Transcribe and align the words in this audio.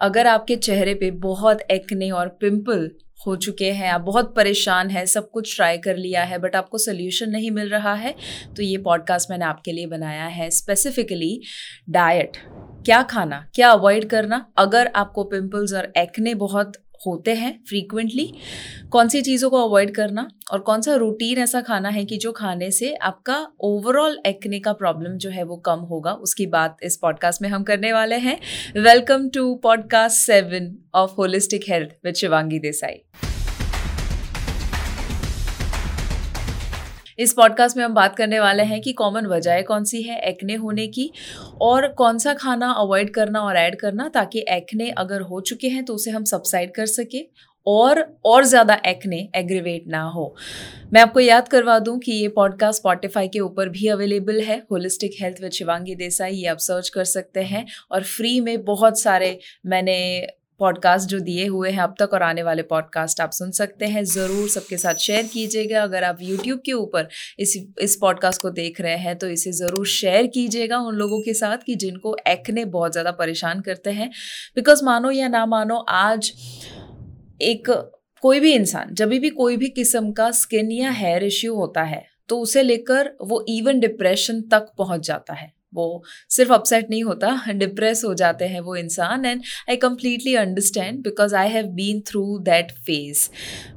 अगर 0.00 0.26
आपके 0.26 0.56
चेहरे 0.56 0.94
पे 0.94 1.10
बहुत 1.10 1.60
एक्ने 1.70 2.10
और 2.10 2.28
पिंपल 2.40 2.90
हो 3.26 3.36
चुके 3.36 3.70
हैं, 3.72 3.90
आप 3.90 4.00
बहुत 4.00 4.34
परेशान 4.36 4.90
हैं, 4.90 5.04
सब 5.06 5.30
कुछ 5.30 5.54
ट्राई 5.56 5.78
कर 5.78 5.96
लिया 5.96 6.24
है 6.24 6.38
बट 6.38 6.56
आपको 6.56 6.78
सोल्यूशन 6.78 7.30
नहीं 7.30 7.50
मिल 7.50 7.68
रहा 7.68 7.94
है 7.94 8.14
तो 8.56 8.62
ये 8.62 8.76
पॉडकास्ट 8.78 9.30
मैंने 9.30 9.44
आपके 9.44 9.72
लिए 9.72 9.86
बनाया 9.86 10.26
है। 10.26 10.50
स्पेसिफिकली 10.50 11.40
डाइट 11.90 12.36
क्या 12.86 13.02
खाना? 13.02 13.44
क्या 13.54 13.70
अवॉइड 13.70 14.04
करना? 14.04 14.46
अगर 14.58 14.90
आपको 14.96 15.24
पिंपल्स 15.24 15.72
और 15.74 15.92
एक्ने 15.96 16.34
बहुत 16.34 16.72
होते 17.06 17.34
हैं 17.34 17.52
फ्रीक्वेंटली 17.68 18.32
कौन 18.90 19.08
सी 19.08 19.22
चीज़ों 19.22 19.50
को 19.50 19.68
अवॉइड 19.68 19.94
करना 19.94 20.28
और 20.52 20.60
कौन 20.60 20.80
सा 20.80 20.94
रूटीन 20.94 21.38
ऐसा 21.38 21.60
खाना 21.60 21.88
है 21.88 22.04
कि 22.04 22.16
जो 22.16 22.32
खाने 22.32 22.70
से 22.70 22.94
आपका 22.94 23.36
ओवरऑल 23.60 24.18
एक्ने 24.26 24.60
का 24.60 24.72
प्रॉब्लम 24.72 25.16
जो 25.16 25.30
है 25.30 25.42
वो 25.42 25.56
कम 25.56 25.80
होगा। 25.80 26.12
उसकी 26.12 26.46
बात 26.46 26.76
इस 26.82 26.96
पॉडकास्ट 26.96 27.42
में 27.42 27.48
हम 27.48 27.62
करने 27.62 27.92
वाले 27.92 28.16
हैं। 28.16 28.38
Welcome 28.76 29.28
to 29.28 29.54
podcast 29.54 30.26
seven 30.26 30.74
of 30.94 31.14
holistic 31.18 31.64
health 31.68 31.90
with 32.04 32.14
Shivangi 32.14 32.58
Desai 32.58 33.02
इस 37.18 37.32
पॉडकास्ट 37.32 37.76
में 37.76 37.84
हम 37.84 37.94
बात 37.94 38.16
करने 38.16 38.40
वाले 38.40 38.62
हैं 38.62 38.80
कि 38.80 38.92
कॉमन 38.92 39.26
वजह 39.26 39.60
कौन 39.62 39.84
सी 39.84 40.02
है 40.02 40.18
एक्ने 40.20 40.54
होने 40.54 40.86
की, 40.86 41.10
और 41.60 41.88
कौन 41.88 42.18
सा 42.18 42.34
खाना 42.34 42.70
अवॉइड 42.72 43.14
करना 43.14 43.40
और 43.40 43.56
ऐड 43.56 43.76
करना 43.80 44.08
ताकि 44.08 44.44
एक्ने 44.48 44.90
अगर 44.98 45.20
हो 45.22 45.40
चुके 45.40 45.68
हैं 45.68 45.84
तो 45.84 45.94
उसे 45.94 46.10
हम 46.10 46.24
सबसाइड 46.24 46.74
कर 46.74 46.86
सके 46.86 47.24
और 47.66 48.00
और 48.24 48.44
ज़्यादा 48.44 48.74
एक्ने 48.86 49.16
एग्रीवेट 49.34 49.86
ना 49.88 50.02
हो। 50.02 50.34
मैं 50.92 51.00
आपको 51.00 51.20
याद 51.20 51.48
करवा 51.48 51.78
दूँ 51.78 51.98
कि 51.98 52.12
ये 52.12 52.28
पॉडकास्ट 52.28 52.80
स्पॉटिफाई 52.80 53.28
के 53.28 53.40
ऊपर 53.40 53.68
भी 53.68 53.88
अवेलेबल 53.88 54.40
है। 54.40 54.58
Holistic 54.70 55.16
health 55.20 55.40
with 55.42 55.52
Shivangi 55.52 55.94
Desai 55.94 56.34
ये 56.34 56.46
आप 56.46 56.58
सर्च 56.58 56.88
कर 56.88 57.04
सकते 57.04 57.40
हैं 57.42 57.66
और 57.90 58.02
फ्री 58.04 58.38
में 58.40 58.64
बहुत 58.64 59.00
सारे 59.00 59.38
मैंने 59.66 59.96
पॉडकास्ट 60.60 61.08
जो 61.08 61.18
दिए 61.20 61.46
हुए 61.46 61.70
हैं 61.70 61.80
अब 61.80 61.94
तक 61.98 62.14
और 62.14 62.22
आने 62.22 62.42
वाले 62.42 62.62
पॉडकास्ट 62.64 63.20
आप 63.20 63.30
सुन 63.32 63.50
सकते 63.52 63.86
हैं। 63.86 64.04
ज़रूर 64.06 64.48
सबके 64.48 64.76
साथ 64.76 64.94
शेयर 65.00 65.26
कीजिएगा। 65.26 65.82
अगर 65.82 66.04
आप 66.04 66.18
यूट्यूब 66.22 66.60
के 66.66 66.72
ऊपर 66.74 67.08
इस 67.38 67.56
इस 67.80 67.96
पॉडकास्ट 68.00 68.42
को 68.42 68.50
देख 68.52 68.80
रहे 68.80 68.96
हैं 68.98 69.16
तो 69.18 69.28
इसे 69.28 69.52
ज़रूर 69.54 69.86
शेयर 69.88 70.26
कीजिएगा 70.28 70.78
उन 70.80 70.94
लोगों 70.94 71.20
के 71.22 71.34
साथ 71.34 71.64
कि 71.66 71.74
जिनको 71.76 72.16
एक्ने 72.28 72.64
बहुत 72.66 72.92
ज़्यादा 72.92 73.10
परेशान 73.14 73.60
करते 73.60 73.90
हैं। 73.92 74.10
बिकॉज़ 74.56 74.84
मानो 74.84 75.10
या 75.10 75.28
ना 75.28 75.44
मानो, 75.46 75.76
आज 75.78 76.32
एक 77.42 77.70
कोई 78.22 78.40
भी 78.40 78.52
इंसान, 78.54 78.94
जब 78.94 79.08
भी, 79.10 79.28
कोई 79.30 79.56
भी 79.56 79.68
किस्म 79.70 80.12
का 80.12 80.30
स्किन 80.32 80.70
या 80.72 80.90
हेयर 80.92 81.24
इश्यू 81.24 81.54
होता 81.54 81.82
है 81.84 82.04
तो 82.28 82.38
उसे 82.40 82.62
लेकर 82.62 83.10
वो 83.22 83.44
इवन 83.48 83.80
डिप्रेशन 83.80 84.40
तक 84.52 84.72
पहुँच 84.78 85.06
जाता 85.06 85.34
है। 85.34 85.50
वो 85.76 86.02
सिर्फ़ 86.30 86.52
अपसेट 86.52 86.90
नहीं 86.90 87.02
होता 87.04 87.52
डिप्रेस 87.52 88.02
हो 88.04 88.14
जाते 88.14 88.44
हैं 88.44 88.60
वो 88.60 88.76
इंसान 88.76 89.24
and 89.24 89.42
I 89.70 89.76
completely 89.76 90.34
understand 90.34 91.02
because 91.02 91.34
I 91.34 91.48
have 91.48 91.66
been 91.76 92.00
through 92.00 92.38
that 92.38 92.72
phase 92.86 93.28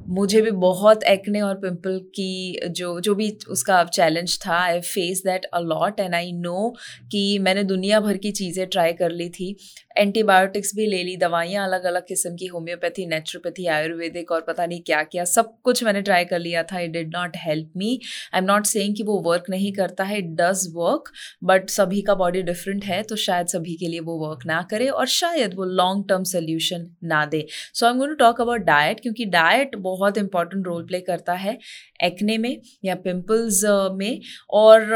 मुझे 0.08 0.40
भी 0.42 0.50
बहुत 0.60 1.02
एक्ने 1.04 1.40
और 1.40 1.54
पिम्पल 1.54 1.98
की 2.14 2.60
जो 2.70 3.00
जो 3.00 3.14
भी 3.14 3.30
उसका 3.48 3.82
चैलेंज 3.84 4.38
था 4.46 4.58
I 4.58 4.80
face 4.80 5.22
that 5.24 5.44
a lot 5.54 6.00
and 6.00 6.14
I 6.14 6.32
know 6.32 6.74
कि 7.12 7.38
मैंने 7.38 7.64
दुनिया 7.64 8.00
भर 8.00 8.16
की 8.16 8.32
चीज़ें 8.32 8.66
ट्राई 8.66 8.92
कर 8.92 9.10
ली 9.10 9.28
थी। 9.30 9.56
एंटीबायोटिक्स 9.96 10.74
भी 10.76 10.86
ले 10.86 11.02
ली, 11.02 11.16
दवाइयाँ 11.16 11.64
अलग 11.64 11.84
अलग 11.84 12.06
किस्म 12.06 12.34
की, 12.36 12.46
होम्योपैथी, 12.46 13.06
नेचुरोपैथी, 13.06 13.66
आयुर्वेदिक 13.66 14.32
और 14.32 14.40
पता 14.40 14.66
नहीं 14.66 14.80
क्या 14.82 15.02
क्या 15.02 15.24
सब 15.24 15.52
कुछ 15.62 15.82
मैंने 15.84 16.02
ट्राई 16.02 16.24
कर 16.24 16.38
लिया 16.38 16.62
था 16.62 16.80
it 16.80 16.90
did 16.90 17.16
not 17.16 17.36
help 17.36 17.72
me 17.76 17.98
I 18.34 18.38
am 18.38 18.44
not 18.44 18.66
saying 18.66 18.96
कि 18.96 19.02
वो 19.02 19.18
वर्क 19.20 19.50
नहीं 19.50 19.72
करता 19.72 20.04
है 20.04 20.18
इट 20.18 20.30
डज 20.40 20.66
वर्क 20.74 21.10
बट 21.44 21.70
सभी 21.70 22.02
का 22.02 22.14
बॉडी 22.14 22.42
डिफरेंट 22.42 22.84
है 22.84 23.02
तो 23.02 23.16
शायद 23.16 23.46
सभी 23.46 23.76
के 23.76 23.88
लिए 23.88 24.00
वो 24.00 24.18
वर्क 24.18 24.46
ना 24.46 24.62
करे 24.70 24.88
और 24.88 25.06
शायद 25.06 25.54
वो 25.54 25.64
लॉन्ग 25.64 26.08
टर्म 26.08 26.24
सोल्यूशन 26.24 26.88
ना 27.04 27.24
दे. 27.26 27.46
So 27.74 27.86
I 27.86 27.92
am 27.92 27.98
going 27.98 28.12
to 28.12 28.24
talk 28.24 28.40
about 28.40 28.60
diet 28.60 29.00
क्योंकि 29.00 29.24
डाइट 29.24 29.76
बहुत 29.76 30.18
इंपॉर्टेंट 30.18 30.66
रोल 30.66 30.86
प्ले 30.86 31.00
करता 31.00 31.32
है 31.34 31.58
एक्ने 32.04 32.38
में 32.38 32.56
या 32.84 32.94
पिम्पल्स 32.94 33.64
में 33.92 34.20
और 34.50 34.92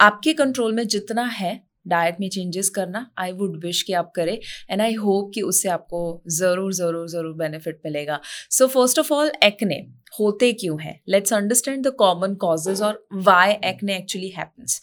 आपके 0.00 0.32
कंट्रोल 0.32 0.72
में 0.72 0.86
जितना 0.86 1.24
है 1.26 1.67
डाइट 1.88 2.16
में 2.20 2.28
चेंजेस 2.30 2.68
करना 2.70 3.10
आई 3.18 3.32
वुड 3.34 3.56
विश 3.64 3.82
कि 3.82 3.92
आप 3.94 4.10
करें 4.16 4.38
एंड 4.70 4.80
आई 4.80 4.94
होप 4.96 5.30
कि 5.34 5.42
उससे 5.42 5.68
आपको 5.70 6.00
ज़रूर 6.30 6.72
ज़रूर 6.74 7.08
ज़रूर 7.08 7.34
बेनिफिट 7.36 7.80
मिलेगा। 7.84 8.20
So 8.50 8.66
first 8.68 8.98
of 8.98 9.12
all 9.14 9.32
acne 9.44 9.76
होते 10.12 10.52
क्यों 10.54 10.80
हैं? 10.80 11.00
Let's 11.08 11.32
understand 11.34 11.86
the 11.86 11.94
common 11.98 12.34
causes 12.36 12.82
और 12.82 13.06
वाई 13.14 13.52
एक्ने 13.64 13.96
एक्चुअली 13.96 14.28
हैपन्स 14.30 14.80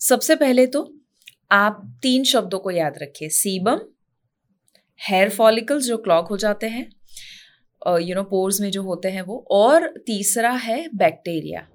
सबसे 0.00 0.36
पहले 0.36 0.66
तो 0.68 0.88
आप 1.52 1.82
तीन 2.02 2.24
शब्दों 2.24 2.58
को 2.58 2.70
याद 2.72 2.98
रखिए। 3.02 3.28
सीबम 3.30 3.80
हेयर 5.00 5.30
फॉलिकल्स 5.30 5.84
जो 5.84 5.96
क्लॉक 5.98 6.28
हो 6.28 6.36
जाते 6.38 6.66
हैं 6.68 6.88
यू 8.00 8.14
नो 8.14 8.22
पोर्स 8.24 8.60
में 8.60 8.70
जो 8.70 8.82
होते 8.82 9.08
हैं 9.08 9.22
वो, 9.22 9.36
और 9.50 9.86
तीसरा 10.06 10.50
है 10.52 10.88
बैक्टीरिया 10.96 11.66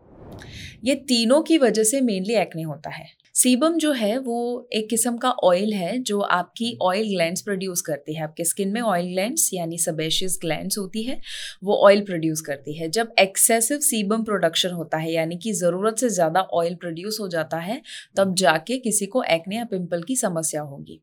ये 0.84 0.96
तीनों 1.08 1.42
की 1.44 1.58
वजह 1.58 1.84
से 1.84 2.02
मेनली 2.02 2.34
एक्ने 2.36 2.64
होता 2.64 2.90
है। 2.90 3.06
सीबम 3.36 3.78
जो 3.78 3.92
है 3.92 4.18
वो 4.20 4.38
एक 4.74 4.90
किस्म 4.90 5.18
का 5.18 5.30
ऑयल 5.44 5.74
है 5.74 5.98
जो 6.00 6.20
आपकी 6.20 6.78
ऑयल 6.82 7.08
ग्लैंड्स 7.10 7.42
प्रोड्यूस 7.42 7.82
करती 7.82 8.16
है। 8.16 8.24
आपके 8.24 8.44
स्किन 8.44 8.72
में 8.72 8.80
ऑयल 8.82 9.06
ग्लैंड्स 9.06 9.50
यानी 9.54 9.78
सबेशियस 9.78 10.38
ग्लैंड्स 10.42 10.78
होती 10.78 11.04
है 11.04 11.20
वो 11.64 11.76
ऑयल 11.86 12.02
प्रोड्यूस 12.06 12.42
करती 12.42 12.74
है। 12.74 12.90
जब 12.90 13.14
एक्सेसिव 13.20 13.80
सीबम 13.82 14.24
प्रोडक्शन 14.24 14.72
होता 14.72 14.98
है 14.98 15.12
यानी 15.12 15.38
कि 15.38 15.54
ज़रूरत 15.54 15.98
से 15.98 16.10
ज़्यादा 16.10 16.42
ऑयल 16.54 16.76
प्रोड्यूस 16.76 17.18
हो 17.22 17.28
जाता 17.28 17.58
है 17.60 17.82
तब 18.18 18.34
जाके 18.36 18.78
किसी 18.80 19.06
को 19.06 19.24
एक्ने 19.30 19.56
या 19.56 19.66
पिंपल 19.66 20.04
की 20.04 20.16
समस्या 20.16 20.62
होगी। 20.64 21.02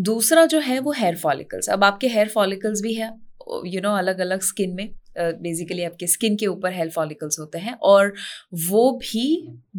दूसरा 0.00 0.44
जो 0.46 0.58
है 0.60 0.78
वो 0.80 0.92
हेयर 0.92 1.16
फॉलिकल्स 1.16 1.68
अब 1.70 1.84
आपके 1.84 2.08
हेयर 2.08 2.28
फॉलिकल्स 2.28 2.82
भी 2.82 2.94
है 2.94 3.06
यू 3.06 3.62
you 3.64 3.82
नो 3.82 3.88
know, 3.88 3.98
अलग 3.98 4.18
अलग 4.20 4.40
स्किन 4.42 4.74
में। 4.74 4.88
बेसिकली 5.18 5.84
आपके 5.84 6.06
स्किन 6.06 6.36
के 6.36 6.46
ऊपर 6.46 6.72
हेयर 6.72 6.90
फॉलिकल्स 6.90 7.38
होते 7.40 7.58
हैं 7.58 7.74
और 7.82 8.14
वो 8.68 8.90
भी 9.02 9.26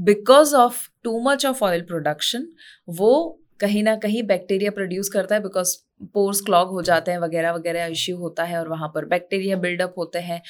because 0.04 0.56
of 0.56 0.88
too 1.04 1.20
much 1.24 1.46
of 1.46 1.64
oil 1.64 1.82
production 1.82 2.48
वो 2.90 3.40
कहीं 3.60 3.84
ना 3.84 3.96
कहीं 3.96 4.22
बैक्टीरिया 4.24 4.72
प्रोड्यूस 4.72 5.10
करता 5.10 5.36
है 5.36 5.42
बिकॉज़ 5.42 5.76
पोर्स 6.14 6.40
क्लॉग 6.42 6.70
हो 6.70 6.82
जाते 6.82 7.12
हैं, 7.12 7.18
वगैरह 7.20 7.52
वगैरह 7.52 7.86
इश्यू 7.86 8.18
होता 8.18 8.44
है 8.44 8.60
और 8.60 8.68
वहाँ 8.70 8.88
पर 8.96 9.06
बैक्टीरिया 9.06 9.58
बिल्डअप 9.58 9.94
होते 9.98 10.20
हैं 10.20 10.42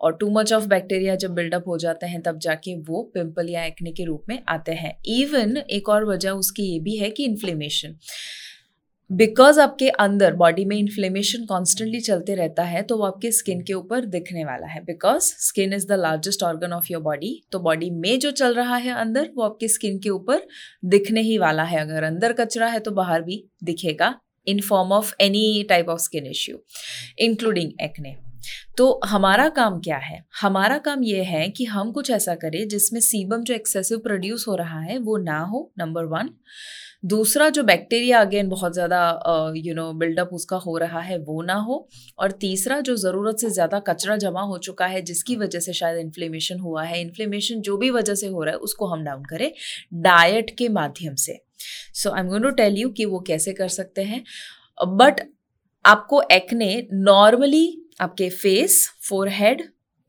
और 0.00 0.16
टू 0.16 0.30
मच 0.30 0.52
ऑफ़ 0.52 0.66
बैक्टीरिया 0.66 1.14
जब 1.16 1.34
बिल्डअप 1.34 1.68
हो 1.68 1.78
जाते 1.78 2.06
हैं 2.06 2.20
तब 2.22 2.38
जाके 2.38 2.76
वो 2.80 3.02
पिंपल 3.14 3.48
या 3.50 3.64
एक्ने 3.64 3.92
के 3.92 4.04
रूप 4.04 4.24
में 4.28 4.38
आते 4.48 4.72
हैं। 4.72 4.96
इवन 5.06 5.56
एक 5.56 5.88
और 5.88 6.04
वजह 6.04 6.30
उसकी 6.32 6.62
ये 6.64 6.80
भी 6.80 6.96
है 6.96 7.10
कि 7.10 7.24
इन्फ्लेमेशन 7.24 7.96
बिकॉज़ 9.10 9.58
आपके 9.60 9.88
अंदर 9.90 10.34
बॉडी 10.36 10.64
में 10.64 10.76
इन्फ्लेमेशन 10.76 11.44
कॉन्स्टेंटली 11.44 12.00
चलते 12.00 12.34
रहता 12.34 12.62
है 12.62 12.82
तो 12.82 12.96
वो 12.96 13.04
आपके 13.04 13.30
स्किन 13.32 13.62
के 13.62 13.72
ऊपर 13.74 14.04
दिखने 14.06 14.44
वाला 14.44 14.66
है। 14.66 14.80
Because 14.84 15.32
skin 15.38 15.72
is 15.72 15.86
the 15.88 15.92
largest 15.92 16.42
organ 16.42 16.72
of 16.72 16.86
your 16.90 17.02
body 17.02 17.32
तो 17.52 17.58
बॉडी 17.58 17.90
में 17.92 18.18
जो 18.18 18.30
चल 18.32 18.54
रहा 18.54 18.76
है 18.76 18.94
अंदर, 18.94 19.30
वो 19.36 19.42
आपके 19.44 19.68
स्किन 19.68 19.98
के 19.98 20.10
ऊपर 20.10 20.46
दिखने 20.86 21.20
ही 21.22 21.38
वाला 21.38 21.62
है। 21.62 21.80
अगर 21.80 22.02
अंदर 22.04 22.32
कचरा 22.34 22.66
है 22.66 22.80
तो 22.80 22.90
बाहर 22.92 23.22
भी 23.22 23.44
दिखेगा 23.64 24.14
in 24.46 24.60
form 24.60 24.92
of 24.92 25.14
any 25.20 25.66
type 25.68 25.88
of 25.88 26.00
skin 26.00 26.26
issue 26.26 26.58
including 27.20 27.72
acne 27.82 28.16
तो 28.76 29.00
हमारा 29.06 29.48
काम 29.50 29.78
क्या 29.80 29.96
है? 29.98 30.24
हमारा 30.40 30.78
काम 30.78 31.02
यह 31.04 31.28
है 31.28 31.48
कि 31.48 31.64
हम 31.66 31.92
कुछ 31.92 32.10
ऐसा 32.10 32.34
करें 32.36 32.66
जिसमें 32.68 33.00
सीबम 33.00 33.42
जो 33.42 33.54
एक्सेसिव 33.54 33.98
प्रोड्यूस 33.98 34.44
हो 34.48 34.54
रहा 34.54 34.80
है, 34.80 34.98
वो 34.98 35.16
ना 35.18 35.38
हो 35.40 35.70
नंबर 35.78 36.04
वन 36.06 36.30
दूसरा, 37.04 37.48
जो 37.48 37.62
बैक्टीरिया 37.62 38.20
अगेन 38.20 38.48
बहुत 38.48 38.72
ज़्यादा 38.74 39.52
यू 39.56 39.74
नो 39.74 39.92
बिल्डअप 39.92 40.30
उसका 40.32 40.56
हो 40.56 40.76
रहा 40.78 41.00
है, 41.00 41.18
वो 41.18 41.42
ना 41.42 41.54
हो. 41.54 41.88
और 42.18 42.32
तीसरा, 42.32 42.80
जो 42.80 42.96
ज़रूरत 42.96 43.38
से 43.38 43.50
ज़्यादा 43.50 43.78
कचरा 43.80 44.16
जमा 44.16 44.42
हो 44.42 44.58
चुका 44.58 44.86
है, 44.86 45.02
जिसकी 45.02 45.36
वजह 45.36 45.60
से 45.60 45.72
शायद 45.72 45.98
इन्फ्लेमेशन 45.98 46.58
हुआ 46.58 46.84
है 46.84 47.00
इन्फ्लेमेशन 47.00 47.60
जो 47.60 47.76
भी 47.76 47.90
वजह 47.90 48.14
से 48.14 48.26
हो 48.26 48.42
रहा 48.42 48.54
है, 48.54 48.58
उसको 48.58 48.86
हम 48.86 49.04
डाउन 49.04 49.24
करें 49.24 49.50
डाइट 49.94 50.54
के 50.58 50.68
माध्यम 50.70 51.14
से. 51.14 51.40
So 51.94 52.10
I 52.10 52.20
am 52.20 52.28
going 52.28 52.44
to 52.44 52.50
tell 52.52 52.78
you 52.78 52.88
कि 52.90 53.04
वो 53.04 53.20
कैसे 53.20 53.52
कर 53.52 53.68
सकते 53.68 54.02
हैं. 54.02 54.22
बट 54.78 55.20
आपको 55.84 56.22
एक्ने 56.32 56.86
नॉर्मली 56.92 57.77
आपके 58.00 58.28
face 58.30 58.86
forehead 59.08 59.62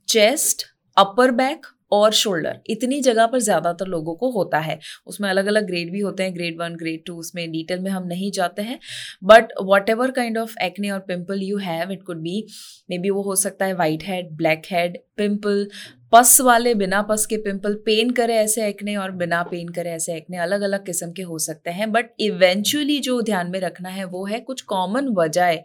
chest 0.08 0.66
upper 0.98 1.32
back 1.32 1.66
और 1.92 2.12
शोल्डर 2.14 2.60
इतनी 2.70 3.00
जगह 3.02 3.26
पर 3.26 3.40
ज़्यादातर 3.40 3.88
लोगों 3.88 4.14
को 4.16 4.30
होता 4.32 4.60
है। 4.60 4.78
उसमें 5.08 5.30
अलग 5.30 5.46
अलग 5.46 5.66
ग्रेड 5.68 5.92
भी 5.92 6.00
होते 6.00 6.24
हैं। 6.24 6.34
ग्रेड 6.36 6.60
वन 6.60 6.76
ग्रेड 6.76 7.04
टू 7.06 7.16
उसमें 7.16 7.52
डिटेल 7.52 7.80
में 7.80 7.90
हम 7.92 8.08
नहीं 8.08 8.32
जाते 8.32 8.62
हैं। 8.62 8.80
But 9.24 9.54
whatever 9.90 10.12
kind 10.12 10.38
of 10.38 10.54
acne 10.64 10.90
और 10.90 11.00
pimple 11.08 11.42
you 11.44 11.58
have 11.58 11.92
it 11.92 12.04
could 12.04 12.22
be 12.22 12.46
maybe 12.98 13.10
वो 13.10 13.22
हो 13.22 13.36
सकता 13.38 13.66
है 13.66 13.74
white 13.76 14.04
head 14.04 14.30
black 14.38 14.62
head 14.72 14.98
pimple 15.18 15.68
pus 16.12 16.40
वाले 16.42 16.74
बिना 16.74 17.02
पस 17.02 17.26
के 17.26 17.38
पिंपल 17.38 17.74
पेन 17.86 18.10
करे 18.10 18.36
ऐसे 18.36 18.68
एक्ने 18.68 18.96
और 18.96 19.12
बिना 19.12 19.42
पेन 19.44 19.68
करे 19.70 19.90
ऐसे 19.90 20.16
एक्ने 20.16 20.38
अलग 20.38 20.62
अलग 20.62 20.86
किस्म 20.86 21.12
के 21.12 21.22
हो 21.22 21.38
सकते 21.40 21.70
हैं 21.70 21.92
बट 21.92 22.10
इवेंचुअली 22.20 23.00
जो 23.00 23.22
ध्यान 23.22 23.52
में 23.52 23.60
रखना 23.60 23.90
है 23.90 24.06
वो 24.06 24.26
है 24.26 24.40
कुछ 24.40 24.62
कॉमन 24.62 25.08
वजह 25.18 25.60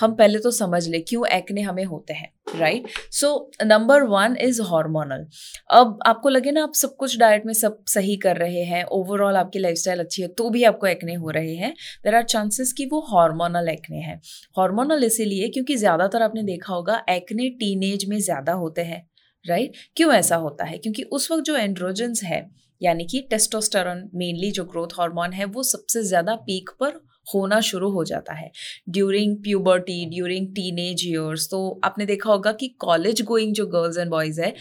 हम 0.00 0.14
पहले 0.14 0.38
तो 0.38 0.50
समझ 0.50 0.86
ले 0.88 1.00
क्यों 1.00 1.26
एक्ने 1.28 1.60
हमें 1.60 1.84
होते 1.84 2.12
हैं 2.12 2.32
right 2.58 2.88
so 3.12 3.50
number 3.64 4.02
one 4.02 4.36
is 4.40 4.62
hormonal 4.62 5.26
अब 5.70 5.98
आपको 6.06 6.28
लगे 6.28 6.50
ना 6.50 6.62
आप 6.62 6.74
सब 6.74 6.96
कुछ 6.96 7.18
डाइट 7.18 7.46
में 7.46 7.52
सब 7.54 7.82
सही 7.88 8.16
कर 8.16 8.36
रहे 8.36 8.62
हैं 8.64 8.84
ओवरऑल 8.92 9.36
आपकी 9.36 9.58
लाइफस्टाइल 9.58 10.00
अच्छी 10.00 10.22
है 10.22 10.28
तो 10.28 10.48
भी 10.50 10.64
आपको 10.64 10.86
एक्ने 10.86 11.14
हो 11.14 11.30
रहे 11.30 11.54
हैं। 11.54 11.74
देर 12.04 12.14
आर 12.14 12.22
चांसेस 12.24 12.72
कि 12.72 12.86
वो 12.86 13.00
हार्मोनल 13.10 13.68
एक्ने 13.68 13.98
हैं। 13.98 14.20
हार्मोनल 14.58 15.04
इसीलिए 15.04 15.48
क्योंकि 15.48 15.76
ज़्यादातर 15.76 16.22
आपने 16.22 16.42
देखा 16.42 16.74
होगा 16.74 17.02
एक्ने 17.10 17.48
टीनेज 17.60 18.08
में 18.08 18.18
ज़्यादा 18.20 18.52
होते 18.54 18.82
हैं। 18.82 19.06
Right 19.44 19.70
right? 19.70 19.82
क्यों 19.96 20.12
ऐसा 20.12 20.36
होता 20.36 20.64
है? 20.64 20.78
क्योंकि 20.78 21.02
उस 21.02 21.30
वक्त 21.30 21.44
जो 21.44 21.56
एंड्रोजन्स 21.56 22.22
है, 22.22 22.50
यानी 22.80 23.04
कि 23.04 23.20
टेस्टोस्टेरोन 23.30 24.08
मेनली 24.14 24.50
जो 24.50 24.64
ग्रोथ 24.64 24.98
हार्मोन 24.98 25.32
है, 25.32 25.44
वो 25.44 25.62
सबसे 25.62 26.02
ज़्यादा 26.02 26.34
पीक 26.46 26.70
पर 26.80 27.00
होना 27.34 27.60
शुरू 27.60 27.90
हो 27.90 28.04
जाता 28.04 28.34
है। 28.34 28.50
During 28.88 29.36
puberty 29.36 30.04
during 30.10 30.46
teenage 30.54 31.06
years 31.06 31.48
तो 31.50 31.80
आपने 31.84 32.06
देखा 32.06 32.30
होगा 32.30 32.52
कि 32.52 32.68
कॉलेज 32.78 33.22
गोइंग 33.22 33.54
जो 33.54 33.66
गर्ल्स 33.66 33.98
एंड 33.98 34.10
बॉयज़ 34.10 34.40
है 34.40 34.54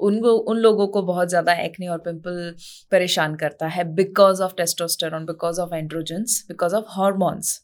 उनको 0.00 0.32
उन 0.44 0.56
लोगों 0.56 0.86
को 0.88 1.02
बहुत 1.02 1.28
ज़्यादा 1.28 1.52
एक्ने 1.52 1.88
और 1.88 1.98
पिंपल 1.98 2.54
परेशान 2.92 3.34
करता 3.34 3.66
है 3.66 3.84
because 3.94 4.42
of 4.42 4.54
testosterone 4.56 5.24
because 5.24 5.60
of 5.60 5.74
androgens 5.74 6.44
because 6.48 6.74
of 6.74 6.84
hormones 6.88 7.60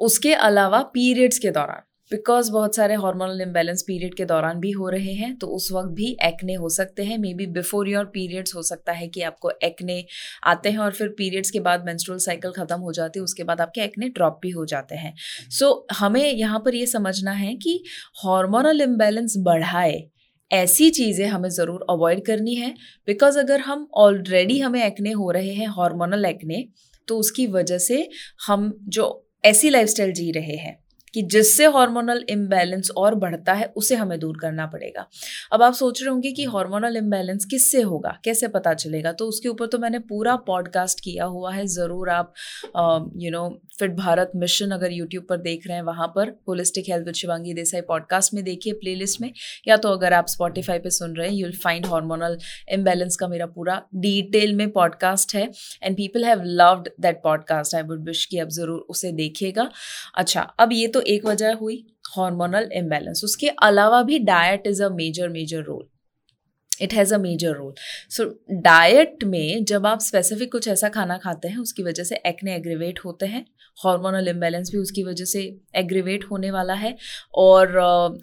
उसके 0.00 0.34
अलावा 0.34 0.82
पीरियड्स 0.94 1.38
के 1.38 1.50
दौरान 1.50 1.82
बिकॉज़ 2.10 2.50
बहुत 2.52 2.76
सारे 2.76 2.94
हार्मोनल 2.94 3.40
इम्बेलेंस 3.42 3.82
पीरियड 3.82 4.14
के 4.14 4.24
दौरान 4.24 4.60
भी 4.60 4.70
हो 4.72 4.88
रहे 4.88 5.12
हैं 5.14 5.34
तो 5.38 5.46
उस 5.48 5.70
वक्त 5.72 5.90
भी 5.94 6.06
एक्ने 6.24 6.54
हो 6.54 6.68
सकते 6.70 7.04
हैं। 7.04 7.18
May 7.18 7.32
be 7.34 7.46
before 7.48 7.88
your 7.88 8.04
periods 8.14 8.54
हो 8.54 8.62
सकता 8.62 8.92
है 8.92 9.08
कि 9.08 9.22
आपको 9.22 9.50
एक्ने 9.64 10.04
आते 10.46 10.70
हैं 10.70 10.78
और 10.78 10.92
फिर 10.92 11.08
पीरियड्स 11.18 11.50
के 11.50 11.60
बाद 11.60 11.84
मेंस्ट्रुअल 11.86 12.18
साइकिल 12.20 12.52
ख़त्म 12.52 12.78
हो 12.80 12.92
जाती 12.92 13.18
है 13.18 13.24
उसके 13.24 13.44
बाद 13.44 13.60
आपके 13.60 13.80
एक्ने 13.80 14.08
ड्रॉप 14.10 14.38
भी 14.42 14.50
हो 14.50 14.64
जाते 14.66 14.94
हैं। 14.94 15.14
सो 15.50 15.66
so, 15.66 15.96
हमें 15.96 16.32
यहाँ 16.32 16.58
पर 16.58 16.74
ये 16.74 16.86
समझना 16.88 17.32
है 17.32 17.54
कि 17.56 17.82
हार्मोनल 18.24 18.80
इम्बेलेंस 18.82 19.34
बढ़ाए 19.40 20.02
ऐसी 20.50 20.90
चीज़ें 20.92 21.26
हमें 21.28 21.48
ज़रूर 21.50 21.86
अवॉइड 21.90 22.24
करनी 22.26 22.54
है। 22.54 22.74
बिकॉज़ 23.08 23.38
अगर 23.38 23.60
हम 23.60 23.88
ऑलरेडी 23.98 24.58
हमें 24.60 24.82
एक्ने 24.84 25.12
हो 25.12 25.30
रहे 25.30 25.54
हैं 25.54 25.68
हार्मोनल 25.70 26.24
एक्ने 26.24 26.66
तो 27.08 27.18
उसकी 27.18 27.46
वजह 27.52 27.78
से 27.80 28.08
हम 28.46 28.72
जो 28.88 29.14
ऐसी 29.44 29.70
लाइफस्टाइल 29.70 30.12
जी 30.12 30.30
रहे 30.32 30.56
हैं। 30.56 30.78
कि 31.14 31.22
जिससे 31.24 31.66
हार्मोनल 31.68 32.24
इम्बैलेंस 32.28 32.90
और 32.96 33.14
बढ़ता 33.16 33.52
है, 33.52 33.72
उसे 33.76 33.94
हमें 33.94 34.18
दूर 34.20 34.38
करना 34.40 34.66
पड़ेगा। 34.66 35.06
अब 35.52 35.62
आप 35.62 35.74
सोच 35.74 36.02
रहे 36.02 36.10
होंगे 36.10 36.32
कि 36.32 36.44
हार्मोनल 36.46 36.96
इम्बैलेंस 36.96 37.44
किससे 37.44 37.82
होगा? 37.82 38.18
कैसे 38.24 38.48
पता 38.48 38.74
चलेगा? 38.74 39.12
तो 39.12 39.26
उसके 39.26 39.48
ऊपर 39.48 39.66
तो 39.66 39.78
मैंने 39.78 39.98
पूरा 40.08 40.36
पॉडकास्ट 40.46 41.00
किया 41.00 41.24
हुआ 41.26 41.52
है, 41.52 41.66
ज़रूर 41.68 42.10
आप 42.10 42.32
you 43.16 43.30
know 43.30 43.48
fit 43.78 43.94
Bharat 43.96 44.32
mission 44.36 44.70
अगर 44.70 44.92
यूट्यूब 44.92 45.24
पर 45.28 45.36
देख 45.38 45.66
रहे 45.66 45.76
हैं, 45.76 45.82
वहाँ 45.84 46.06
पर 46.16 46.36
holistic 46.48 46.88
health 46.88 47.12
Shivangi 47.16 47.54
Desai 47.54 47.80
podcast 47.88 48.34
में 48.34 48.42
देखिए 48.44 48.72
प्ले 48.74 48.96
में, 49.20 49.32
या 49.68 49.76
तो 49.76 49.88
अगर 49.88 50.12
आप 50.12 50.26
स्पॉटिफाई 50.28 50.78
पे 50.78 50.90
सुन 50.90 51.14
रहे 51.16 51.28
हैं 51.28 51.34
यूल 51.34 51.52
फाइंड 51.54 51.86
हार्मोनल 51.86 52.36
इम्बैलेंस 52.72 53.16
का 53.16 53.28
मेरा 53.28 53.46
पूरा 53.48 53.80
डिटेल 53.96 54.54
में 54.54 54.70
पॉडकास्ट 54.70 55.34
है 55.34 55.42
and 55.82 55.96
people 55.96 56.24
have 56.24 56.42
loved 56.44 56.88
that 57.00 57.20
podcast 57.24 57.74
I 57.74 57.82
would 57.82 58.04
wish 58.04 58.24
कि 58.24 58.38
आप 58.38 58.48
ज़रूर 58.50 58.86
उसे 58.90 59.12
देखिएगा। 59.12 59.68
अच्छा 60.16 60.40
अब 60.58 60.72
ये 60.72 60.86
तो 60.88 60.97
एक 61.00 61.26
वजह 61.26 61.54
हुई 61.54 61.86
हार्मोनल 62.16 62.68
इम्बेलेंस 62.72 63.24
उसके 63.24 63.48
अलावा 63.48 64.02
भी 64.02 64.18
diet 64.18 64.66
is 64.66 64.82
a 64.82 64.88
major 64.88 65.28
major 65.28 65.62
role 65.62 65.88
it 66.82 66.94
has 66.94 67.14
a 67.14 67.18
major 67.18 67.52
role 67.52 67.74
so 68.10 68.24
diet 68.50 69.24
में 69.24 69.64
जब 69.64 69.86
आप 69.86 70.00
स्पेसिफिक 70.00 70.52
कुछ 70.52 70.68
ऐसा 70.68 70.88
खाना 70.88 71.18
खाते 71.18 71.48
हैं 71.48 71.58
उसकी 71.58 71.82
वजह 71.82 72.04
से 72.04 72.16
एक्ने 72.26 72.56
एग्रीवेट 72.56 73.00
होते 73.04 73.26
हैं. 73.26 73.46
हार्मोनल 73.84 74.28
इम्बेलेंस 74.28 74.70
भी 74.72 74.78
उसकी 74.78 75.02
वजह 75.04 75.24
से 75.24 75.40
एग्रीवेट 75.74 76.24
होने 76.30 76.50
वाला 76.50 76.74
है. 76.74 76.96
और 77.34 77.78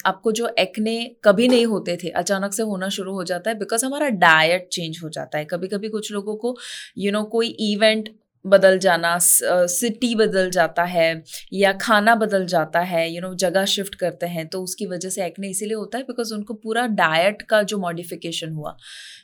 आपको 0.06 0.32
जो 0.32 0.50
एक्ने 0.60 1.16
कभी 1.24 1.48
नहीं 1.48 1.66
होते 1.66 1.98
थे 2.04 2.10
अचानक 2.10 2.54
से 2.54 2.64
होना 2.64 2.90
शुरू 2.90 3.14
हो 3.14 3.24
जाता 3.24 3.50
है 3.50 3.58
बिकॉज़ 3.60 3.86
हमारा 3.86 4.10
डाइट 4.10 4.68
चेंज 4.72 5.00
हो 5.04 5.10
जाता 5.10 5.38
है. 5.38 5.46
कभी 5.46 5.68
कभी 5.68 5.90
कुछ 5.90 6.12
लोगों 6.12 6.36
को 6.36 6.56
यू 6.98 7.04
you 7.04 7.14
नो 7.14 7.20
know, 7.20 7.32
कोई 7.32 7.48
इवेंट 7.48 8.10
बदल 8.46 8.78
जाना 8.80 9.18
सिटी 9.22 10.14
बदल 10.16 10.50
जाता 10.50 10.84
है 10.84 11.24
या 11.54 11.74
खाना 11.74 12.16
बदल 12.16 12.46
जाता 12.46 12.80
है 12.80 13.10
यू 13.12 13.22
नो 13.22 13.34
जगह 13.36 13.66
शिफ्ट 13.66 13.96
करते 13.96 14.26
हैं 14.26 14.48
तो 14.48 14.62
उसकी 14.64 14.86
वजह 14.86 15.10
से 15.10 15.26
एक्ने 15.26 15.50
इसीलिए 15.50 15.76
होता 15.76 15.98
है 15.98 16.04
बिकॉज़ 16.04 16.34
उनको 16.34 16.54
पूरा 16.54 16.86
डाइट 16.88 17.42
का 17.42 17.62
जो 17.64 17.78
मॉडिफिकेशन 17.78 18.52
हुआ 18.52 18.76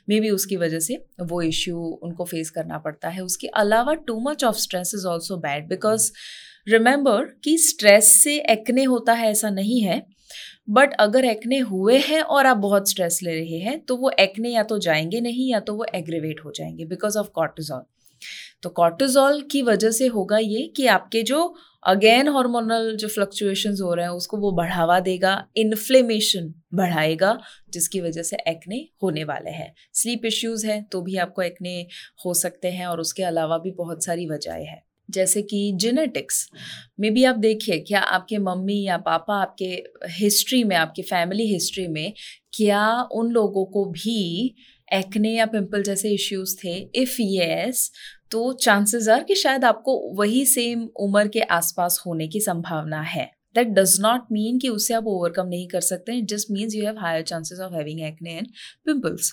मे 0.08 0.20
बी 0.20 0.30
उसकी 0.30 0.56
वजह 0.56 0.78
से 0.78 0.98
वो 1.22 1.42
इश्यू 1.42 1.78
उनको 2.02 2.24
फेस 2.24 2.50
करना 2.50 2.78
पड़ता 2.78 3.08
है। 3.08 3.22
उसके 3.22 3.46
अलावा 3.56 3.94
too 4.06 4.20
much 4.20 4.44
of 4.44 4.56
stress 4.56 4.92
is 4.94 5.06
also 5.06 5.36
bad 5.36 5.68
because 5.68 6.10
remember 6.68 7.24
कि 7.44 7.56
स्ट्रेस 7.58 8.12
से 8.22 8.36
एक्ने 8.50 8.84
होता 8.84 9.12
है, 9.12 9.30
ऐसा 9.30 9.50
नहीं 9.50 9.80
है 9.80 10.02
बट 10.70 10.94
अगर 11.00 11.24
एक्ने 11.24 11.58
हुए 11.58 11.98
हैं 11.98 12.20
और 12.22 12.46
आप 12.46 12.56
बहुत 12.56 12.90
स्ट्रेस 12.90 13.18
ले 13.22 13.34
रहे 13.34 13.58
हैं 13.58 13.78
तो 13.80 13.96
वो 13.96 14.10
एक्ने 14.20 14.50
या 14.50 14.62
तो 14.62 14.78
जाएँगे 14.78 15.20
नहीं 15.20 15.50
या 15.50 15.60
तो 15.60 15.74
वो 15.74 15.86
एग्रीवेट 15.94 16.44
हो 16.44 16.52
जाएँगे 16.56 16.84
बिकॉज़ 16.84 17.18
ऑफ़ 17.18 17.28
कॉर्टिजॉल 17.34 17.82
तो 18.62 18.68
कॉर्टिजोल 18.68 19.42
की 19.42 19.62
वजह 19.62 19.90
से 19.90 20.06
होगा 20.06 20.38
ये 20.38 20.72
कि 20.76 20.86
आपके 20.86 21.22
जो 21.22 21.54
अगेन 21.86 22.28
हार्मोनल 22.28 22.96
जो 22.96 23.08
फ्लक्चुएशंस 23.08 23.80
हो 23.80 23.94
रहे 23.94 24.04
हैं, 24.04 24.12
उसको 24.12 24.36
वो 24.36 24.52
बढ़ावा 24.52 25.00
देगा 25.00 25.46
इन्फ्लेमेशन 25.56 26.54
बढ़ाएगा, 26.74 27.38
जिसकी 27.70 28.00
वजह 28.00 28.22
से 28.22 28.36
एक्ने 28.48 28.88
होने 29.02 29.24
वाले 29.24 29.50
हैं। 29.50 29.74
स्लीप 29.94 30.22
इश्यूज़ 30.24 30.66
हैं 30.66 30.84
तो 30.84 31.00
भी 31.00 31.16
आपको 31.16 31.42
एक्ने 31.42 31.86
हो 32.26 32.34
सकते 32.34 32.68
हैं 32.68 32.86
और 32.86 33.00
उसके 33.00 33.22
अलावा 33.22 33.58
भी 33.58 33.70
बहुत 33.70 34.04
सारी 34.04 34.26
वजहें 34.26 34.64
हैं। 34.64 34.82
जैसे 35.10 35.42
कि 35.42 35.72
जेनेटिक्स 35.76 36.48
में 37.00 37.14
भी 37.14 37.24
आप 37.24 37.36
देखिए, 37.36 37.78
क्या 37.78 38.00
आपके 38.00 38.38
मम्मी 38.38 38.82
या 38.82 38.96
पापा 38.96 39.34
आपके 39.34 39.84
हिस्ट्री 40.10 40.64
में, 40.64 40.76
आपकी 40.76 41.02
फैमिली 41.02 41.46
हिस्ट्री 41.52 41.88
में, 41.88 42.12
क्या 42.52 43.02
उन 43.02 43.30
लोगों 43.30 43.64
को 43.64 43.84
भी 43.84 44.54
एक्ने 44.92 45.30
या 45.30 45.46
पिंपल 45.46 45.82
जैसे 45.82 46.10
इश्यूज़ 46.10 46.56
थे. 46.64 46.76
इफ़ 46.94 47.16
येस 47.20 47.90
तो 48.30 48.52
चांसेस 48.52 49.08
आर 49.08 49.22
कि 49.22 49.34
शायद 49.34 49.64
आपको 49.64 49.98
वही 50.14 50.44
सेम 50.46 50.88
उम्र 51.00 51.28
के 51.28 51.40
आसपास 51.40 52.02
होने 52.06 52.28
की 52.28 52.40
संभावना 52.40 53.00
है। 53.02 53.30
दैट 53.54 53.68
डज 53.74 53.96
नॉट 54.00 54.26
मीन 54.32 54.58
कि 54.58 54.68
उससे 54.70 54.94
आप 54.94 55.06
ओवरकम 55.08 55.46
नहीं 55.48 55.66
कर 55.68 55.80
सकते। 55.82 56.12
It 56.12 56.28
just 56.28 56.50
means 56.50 56.74
you 56.74 56.84
have 56.84 56.98
higher 56.98 57.22
chances 57.24 57.60
of 57.60 57.74
having 57.74 58.00
acne 58.02 58.32
and 58.32 58.46
pimples 58.86 59.32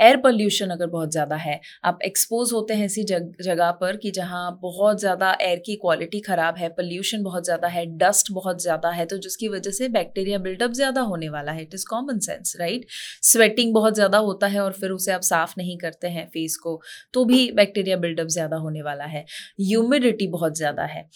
air 0.00 0.16
pollution 0.18 0.70
अगर 0.70 0.86
बहुत 0.88 1.12
ज़्यादा 1.12 1.36
है 1.38 1.60
आप 1.84 1.98
एक्सपोज 2.04 2.52
होते 2.52 2.74
हैं 2.74 2.84
ऐसी 2.84 3.04
जग, 3.04 3.32
जगह 3.42 3.70
पर 3.80 3.96
कि 3.96 4.10
जहाँ 4.12 4.58
बहुत 4.62 5.00
ज़्यादा 5.00 5.36
एयर 5.40 5.58
की 5.66 5.76
क्वालिटी 5.76 6.20
ख़राब 6.22 6.56
है 6.58 6.68
पोल्यूशन 6.72 7.22
बहुत 7.22 7.44
ज़्यादा 7.44 7.68
है 7.68 7.84
डस्ट 7.98 8.32
बहुत 8.32 8.62
ज़्यादा 8.62 8.90
है 8.90 9.06
तो 9.06 9.18
जिसकी 9.18 9.48
वजह 9.48 9.70
से 9.72 9.88
बैक्टीरिया 9.90 10.38
बिल्डअप 10.40 10.72
ज़्यादा 10.72 11.00
होने 11.02 11.28
वाला 11.28 11.52
है। 11.52 11.62
It 11.62 11.74
is 11.74 11.84
common 11.86 12.18
sense 12.20 12.56
right 12.60 12.86
sweating 13.24 13.72
बहुत 13.74 13.94
ज़्यादा 13.94 14.18
होता 14.20 14.46
है 14.46 14.60
और 14.60 14.72
फिर 14.72 14.90
उसे 14.90 15.12
आप 15.12 15.20
साफ़ 15.22 15.54
नहीं 15.58 15.76
करते 15.78 16.08
हैं 16.08 16.26
फेस 16.28 16.56
को 16.56 16.80
तो 17.14 17.24
भी 17.24 17.50
बैक्टीरिया 17.52 17.96
बिल्डअप 17.98 18.28
ज़्यादा 18.30 18.56
होने 18.58 18.82
वाला 18.82 19.04
है। 19.06 19.24
ह्यूमिडिटी 19.60 20.26
बहुत 20.28 20.56
ज़्यादा 20.56 20.84
है। 20.86 21.08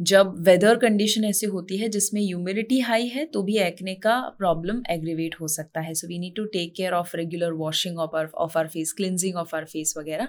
जब 0.00 0.34
वेदर 0.46 0.76
कंडीशन 0.78 1.24
ऐसी 1.24 1.46
होती 1.46 1.76
है 1.76 1.88
जिसमें 1.88 2.20
ह्यूमिडिटी 2.22 2.80
हाई 2.80 3.06
है 3.08 3.24
तो 3.26 3.42
भी 3.42 3.56
एक्ने 3.58 3.94
का 3.96 4.18
प्रॉब्लम 4.38 4.82
एग्रीवेट 4.90 5.34
हो 5.40 5.48
सकता 5.48 5.80
है। 5.80 5.94
So 5.94 6.06
we 6.06 6.18
need 6.18 6.34
to 6.36 6.44
take 6.52 6.74
care 6.76 6.92
of 6.92 7.16
regular 7.16 7.52
washing 7.54 7.98
of 7.98 8.16
our 8.16 8.30
of 8.36 8.58
our 8.58 8.68
face 8.68 8.92
cleansing 8.92 9.36
of 9.36 9.56
our 9.56 9.64
face 9.64 9.94
वगैरह। 9.98 10.28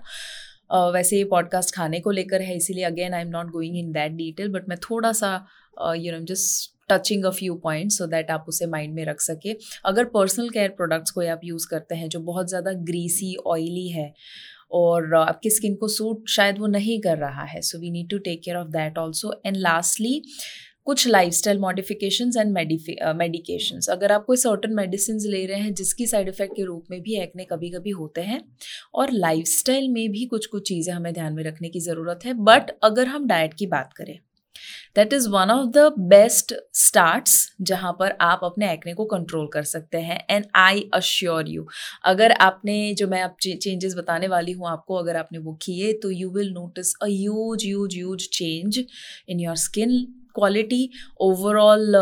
Uh, 0.68 0.94
वैसे 0.94 1.18
ये 1.18 1.24
पॉडकास्ट 1.26 1.74
खाने 1.76 2.00
को 2.00 2.12
लेकर 2.12 2.42
है 2.42 2.56
इसीलिए 2.58 2.84
again 2.84 3.14
I 3.14 3.22
am 3.22 3.28
not 3.30 3.52
going 3.52 3.78
in 3.78 3.92
that 3.92 4.12
detail 4.14 4.50
but 4.52 4.68
मैं 4.70 4.78
थोड़ा 4.80 5.12
सा 5.14 5.30
you 5.96 6.12
know 6.12 6.20
just 6.26 6.74
touching 6.90 7.24
a 7.26 7.30
few 7.30 7.56
point 7.64 7.92
so 7.92 8.08
that 8.08 8.32
आप 8.32 8.46
उसे 8.50 8.66
माइंड 8.68 8.94
में 8.96 9.04
रख 9.06 9.22
सके। 9.22 9.56
अगर 9.86 10.06
पर्सनल 10.14 10.50
केयर 10.50 10.70
प्रोडक्ट्स 10.78 11.12
कोई 11.12 11.28
आप 11.28 11.42
यूज़ 11.44 11.68
करते 11.70 11.96
हैं 11.96 12.10
जो 12.10 12.20
बहुत 12.22 12.50
ज़्यादा 12.50 12.72
ग्रीसी 12.84 13.36
ऑयली 13.48 13.88
है 13.90 14.14
और 14.72 15.14
आपकी 15.16 15.50
स्किन 15.50 15.76
को 15.76 15.88
सूट 15.88 16.30
शायद 16.30 16.60
वो 16.60 16.68
नहीं 16.68 17.00
कर 17.02 17.18
रहा 17.18 17.44
है। 17.46 17.62
So 17.62 17.80
we 17.80 17.92
need 17.92 18.10
to 18.10 18.18
take 18.20 18.42
care 18.44 18.58
of 18.58 18.68
that 18.70 18.98
also 18.98 19.34
and 19.46 19.58
lastly 19.58 20.22
कुछ 20.88 21.08
life 21.08 21.34
style 21.34 21.60
modification 21.60 22.32
and 22.38 22.52
medication 23.18 23.80
अगर 23.92 24.12
आप 24.12 24.26
कोई 24.26 24.38
सर्टन 24.38 24.74
मेडिसिन 24.74 25.18
ले 25.22 25.46
रहे 25.46 25.60
हैं, 25.60 25.74
जिसकी 25.74 26.06
साइड 26.08 26.28
इफ़ेक्ट 26.30 26.56
के 26.56 26.64
रूप 26.64 26.86
में 26.92 27.02
भी 27.02 27.16
एक्ने 27.22 27.46
कभी 27.46 27.70
कभी 27.70 27.90
होते 27.92 28.22
हैं, 28.22 28.42
और 28.94 29.12
लाइफ 29.12 29.46
स्टाइल 29.48 29.90
में 29.90 30.10
भी 30.12 30.26
कुछ 30.26 30.46
कुछ 30.46 30.68
चीज़ें 30.68 30.94
हमें 30.94 31.14
ध्यान 31.14 31.34
में 31.34 31.44
रखने 31.44 31.70
की 31.70 31.80
ज़रूरत 31.80 32.26
है 32.26 32.34
बट 32.44 32.72
अगर 32.84 33.08
हम 33.08 33.28
डाइट 33.28 33.54
की 33.54 33.68
बात 33.68 33.94
करें 33.94 34.18
that 34.98 35.14
is 35.14 35.28
one 35.30 35.52
of 35.52 35.68
the 35.70 35.92
best 36.10 36.54
starts 36.74 37.36
जहाँ 37.62 37.92
पर 38.00 38.18
आप 38.22 38.40
अपने 38.44 38.72
एक्ने 38.74 38.94
को 38.94 39.06
कंट्रोल 39.06 39.48
कर 39.48 39.64
सकते 39.64 39.98
हैं 39.98 40.20
एंड 40.30 40.46
आई 40.56 40.90
अश्योर 40.94 41.50
यू 41.50 41.68
अगर 42.06 42.32
आपने 42.32 42.94
जो 42.94 43.08
मैं 43.08 43.22
आप 43.22 43.36
चेंजेस 43.42 43.96
बताने 43.96 44.28
वाली 44.28 44.52
हूँ 44.52 44.68
आपको, 44.68 44.96
अगर 44.96 45.16
आपने 45.16 45.40
वो 45.40 45.54
किए 45.62 45.94
तो 45.94 46.12
you 46.12 46.30
will 46.30 46.52
notice 46.54 46.94
a 47.02 47.08
huge 47.08 47.66
huge 47.66 48.28
change 48.30 48.84
in 49.30 49.40
your 49.40 49.56
skin 49.56 50.00
quality 50.36 50.90
overall 51.22 51.94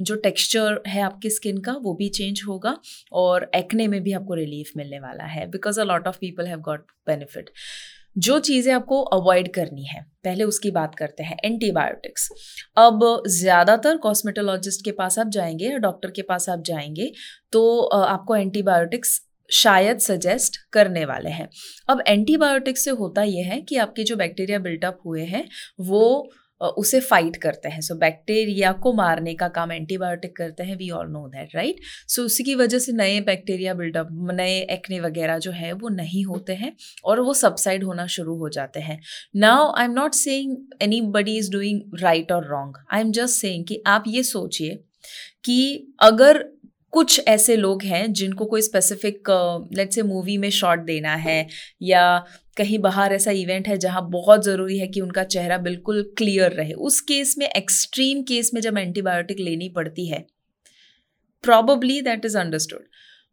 जो 0.00 0.14
टेक्सचर 0.14 0.80
है 0.86 1.02
आपकी 1.02 1.30
स्किन 1.30 1.58
का, 1.58 1.72
वो 1.72 1.94
भी 1.94 2.08
चेंज 2.08 2.42
होगा 2.48 2.76
और 3.12 3.50
एक्ने 3.54 3.86
में 3.88 4.02
भी 4.02 4.12
आपको 4.12 4.34
रिलीफ 4.34 4.70
मिलने 4.76 5.00
वाला 5.00 5.24
है 5.24 5.46
because 5.50 5.80
a 5.80 5.84
lot 5.84 6.06
of 6.06 6.18
people 6.20 6.46
have 6.46 6.60
got 6.60 6.86
benefit 7.06 7.50
जो 8.16 8.38
चीज़ें 8.38 8.72
आपको 8.74 9.00
अवॉइड 9.02 9.52
करनी 9.54 9.84
है, 9.84 10.02
पहले 10.24 10.44
उसकी 10.44 10.70
बात 10.70 10.94
करते 10.94 11.22
हैं 11.22 11.36
एंटीबायोटिक्स 11.44 12.28
अब 12.76 13.22
ज़्यादातर 13.28 13.96
कॉस्मेटोलॉजिस्ट 13.96 14.84
के 14.84 14.90
पास 14.92 15.18
आप 15.18 15.28
जाएँगे 15.28 15.64
या 15.64 15.78
डॉक्टर 15.78 16.10
के 16.10 16.22
पास 16.22 16.48
आप 16.48 16.62
जाएँगे 16.66 17.10
तो 17.52 17.80
आपको 17.84 18.36
एंटीबायोटिक्स 18.36 19.20
शायद 19.50 19.98
सजेस्ट 19.98 20.56
करने 20.72 21.04
वाले 21.04 21.30
हैं. 21.30 21.48
अब 21.88 22.02
एंटीबायोटिक्स 22.06 22.84
से 22.84 22.90
होता 22.92 23.22
यह 23.22 23.46
है 23.46 23.60
कि 23.60 23.76
आपके 23.76 24.04
जो 24.04 24.16
बैक्टीरिया 24.16 24.58
बिल्टअप 24.58 24.98
हुए 25.06 25.24
हैं, 25.24 25.44
वो 25.80 26.30
उसे 26.66 27.00
फाइट 27.00 27.36
करते 27.36 27.68
हैं। 27.68 27.80
सो 27.80 27.94
so, 27.94 28.00
बैक्टीरिया 28.00 28.72
को 28.72 28.92
मारने 28.92 29.34
का 29.34 29.48
काम 29.48 29.72
एंटीबायोटिक 29.72 30.36
करते 30.36 30.62
हैं 30.62 30.76
we 30.76 30.90
all 30.90 31.06
know 31.06 31.26
that 31.28 31.54
right 31.54 31.80
so 32.08 32.22
उसी 32.22 32.44
की 32.44 32.54
वजह 32.54 32.78
से 32.78 32.92
नए 32.92 33.20
बैक्टीरिया 33.20 33.74
बिल्डअप 33.74 34.08
नए 34.32 34.58
एक्ने 34.70 35.00
वगैरह 35.00 35.38
जो 35.38 35.50
है 35.50 35.72
वो 35.72 35.88
नहीं 35.88 36.24
होते 36.24 36.54
हैं 36.54 36.72
और 37.04 37.20
वो 37.20 37.34
सबसाइड 37.34 37.84
होना 37.84 38.06
शुरू 38.06 38.36
हो 38.36 38.48
जाते 38.48 38.80
हैं। 38.80 39.00
Now 39.36 39.72
I 39.78 39.84
am 39.84 39.92
not 39.92 40.14
saying 40.14 40.56
anybody 41.00 41.36
is 41.38 41.50
doing 41.52 41.80
right 42.00 42.32
और 42.32 42.48
wrong 42.50 42.84
I 42.92 43.00
am 43.00 43.12
just 43.12 43.40
saying 43.40 43.64
कि 43.64 43.82
आप 43.86 44.04
ये 44.06 44.22
सोचिए 44.22 44.84
कि 45.44 45.94
अगर 46.00 46.44
कुछ 46.94 47.20
ऐसे 47.28 47.56
लोग 47.56 47.82
हैं 47.82 48.12
जिनको 48.12 48.44
कोई 48.44 48.62
स्पेसिफिक 48.62 49.30
लेट 49.76 49.92
से 49.92 50.02
मूवी 50.02 50.36
में 50.38 50.50
शॉट 50.50 50.78
देना 50.78 51.14
है 51.14 51.46
या 51.82 52.02
कहीं 52.56 52.78
बाहर 52.78 53.12
ऐसा 53.12 53.30
इवेंट 53.30 53.68
है 53.68 53.76
जहाँ 53.78 54.10
बहुत 54.10 54.44
ज़रूरी 54.44 54.78
है 54.78 54.86
कि 54.86 55.00
उनका 55.00 55.24
चेहरा 55.24 55.58
बिल्कुल 55.58 56.02
क्लियर 56.18 56.52
रहे। 56.52 56.72
उस 56.72 57.00
केस 57.00 57.34
में 57.38 57.46
एक्सट्रीम 57.46 58.22
केस 58.22 58.50
में 58.54 58.60
जब 58.60 58.78
एंटीबायोटिक 58.78 59.40
लेनी 59.40 59.68
पड़ती 59.68 60.06
है 60.06 60.24
probably 61.44 62.00
that 62.02 62.24
is 62.24 62.38
understood 62.38 62.84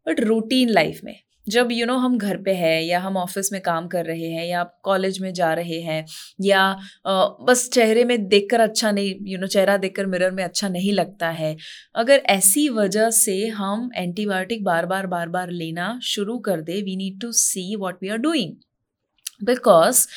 but 0.08 0.20
routine 0.20 0.70
life 0.70 1.02
में 1.04 1.20
जब 1.50 1.72
यू 1.72 1.78
you 1.78 1.88
नो 1.88 1.94
know, 1.94 2.06
हम 2.06 2.18
घर 2.18 2.38
पे 2.38 2.52
हैं 2.52 2.82
या 2.82 3.00
हम 3.00 3.18
ऑफ़िस 3.18 3.52
में 3.54 3.62
काम 3.62 3.88
कर 3.88 4.06
रहे 4.06 4.28
हैं 4.32 4.46
या 4.48 4.64
कॉलेज 4.84 5.20
में 5.22 5.34
जा 5.34 5.54
रहे 5.54 5.82
हैं 5.82 6.06
या 6.42 6.62
आ, 7.06 7.26
बस 7.26 7.70
चेहरे 7.74 8.04
में 8.06 8.28
देखकर 8.28 8.60
अच्छा 8.60 8.92
नहीं 8.92 9.10
यू 9.10 9.16
you 9.16 9.40
नो 9.40 9.42
know, 9.42 9.54
चेहरा 9.54 9.78
देखकर 9.78 10.06
मिरर 10.06 10.32
में 10.32 10.44
अच्छा 10.44 10.70
नहीं 10.70 10.94
लगता 10.94 11.30
है 11.30 11.58
अगर 11.96 12.18
ऐसी 12.18 12.70
वजह 12.70 13.10
से 13.10 13.48
हम 13.48 13.90
एंटीबायोटिक 13.96 14.64
बार 14.64 14.86
बार 14.86 15.08
बार 15.08 15.30
बार 15.30 15.52
लेना 15.52 16.00
शुरू 16.04 16.40
कर 16.40 16.62
दे 16.62 16.82
we 16.82 16.96
need 16.96 17.22
to 17.22 17.32
see 17.32 17.76
what 17.76 17.98
we 18.02 18.10
are 18.10 18.18
doing 18.18 18.56
because 19.44 20.08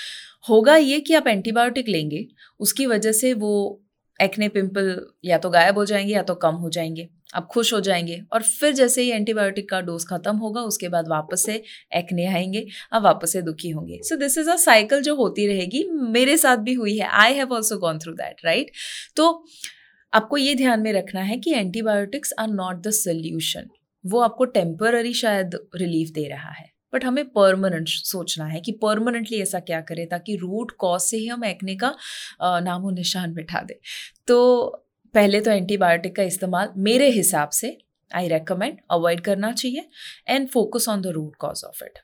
होगा 0.50 0.76
ये 0.76 1.00
कि 1.00 1.14
आप 1.14 1.28
एंटीबायोटिक 1.28 1.88
लेंगे 1.88 2.26
उसकी 2.61 2.87
वजह 2.87 3.12
से 3.12 3.35
वो 3.35 3.83
एक्ने 4.23 4.49
पिंपल 4.49 5.07
या 5.25 5.38
तो 5.38 5.50
गायब 5.50 5.78
हो 5.78 5.85
जाएँगे 5.85 6.12
या 6.12 6.23
तो 6.23 6.35
कम 6.35 6.54
हो 6.54 6.71
जाएँगे। 6.71 7.09
आप 7.31 7.47
खुश 7.47 7.73
हो 7.73 7.81
जाएँगे। 7.81 8.21
और 8.33 8.43
फिर 8.43 8.73
जैसे 8.73 9.02
ही 9.02 9.11
एंटीबायोटिक 9.11 9.69
का 9.71 9.81
डोज 9.81 10.04
खत्म 10.07 10.37
होगा, 10.37 10.61
उसके 10.62 10.88
बाद 10.88 11.09
वापस 11.09 11.45
से 11.47 11.62
एक्ने 11.97 12.26
आएँगे 12.26 12.66
आप 12.93 13.02
वापस 13.02 13.33
से 13.33 13.43
दुखी 13.43 13.71
होंगे। 13.71 14.00
So 14.02 14.16
this 14.16 14.38
is 14.38 14.50
a 14.50 14.57
cycle 14.59 15.00
जो 15.02 15.14
होती 15.16 15.47
रहेगी, 15.47 15.85
मेरे 15.93 16.37
साथ 16.37 16.57
भी 16.59 16.75
हुई 16.75 16.97
है। 16.99 17.09
I 17.14 17.35
have 17.35 17.52
also 17.52 17.78
gone 17.78 17.99
through 17.99 18.12
that 18.14 18.45
right 18.45 18.71
तो 19.16 19.45
आपको 20.12 20.37
ये 20.37 20.54
ध्यान 20.54 20.81
में 20.81 20.93
रखना 20.93 21.21
है 21.23 21.37
कि 21.37 21.52
antibiotics 21.52 22.33
are 22.38 22.49
not 22.49 22.83
the 22.83 22.90
solution 22.93 23.69
वो 24.04 24.21
आपको 24.21 24.45
टेम्पररी 24.45 25.12
शायद 25.14 25.59
रिलीफ 25.76 26.11
दे 26.11 26.28
रहा 26.28 26.50
है। 26.50 26.73
बट 26.93 27.04
हमें 27.04 27.25
परमानेंट 27.28 27.88
सोचना 27.88 28.45
है 28.47 28.61
कि 28.61 28.73
परमानेंटली 28.83 29.40
ऐसा 29.43 29.61
क्या 29.61 29.81
करें 29.81 30.07
ताकि 30.09 30.37
रूट 30.37 30.73
कॉज 30.78 31.00
से 31.00 31.16
ही 31.16 31.26
हम 31.26 31.45
एक्ने 31.45 31.75
का 31.76 31.95
नामो 32.43 32.90
निशान 32.90 33.33
बिठा 33.35 33.61
दें। 33.61 33.75
तो 34.26 34.84
पहले 35.14 35.40
तो 35.40 35.50
एंटीबायोटिक 35.50 36.16
का 36.16 36.23
इस्तेमाल 36.23 36.73
मेरे 36.80 37.11
हिसाब 37.11 37.50
से 37.50 37.76
आई 38.11 38.28
रेकमेंड 38.28 38.78
अवॉइड 38.90 39.21
करना 39.21 39.52
चाहिए 39.52 39.88
and 40.28 40.49
focus 40.49 40.88
on 40.88 41.02
the 41.02 41.06
root 41.06 41.37
cause 41.37 41.64
of 41.64 41.85
it 41.85 41.99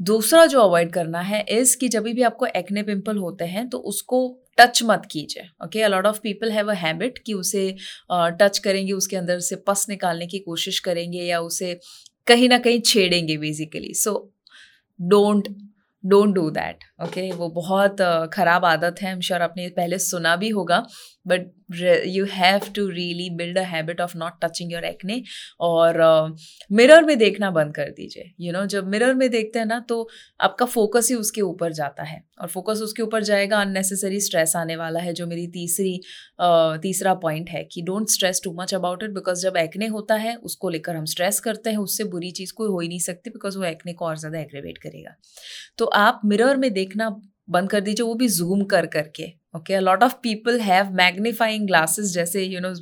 दूसरा 0.00 0.44
जो 0.46 0.60
अवॉइड 0.60 0.92
करना 0.92 1.20
है 1.20 1.44
इज़ 1.50 1.76
कि 1.76 1.88
जब 1.88 2.02
भी 2.02 2.22
आपको 2.22 2.46
एक्ने 2.46 2.82
पिंपल 2.82 3.16
होते 3.16 3.44
हैं 3.44 3.68
तो 3.68 3.78
उसको 3.90 4.18
टच 4.58 4.82
मत 4.82 5.02
कीजिए 5.10 5.48
okay 5.64 5.82
a lot 5.82 6.06
of 6.06 6.20
people 6.20 6.50
have 6.52 6.70
a 6.70 6.74
habit 6.74 7.18
कि 7.18 7.34
उसे 7.34 7.70
टच 8.12 8.56
uh, 8.56 8.64
करेंगे 8.64 8.92
उसके 8.92 9.16
अंदर 9.16 9.38
से 9.40 9.56
पस 9.66 9.86
निकालने 9.88 10.26
की 10.26 10.38
कोशिश 10.38 10.78
करेंगे 10.78 11.22
या 11.22 11.40
उसे 11.40 11.78
कहीं 12.26 12.48
ना 12.48 12.58
कहीं 12.58 12.80
छेड़ेंगे 12.80 13.36
basically 13.36 13.94
so 13.94 14.14
don't 15.00 15.48
don't 16.04 16.34
do 16.34 16.48
that 16.50 16.84
okay 16.98 17.20
okay, 17.20 17.38
वो 17.38 17.48
बहुत 17.50 17.96
ख़राब 18.34 18.64
आदत 18.64 19.02
है 19.02 19.12
एम 19.12 19.20
श्योर 19.20 19.42
आपने 19.42 19.68
पहले 19.76 19.98
सुना 19.98 20.34
भी 20.36 20.48
होगा 20.48 20.86
but 21.26 21.46
you 22.06 22.24
have 22.24 22.60
to 22.76 22.86
really 22.88 23.28
build 23.30 23.58
a 23.58 23.62
habit 23.62 24.00
of 24.00 24.16
not 24.18 24.32
touching 24.44 24.72
your 24.72 24.84
acne 24.84 25.22
और 25.60 25.98
मिरर 26.72 27.04
में 27.04 27.16
देखना 27.18 27.50
बंद 27.50 27.74
कर 27.74 27.90
दीजिए। 27.90 28.30
यू 28.40 28.52
नो 28.52 28.64
जब 28.66 28.86
मिरर 28.88 29.14
में 29.14 29.28
देखते 29.30 29.58
हैं 29.58 29.66
ना 29.66 29.78
तो 29.88 30.08
आपका 30.40 30.66
फोकस 30.66 31.08
ही 31.10 31.16
उसके 31.16 31.40
ऊपर 31.40 31.72
जाता 31.72 32.02
है 32.02 32.22
और 32.40 32.48
फोकस 32.48 32.80
उसके 32.82 33.02
ऊपर 33.02 33.22
जाएगा 33.22 33.60
अननेसेसरी 33.60 34.20
स्ट्रेस 34.20 34.56
आने 34.56 34.76
वाला 34.76 35.00
है 35.00 35.12
जो 35.12 35.26
मेरी 35.26 35.46
तीसरी 35.48 35.94
uh, 35.96 36.82
तीसरा 36.82 37.14
पॉइंट 37.16 37.50
है 37.50 37.64
कि 37.64 37.82
don't 37.82 38.08
stress 38.08 38.40
too 38.44 38.52
much 38.52 38.74
about 38.74 39.02
it 39.02 39.10
because 39.10 39.42
जब 39.42 39.56
एक्ने 39.56 39.86
होता 39.86 40.14
है 40.14 40.34
उसको 40.36 40.68
लेकर 40.68 40.96
हम 40.96 41.04
स्ट्रेस 41.04 41.40
करते 41.40 41.70
हैं 41.70 41.78
उससे 41.78 42.04
बुरी 42.04 42.30
चीज़ 42.30 42.52
कोई 42.52 42.68
हो 42.68 42.80
ही 42.80 42.88
नहीं 42.88 42.98
सकती 43.00 43.30
बिकॉज़ 43.30 43.58
वो 43.58 43.64
एक्ने 43.64 43.92
को 43.92 44.04
और 44.04 44.18
ज़्यादा 44.18 44.38
एग्रेवेट 44.38 44.78
करेगा। 44.78 45.14
तो 45.78 45.84
आप 45.84 46.20
मिरर 46.24 46.56
में 46.56 46.72
देखना 46.86 47.08
बंद 47.48 47.70
कर 47.70 47.80
दीजिए, 47.80 48.06
वो 48.06 48.14
भी 48.14 48.28
जूम 48.30 48.62
कर 48.66 48.86
करके 48.88 49.24
okay 49.54 49.78
lot 49.80 50.02
of 50.02 50.14
people 50.22 50.58
have 50.60 50.90
magnifying 50.94 51.66
glasses 51.66 52.12
जैसे 52.12 52.42
यू 52.44 52.60
नो 52.60 52.72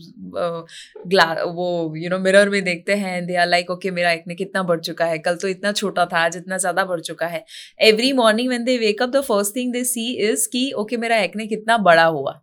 ग्ला 1.09 1.25
वो 1.49 1.67
यू 1.97 2.11
नो 2.11 2.19
मिरर 2.19 2.49
में 2.51 2.63
देखते 2.65 2.95
हैं 2.97 3.27
दे 3.27 3.37
आर 3.37 3.47
लाइक 3.49 3.71
ओके 3.71 3.91
मेरा 3.91 4.11
एक्ने 4.13 4.35
कितना 4.35 4.63
बढ़ 4.63 4.81
चुका 4.81 5.05
है, 5.07 5.19
कल 5.19 5.37
तो 5.37 5.49
इतना 5.49 5.73
छोटा 5.73 6.07
था, 6.07 6.19
आज 6.19 6.37
इतना 6.37 6.59
ज़्यादा 6.59 6.85
बढ़ 6.85 7.01
चुका 7.03 7.27
है। 7.27 7.45
Every 7.83 8.13
morning 8.15 8.49
when 8.49 8.65
they 8.65 8.77
wake up 8.79 9.11
the 9.11 9.21
first 9.23 9.57
thing 9.57 9.73
they 9.73 9.85
see 9.85 10.11
is 10.23 10.49
कि 10.53 10.71
ओके 10.77 10.97
मेरा 10.97 11.19
एक्ने 11.19 11.47
कितना 11.47 11.77
बड़ा 11.81 12.05
हुआ, 12.07 12.41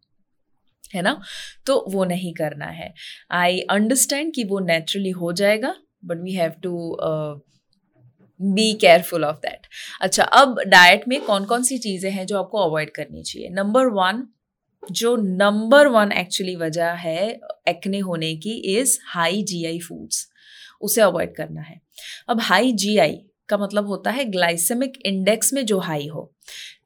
है 0.95 1.01
ना? 1.01 1.19
तो 1.67 1.85
वो 1.89 2.05
नहीं 2.05 2.33
करना 2.33 2.65
है। 2.67 2.93
आई 3.33 3.59
अंडरस्टैंड 3.71 4.33
कि 4.35 4.43
वो 4.45 4.59
नेचुरली 4.61 5.11
हो 5.11 5.31
जाएगा 5.33 5.75
but 6.05 6.21
we 6.21 6.33
have 6.33 6.53
to 6.63 6.71
be 8.41 8.73
careful 8.73 9.25
of 9.25 9.37
that 9.37 9.67
अच्छा 10.01 10.23
अब 10.23 10.59
डाइट 10.67 11.07
में 11.07 11.21
कौन 11.21 11.45
कौन 11.45 11.63
सी 11.63 11.77
चीज़ें 11.77 12.11
हैं 12.11 12.25
जो 12.25 12.39
आपको 12.39 12.57
अवॉइड 12.57 12.91
करनी 12.91 13.23
चाहिए? 13.23 13.49
नंबर 13.49 13.85
वन 13.85 14.27
जो 14.91 15.15
नंबर 15.15 15.87
वन 15.87 16.11
एक्चुअली 16.11 16.55
वजह 16.55 16.85
है 16.85 17.39
एक्ने 17.67 17.99
होने 17.99 18.35
की 18.35 18.51
इज़ 18.51 18.99
हाई 19.05 19.43
जीआई 19.43 19.79
फूड्स 19.79 20.27
उसे 20.81 21.01
अवॉइड 21.01 21.35
करना 21.35 21.61
है। 21.61 21.81
अब 22.29 22.41
हाई 22.41 22.71
जीआई 22.71 23.21
का 23.49 23.57
मतलब 23.57 23.87
होता 23.87 24.11
है 24.11 24.25
ग्लाइसेमिक 24.25 24.93
इंडेक्स 25.05 25.53
में 25.53 25.65
जो 25.65 25.79
हाई 25.79 26.07
हो। 26.07 26.35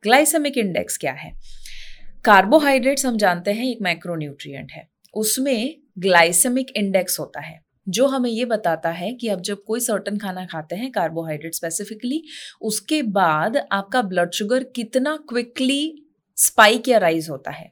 ग्लाइसेमिक 0.03 0.57
इंडेक्स 0.57 0.97
क्या 0.97 1.13
है? 1.13 1.35
कार्बोहाइड्रेट्स 2.25 3.05
हम 3.05 3.17
जानते 3.17 3.51
हैं, 3.51 3.65
एक 3.65 3.77
माइक्रोन्यूट्रिएंट 3.81 4.71
है। 4.71 4.89
उसमें 5.13 5.77
ग्लाइसेमिक 5.99 6.71
इंडेक्स 6.75 7.19
होता 7.19 7.41
है। 7.41 7.64
जो 7.87 8.05
हमें 8.07 8.29
ये 8.29 8.45
बताता 8.45 8.89
है 8.89 9.13
कि 9.13 9.27
अब 9.27 9.41
जब 9.41 9.63
कोई 9.63 9.79
सर्टन 9.79 10.17
खाना 10.17 10.45
खाते 10.45 10.75
हैं 10.75 10.91
कार्बोहाइड्रेट 10.91 11.55
स्पेसिफिकली 11.55 12.23
उसके 12.61 13.01
बाद 13.01 13.57
आपका 13.71 14.01
ब्लड 14.01 14.31
शुगर 14.31 14.63
कितना 14.75 15.15
क्विकली 15.29 16.05
स्पाइक 16.37 16.87
या 16.87 16.97
राइज 16.97 17.29
होता 17.29 17.51
है। 17.51 17.71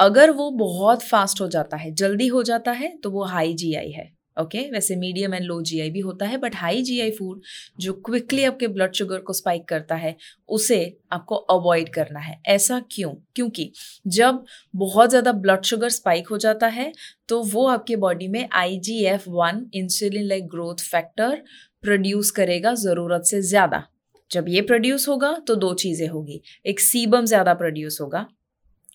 अगर 0.00 0.30
वो 0.30 0.50
बहुत 0.50 1.02
फास्ट 1.02 1.40
हो 1.40 1.48
जाता 1.48 1.76
है, 1.76 1.90
जल्दी 1.90 2.26
हो 2.26 2.42
जाता 2.42 2.70
है 2.70 2.96
तो 2.96 3.10
वो 3.10 3.24
हाई 3.24 3.54
जीआई 3.54 3.90
है। 3.90 4.21
Okay 4.36 4.58
okay? 4.58 4.72
वैसे 4.72 4.96
मीडियम 4.96 5.34
एंड 5.34 5.44
लो 5.44 5.60
जीआई 5.62 5.90
भी 5.90 6.00
होता 6.00 6.26
है 6.26 6.36
बट 6.38 6.54
हाई 6.56 6.82
जीआई 6.82 7.10
फ़ूड 7.10 7.40
जो 7.80 7.92
क्विकली 8.06 8.44
आपके 8.44 8.68
ब्लड 8.68 8.92
शुगर 8.94 9.18
को 9.20 9.32
स्पाइक 9.32 9.64
करता 9.68 9.94
है, 9.94 10.16
उसे 10.48 10.96
आपको 11.12 11.34
अवॉइड 11.34 11.88
करना 11.88 12.20
है। 12.20 12.40
ऐसा 12.48 12.80
क्यों? 12.90 13.12
क्योंकि 13.34 13.70
जब 14.08 14.44
बहुत 14.74 15.10
ज़्यादा 15.10 15.32
ब्लड 15.34 15.62
शुगर 15.64 15.88
स्पाइक 15.90 16.28
हो 16.28 16.38
जाता 16.38 16.66
है 16.68 16.92
तो 17.28 17.42
वो 17.44 17.66
आपके 17.68 17.96
बॉडी 17.98 18.28
में 18.28 18.48
I 18.52 18.78
G 18.78 18.98
F 19.06 19.28
one 19.30 19.64
insulin 19.74 20.24
like 20.24 20.48
growth 20.48 20.82
factor 20.82 21.42
produce 21.82 22.30
करेगा 22.30 22.74
ज़रूरत 22.76 23.24
से 23.24 23.40
ज़्यादा। 23.42 23.86
जब 24.30 24.48
ये 24.48 24.60
प्रोड्यूस 24.62 25.08
होगा 25.08 25.32
तो 25.46 25.54
दो 25.56 25.72
चीज़ें 25.76 26.06
होगी। 26.08 26.40
एक 26.66 26.80
सीबम 26.80 27.24
ज़्यादा 27.26 27.54
प्रोड्यूस 27.54 28.00
होगा 28.00 28.26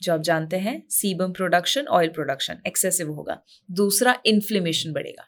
जो 0.02 0.14
आप 0.14 0.22
जानते 0.22 0.58
हैं 0.58 0.82
sebum 0.90 1.32
production 1.32 1.88
oil 1.88 2.10
production 2.10 2.62
excessive 2.68 3.12
होगा। 3.12 3.42
दूसरा 3.72 4.16
इन्फ्लेमेशन 4.26 4.94
बढ़ेगा। 4.94 5.28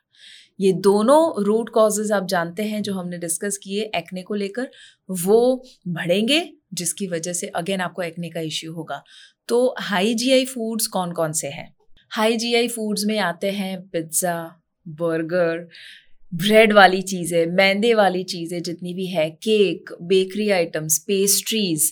ये 0.59 0.71
दोनों 0.73 1.43
रूट 1.43 1.69
कॉजेज 1.69 2.11
आप 2.11 2.25
जानते 2.27 2.63
हैं, 2.63 2.81
जो 2.81 2.93
हमने 2.93 3.17
डिस्कस 3.17 3.57
किए 3.57 3.91
एक्ने 3.95 4.21
को 4.21 4.35
लेकर, 4.35 4.69
वो 5.09 5.65
बढ़ेंगे, 5.87 6.53
जिसकी 6.73 7.07
वजह 7.07 7.33
से 7.33 7.47
अगेन 7.47 7.81
आपको 7.81 8.01
एक्ने 8.01 8.29
का 8.29 8.39
इश्यू 8.39 8.73
होगा। 8.73 9.03
तो 9.47 9.75
हाई 9.79 10.13
जीआई 10.13 10.45
फूड्स 10.45 10.87
कौन 10.87 11.11
कौन 11.11 11.31
से 11.31 11.47
हैं? 11.47 11.73
हाई 12.11 12.37
जीआई 12.37 12.67
फूड्स 12.67 13.05
में 13.05 13.17
आते 13.19 13.51
हैं 13.51 13.81
पिज़्ज़ा 13.87 14.35
बर्गर 14.85 15.67
ब्रेड 16.31 16.73
वाली 16.73 17.01
चीज़ें, 17.01 17.45
मैदे 17.47 17.93
वाली 17.93 18.23
चीज़ें 18.23 18.61
जितनी 18.63 18.93
भी 18.93 19.05
है, 19.07 19.29
cake 19.29 19.89
bakery 20.01 20.49
items 20.49 20.97
pastries 20.97 21.91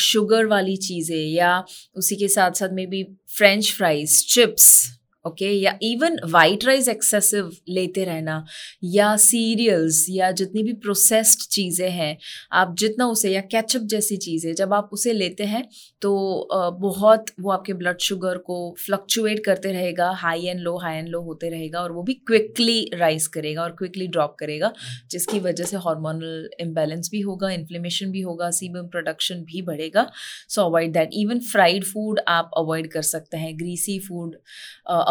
sugar 0.00 0.46
वाली 0.46 0.76
चीज़ें 0.76 1.16
या 1.16 1.64
उसी 1.96 2.16
के 2.16 2.28
साथ 2.28 2.52
साथ 2.52 2.68
में 2.72 2.88
भी 2.90 3.02
French 3.36 3.72
fries 3.72 4.24
chips 4.34 4.95
okay 5.26 5.44
okay? 5.44 5.62
या 5.62 5.78
इवन 5.82 6.18
वाइट 6.30 6.64
राइस 6.64 6.88
एक्सेसिव 6.88 7.50
लेते 7.70 8.04
रहना, 8.04 8.44
या 8.84 9.16
सीरियल्स 9.18 10.04
या 10.10 10.30
जितनी 10.32 10.62
भी 10.62 10.72
प्रोसेस्ड 10.78 11.48
चीज़ें 11.50 11.90
हैं, 11.90 12.16
आप 12.52 12.74
जितना 12.78 13.06
उसे, 13.08 13.30
या 13.30 13.40
कैचअप 13.42 13.82
जैसी 13.86 14.16
चीज़ें, 14.18 14.54
जब 14.54 14.74
आप 14.74 14.90
उसे 14.92 15.12
लेते 15.12 15.44
हैं 15.44 15.64
तो 16.02 16.48
बहुत 16.80 17.26
वो 17.40 17.50
आपके 17.50 17.72
ब्लड 17.74 17.98
शुगर 18.00 18.38
को 18.40 18.56
फ्लक्चुएट 18.78 19.44
करते 19.44 19.72
रहेगा 19.72 20.10
high 20.16 20.46
and 20.46 20.60
low 20.60 20.76
high 20.78 20.96
and 20.96 21.08
low 21.08 21.20
होते 21.22 21.48
रहेगा, 21.50 21.80
और 21.80 21.92
वो 21.92 22.02
भी 22.02 22.14
क्विकली 22.26 22.90
राइज 22.94 23.26
करेगा 23.28 23.62
और 23.62 23.70
क्विकली 23.78 24.06
ड्रॉप 24.08 24.36
करेगा, 24.40 24.72
जिसकी 25.10 25.40
वजह 25.40 25.64
से 25.64 25.76
हार्मोनल 25.78 26.48
इम्बेलेंस 26.60 27.08
भी 27.12 27.20
होगा 27.20 27.50
इन्फ्लेमेशन 27.50 28.10
भी 28.10 28.20
होगा 28.20 28.50
सीबम 28.52 28.86
प्रोडक्शन 28.88 29.40
भी 29.44 29.62
बढ़ेगा 29.62 30.10
so 30.48 30.62
avoid 30.62 30.92
that 30.92 31.10
even 31.14 31.40
fried 31.42 31.84
food 31.84 32.20
आप 32.28 32.50
अवॉइड 32.56 32.90
कर 32.92 33.02
सकते 33.04 33.36
हैं 33.36 33.58
ग्रीसी 33.58 33.98
फ़ूड 34.00 34.36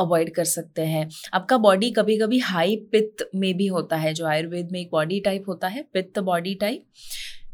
अवॉइड 0.05 0.33
कर 0.35 0.45
सकते 0.45 0.81
हैं। 0.83 1.07
आपका 1.33 1.57
बॉडी 1.59 1.91
कभी 1.91 2.17
कभी 2.17 2.39
हाई 2.41 2.75
पित्त 2.91 3.29
में 3.35 3.53
भी 3.57 3.67
होता 3.67 3.95
है, 3.97 4.13
जो 4.13 4.25
आयुर्वेद 4.27 4.71
में 4.71 4.79
एक 4.79 4.89
बॉडी 4.91 5.19
टाइप 5.21 5.45
होता 5.47 5.67
है 5.67 5.85
पित्त 5.93 6.19
बॉडी 6.21 6.55
टाइप 6.55 6.83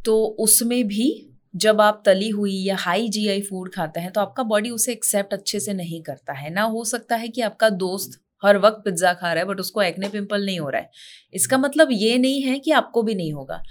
तो 0.06 0.24
उसमें 0.40 0.84
भी 0.88 1.12
जब 1.54 1.82
आप 1.82 2.02
तली 2.06 2.28
हुई 2.30 2.54
या 2.58 2.76
हाई 2.78 3.08
जीआई 3.10 3.42
फ़ूड 3.42 3.72
खाते 3.74 4.00
हैं 4.00 4.12
तो 4.12 4.22
आपका 4.22 4.44
बॉडी 4.46 4.70
उसे 4.70 4.92
एक्सेप्ट 4.92 5.34
अच्छे 5.34 5.60
से 5.60 5.74
नहीं 5.74 6.02
करता 6.04 6.34
है। 6.34 6.50
ना 6.50 6.62
हो 6.66 6.84
सकता 6.86 7.16
है 7.16 7.28
कि 7.28 7.42
आपका 7.42 7.70
दोस्त 7.72 8.20
हर 8.44 8.58
वक्त 8.58 8.82
पिज़्ज़ा 8.86 9.14
खा 9.14 9.32
रहा 9.34 9.44
है 9.44 9.50
बट 9.50 9.60
उसको 9.60 9.82
एक्ने 9.82 10.08
पिंपल 10.10 10.46
नहीं 10.46 10.60
हो 10.60 10.70
रहा 10.70 10.82
है। 10.82 10.90
इसका 11.34 11.58
मतलब 11.58 11.90
ये 11.92 12.18
नहीं 12.18 12.42
है 12.42 12.58
कि 12.60 12.72
आपको 12.74 13.04
भी 13.04 13.16
नहीं 13.16 13.34
होगा। 13.34 13.62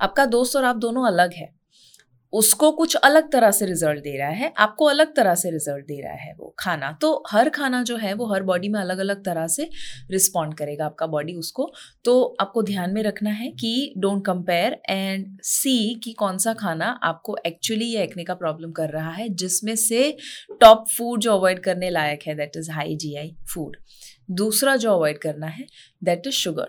आपका 0.00 0.24
दोस्त 0.26 0.56
और 0.56 0.64
आप 0.64 0.76
दोनों 0.76 1.06
अलग 1.06 1.32
है। 1.32 1.50
उसको 2.36 2.70
कुछ 2.72 2.94
अलग 2.96 3.30
तरह 3.32 3.50
से 3.50 3.66
रिज़ल्ट 3.66 4.02
दे 4.02 4.16
रहा 4.18 4.28
है, 4.30 4.52
आपको 4.58 4.84
अलग 4.86 5.14
तरह 5.16 5.34
से 5.34 5.50
रिज़ल्ट 5.50 5.84
दे 5.86 6.00
रहा 6.02 6.12
है 6.14 6.34
वो 6.38 6.54
खाना। 6.58 6.90
तो 7.00 7.22
हर 7.30 7.48
खाना 7.50 7.82
जो 7.82 7.96
है, 7.96 8.12
वो 8.14 8.26
हर 8.26 8.42
बॉडी 8.42 8.68
में 8.68 8.78
अलग 8.80 8.98
अलग 8.98 9.24
तरह 9.24 9.46
से 9.48 9.68
रिस्पॉन्ड 10.10 10.54
करेगा 10.54 10.86
आपका 10.86 11.06
बॉडी 11.08 11.34
उसको। 11.36 11.70
तो 12.04 12.36
आपको 12.40 12.62
ध्यान 12.62 12.94
में 12.94 13.02
रखना 13.02 13.30
है 13.32 13.50
कि 13.52 13.92
डोंट 13.98 14.24
कंपेयर 14.26 14.80
एंड 14.88 15.26
सी 15.44 15.94
कि 16.04 16.12
कौन 16.14 16.38
सा 16.38 16.54
खाना 16.54 16.86
आपको 17.04 17.36
एक्चुअली 17.46 17.84
ये 17.86 18.02
एक्ने 18.02 18.24
का 18.24 18.34
प्रॉब्लम 18.36 18.72
कर 18.72 18.90
रहा 18.90 19.10
है, 19.10 19.28
जिसमें 19.30 19.74
से 19.78 20.16
टॉप 20.60 20.84
फ़ूड 20.88 21.20
जो 21.20 21.32
अवॉइड 21.32 21.62
करने 21.62 21.90
लायक 21.90 22.22
है 22.26 22.34
that 22.34 22.56
is 22.56 22.70
high 22.70 22.96
G 22.96 23.14
I 23.16 23.34
food 23.54 23.76
दूसरा 24.32 24.76
जो 24.76 24.92
अवॉइड 24.92 25.18
करना 25.18 25.46
है 25.48 25.66
that 26.02 26.26
is 26.26 26.34
sugar 26.34 26.68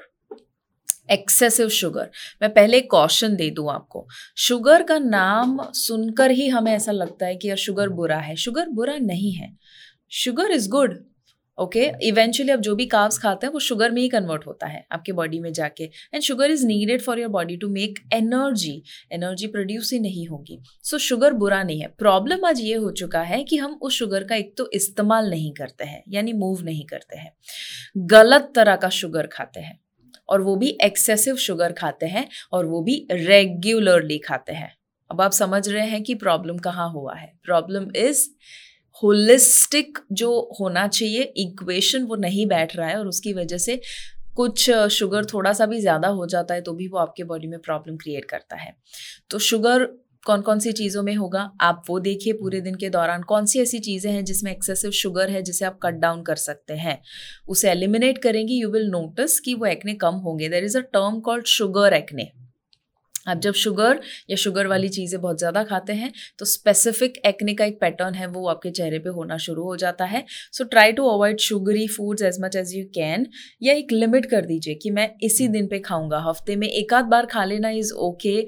excessive 1.11 1.69
sugar 1.69 2.09
मैं 2.41 2.53
पहले 2.53 2.81
कॉशन 2.81 3.35
दे 3.35 3.49
दूँ 3.49 3.71
आपको। 3.71 4.07
शुगर 4.37 4.83
का 4.83 4.99
नाम 4.99 5.59
सुनकर 5.73 6.31
ही 6.31 6.47
हमें 6.47 6.71
ऐसा 6.71 6.91
लगता 6.91 7.25
है 7.25 7.35
कि 7.35 7.47
यार 7.47 7.57
शुगर 7.57 7.89
बुरा 7.89 8.17
है। 8.17 8.35
शुगर 8.35 8.69
बुरा 8.69 8.97
नहीं 8.97 9.33
है। 9.33 9.55
Sugar 10.11 10.51
is 10.51 10.69
good 10.69 11.03
okay 11.57 11.91
eventually 12.03 12.51
आप 12.51 12.59
जो 12.59 12.75
भी 12.75 12.85
काव्स 12.85 13.17
खाते 13.17 13.47
हैं 13.47 13.53
वो 13.53 13.59
शुगर 13.59 13.91
में 13.91 14.01
ही 14.01 14.09
कन्वर्ट 14.09 14.45
होता 14.47 14.67
है 14.67 14.85
आपके 14.91 15.11
बॉडी 15.11 15.39
में 15.39 15.53
जाके। 15.53 15.83
And 15.83 16.21
sugar 16.21 16.51
is 16.51 16.65
needed 16.67 17.01
for 17.01 17.19
your 17.19 17.29
body 17.29 17.57
to 17.57 17.69
make 17.69 17.99
energy 18.13 18.83
energy 19.11 19.47
produce 19.47 19.93
ही 19.93 19.99
नहीं 19.99 20.27
होगी। 20.27 20.59
सो 20.83 20.97
so, 20.97 21.03
शुगर 21.03 21.33
बुरा 21.33 21.63
नहीं 21.63 21.81
है। 21.81 21.87
प्रॉब्लम 21.87 22.45
आज 22.45 22.61
ये 22.61 22.75
हो 22.75 22.91
चुका 22.91 23.21
है 23.21 23.43
कि 23.43 23.57
हम 23.57 23.79
उस 23.81 23.93
शुगर 23.93 24.23
का 24.23 24.35
एक 24.35 24.53
तो 24.57 24.69
इस्तेमाल 24.73 25.29
नहीं 25.29 25.51
करते 25.53 25.83
हैं 25.83 26.03
यानी 26.07 26.33
मूव 26.33 26.63
नहीं 26.63 26.85
करते 26.85 27.17
हैं। 27.17 27.33
गलत 27.97 28.51
तरह 28.55 28.75
का 28.75 28.89
शुगर 28.89 29.27
खाते 29.27 29.59
हैं। 29.59 29.79
और 30.29 30.41
वो 30.41 30.55
भी 30.55 30.77
एक्सेसिव 30.83 31.35
शुगर 31.37 31.71
खाते 31.71 32.05
हैं 32.05 32.27
और 32.51 32.65
वो 32.65 32.81
भी 32.81 32.95
रेगुलरली 33.11 34.17
खाते 34.17 34.53
हैं। 34.53 34.71
अब 35.09 35.21
आप 35.21 35.31
समझ 35.31 35.67
रहे 35.69 35.85
हैं 35.87 36.01
कि 36.03 36.15
प्रॉब्लम 36.15 36.57
कहाँ 36.59 36.89
हुआ 36.91 37.15
है। 37.15 37.31
प्रॉब्लम 37.43 37.89
इज़ 37.95 38.27
होलिस्टिक 39.03 39.99
जो 40.11 40.29
होना 40.59 40.87
चाहिए 40.87 41.21
इक्वेशन 41.37 42.03
वो 42.03 42.15
नहीं 42.15 42.45
बैठ 42.47 42.75
रहा 42.75 42.87
है 42.87 42.97
और 42.99 43.07
उसकी 43.07 43.33
वजह 43.33 43.57
से 43.57 43.79
कुछ 44.35 44.69
शुगर 44.91 45.25
थोड़ा 45.25 45.53
सा 45.53 45.65
भी 45.65 45.79
ज़्यादा 45.81 46.07
हो 46.07 46.25
जाता 46.25 46.53
है 46.53 46.61
तो 46.61 46.73
भी 46.73 46.87
वो 46.87 46.97
आपके 46.97 47.23
बॉडी 47.23 47.47
में 47.47 47.59
प्रॉब्लम 47.59 47.95
क्रिएट 47.97 48.25
करता 48.25 48.55
है। 48.55 48.75
तो 49.29 49.39
शुगर 49.39 49.87
कौन 50.27 50.41
कौन 50.41 50.59
सी 50.59 50.71
चीज़ों 50.71 51.01
में 51.03 51.13
होगा, 51.15 51.41
आप 51.61 51.83
वो 51.89 51.99
देखिए 51.99 52.33
पूरे 52.33 52.59
दिन 52.61 52.75
के 52.75 52.89
दौरान 52.89 53.21
कौन 53.23 53.45
सी 53.45 53.59
ऐसी 53.59 53.79
चीज़ें 53.79 54.11
हैं 54.11 54.23
जिसमें 54.25 54.51
एक्सेसिव 54.51 54.91
शुगर 54.91 55.29
है 55.29 55.41
जिसे 55.41 55.65
आप 55.65 55.79
कट 55.83 55.93
डाउन 55.93 56.21
कर 56.23 56.35
सकते 56.35 56.73
हैं। 56.75 56.97
उसे 57.49 57.69
एलिमिनेट 57.69 58.17
करेंगे 58.17 58.53
यू 58.53 58.69
विल 58.69 58.89
नोटिस 58.89 59.39
कि 59.39 59.53
वो 59.53 59.65
एक्ने 59.65 59.93
कम 59.95 60.15
होंगे। 60.25 60.49
There 60.49 60.63
is 60.63 60.77
a 60.77 60.81
term 60.93 61.19
called 61.19 61.45
sugar 61.47 61.93
acne 61.93 62.29
आप 63.27 63.39
जब 63.39 63.53
शुगर 63.55 63.99
या 64.29 64.35
शुगर 64.37 64.67
वाली 64.67 64.89
चीज़ें 64.89 65.19
बहुत 65.21 65.37
ज़्यादा 65.39 65.63
खाते 65.65 65.93
हैं 65.93 66.11
तो 66.39 66.45
स्पेसिफिक 66.47 67.17
एक्ने 67.25 67.53
का 67.53 67.65
एक 67.65 67.79
पैटर्न 67.81 68.13
है, 68.13 68.27
वो 68.27 68.47
आपके 68.47 68.69
चेहरे 68.71 68.99
पे 68.99 69.09
होना 69.11 69.37
शुरू 69.39 69.63
हो 69.63 69.75
जाता 69.77 70.05
है। 70.05 70.23
So 70.53 70.63
try 70.65 70.91
to 70.91 71.07
avoid 71.09 71.39
sugary 71.39 71.87
foods 71.87 72.23
as 72.23 72.37
much 72.41 72.55
as 72.55 72.73
you 72.75 72.83
can 72.95 73.27
या 73.61 73.73
एक 73.75 73.91
लिमिट 73.91 74.25
कर 74.31 74.45
दीजिए 74.45 74.75
कि 74.75 74.91
मैं 74.91 75.09
इसी 75.23 75.47
दिन 75.49 75.67
पे 75.67 75.79
खाऊँगा। 75.81 76.19
हफ़्ते 76.21 76.55
में 76.55 76.67
एक 76.67 76.93
आध 76.93 77.05
बार 77.07 77.25
खा 77.27 77.43
लेना 77.45 77.69
इज़ 77.71 77.93
ओके 78.01 78.39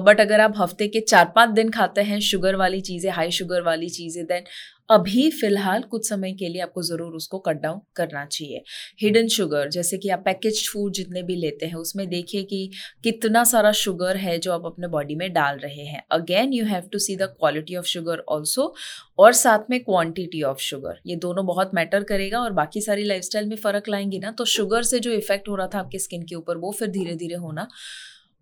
बट 0.00 0.20
अगर 0.20 0.40
आप 0.40 0.54
हफ़्ते 0.56 0.88
के 0.88 1.00
चार 1.02 1.32
पाँच 1.36 1.50
दिन 1.50 1.70
खाते 1.70 2.00
हैं 2.02 2.20
शुगर 2.22 2.56
वाली 2.56 2.80
चीज़ें 2.82 3.10
हाई 3.12 3.30
शुगर 3.32 3.62
वाली 3.62 3.88
चीज़ें 3.90 4.24
देन 4.26 4.44
अभी 4.90 5.30
फ़िलहाल 5.30 5.82
कुछ 5.82 6.08
समय 6.08 6.32
के 6.32 6.48
लिए 6.48 6.62
आपको 6.62 6.82
ज़रूर 6.82 7.12
उसको 7.12 7.38
कट 7.38 7.56
डाउन 7.56 7.80
करना 7.96 8.24
चाहिए। 8.24 8.62
हिडन 9.02 9.28
शुगर 9.28 9.68
जैसे 9.68 9.98
कि 9.98 10.08
आप 10.08 10.22
पैकेज 10.24 10.68
फ़ूड 10.68 10.92
जितने 10.92 11.22
भी 11.22 11.36
लेते 11.36 11.66
हैं 11.66 11.74
उसमें 11.74 12.08
देखिए 12.08 12.42
कि 12.42 12.70
कितना 13.04 13.44
सारा 13.44 13.72
शुगर 13.72 14.16
है 14.16 14.38
जो 14.38 14.52
आप 14.52 14.66
अपने 14.66 14.88
बॉडी 14.88 15.14
में 15.14 15.32
डाल 15.32 15.58
रहे 15.58 15.84
हैं। 15.84 16.02
Again 16.12 16.52
you 16.52 16.64
have 16.64 16.88
to 16.92 16.98
see 16.98 17.16
the 17.16 17.22
quality 17.22 17.76
of 17.76 17.86
sugar 17.86 18.18
also 18.28 18.74
और 19.18 19.32
साथ 19.32 19.70
में 19.70 19.78
क्वांटिटी 19.84 20.42
ऑफ़ 20.42 20.58
शुगर 20.60 21.00
ये 21.06 21.16
दोनों 21.16 21.46
बहुत 21.46 21.70
मैटर 21.74 22.04
करेगा 22.04 22.40
और 22.40 22.52
बाकी 22.52 22.80
सारी 22.80 23.04
लाइफस्टाइल 23.04 23.46
में 23.46 23.56
फ़र्क 23.56 23.88
लाएँगे 23.88 24.18
ना 24.18 24.30
तो 24.30 24.44
शुगर 24.44 24.82
से 24.82 24.98
जो 24.98 25.12
इफ़ेक्ट 25.12 25.48
हो 25.48 25.56
रहा 25.56 25.66
था 25.66 25.78
आपके 25.78 25.98
स्किन 25.98 26.22
के 26.22 26.34
ऊपर 26.34 26.56
वो 26.56 26.72
फिर 26.72 26.88
धीरे 26.88 27.14
धीरे 27.14 27.34
होना 27.34 27.68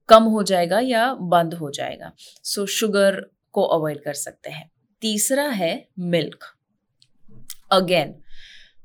कम 0.09 0.23
हो 0.23 0.43
जाएगा 0.43 0.81
या 0.81 1.13
बंद 1.15 1.55
हो 1.55 1.71
जाएगा। 1.71 2.13
सो 2.45 2.63
so, 2.63 2.69
शुगर 2.69 3.21
को 3.53 3.63
अवॉइड 3.63 4.03
कर 4.03 4.15
सकते 4.15 4.51
हैं। 4.51 4.71
तीसरा 5.03 5.49
है 5.49 5.89
मिल्क। 5.99 6.45
अगेन 7.73 8.15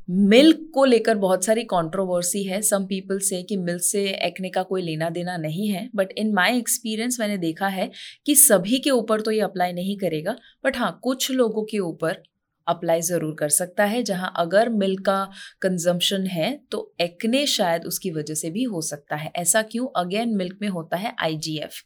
मिल्क 0.09 0.59
को 0.73 0.83
लेकर 0.85 1.15
बहुत 1.15 1.45
सारी 1.45 1.63
कंट्रोवर्सी 1.63 2.43
है। 2.43 2.61
सम 2.61 2.85
पीपल 2.85 3.19
से 3.19 3.41
कि 3.43 3.57
मिल्क 3.57 3.81
से 3.81 4.03
एक्ने 4.25 4.49
का 4.49 4.63
कोई 4.63 4.81
लेना 4.81 5.09
देना 5.09 5.37
नहीं 5.37 5.67
है। 5.67 5.89
बट 5.95 6.11
इन 6.17 6.33
माय 6.33 6.57
एक्सपीरियंस 6.57 7.19
मैंने 7.19 7.37
देखा 7.37 7.67
है 7.67 7.89
कि 8.25 8.35
सभी 8.35 8.79
के 8.79 8.89
ऊपर 8.89 9.21
तो 9.21 9.31
ये 9.31 9.39
अप्लाई 9.39 9.73
नहीं 9.73 9.97
करेगा। 9.97 10.35
बट 10.65 10.77
हाँ 10.77 10.99
कुछ 11.03 11.31
लोगों 11.31 11.63
के 11.63 11.79
ऊपर 11.79 12.21
अप्लाई 12.67 13.01
ज़रूर 13.03 13.35
कर 13.35 13.49
सकता 13.51 13.85
है। 13.85 14.01
जहाँ 14.03 14.31
अगर 14.37 14.69
मिल्क 14.71 15.01
का 15.01 15.23
कंजम्पशन 15.61 16.25
है 16.27 16.51
तो 16.71 16.93
एक्ने 17.01 17.45
शायद 17.47 17.85
उसकी 17.85 18.11
वजह 18.11 18.33
से 18.35 18.49
भी 18.49 18.63
हो 18.65 18.81
सकता 18.83 19.15
है। 19.15 19.31
ऐसा 19.35 19.61
क्यों? 19.63 19.87
अगेन 19.95 20.35
मिल्क 20.37 20.57
में 20.61 20.67
होता 20.69 20.97
है 20.97 21.15
I 21.19 21.37
G 21.37 21.57
F 21.59 21.81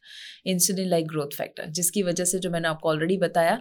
insulin 0.48 0.90
like 0.90 1.08
growth 1.08 1.38
factor 1.38 1.70
जिसकी 1.72 2.04
वजह 2.04 2.26
से 2.26 2.40
जो 2.40 2.50
मैंने 2.52 2.68
आपको 2.68 2.90
ऑलरेडी 2.90 3.18
बताया 3.18 3.60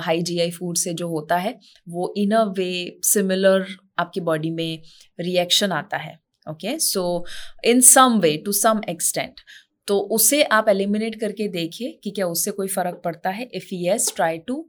हाई 0.00 0.22
जी 0.22 0.38
आई 0.40 0.50
फ़ूड 0.52 0.76
से 0.76 0.94
जो 0.94 1.08
होता 1.08 1.36
है, 1.36 1.58
वो 1.86 2.12
इन 2.16 2.32
अ 2.32 2.42
वे 2.50 2.98
सिमिलर 3.04 3.66
आपकी 3.98 4.20
बॉडी 4.22 4.50
में 4.52 4.82
रिएक्शन 5.18 5.72
आता 5.72 5.96
है। 5.98 6.18
Okay 6.46 6.78
so 6.80 7.24
in 7.64 7.80
some 7.82 8.18
way 8.20 8.36
to 8.36 8.52
some 8.54 8.80
extent 8.88 9.40
तो 9.88 9.98
उसे 10.12 10.42
आप 10.44 10.68
एलिमिनेट 10.68 11.20
करके 11.20 11.48
देखिए 11.50 11.98
कि 12.04 12.10
क्या 12.10 12.26
उससे 12.26 12.50
कोई 12.50 12.68
फ़र्क 12.68 13.00
पड़ता 13.04 13.30
है। 13.30 13.48
If 13.54 13.68
yes 13.72 14.12
try 14.16 14.38
to 14.38 14.64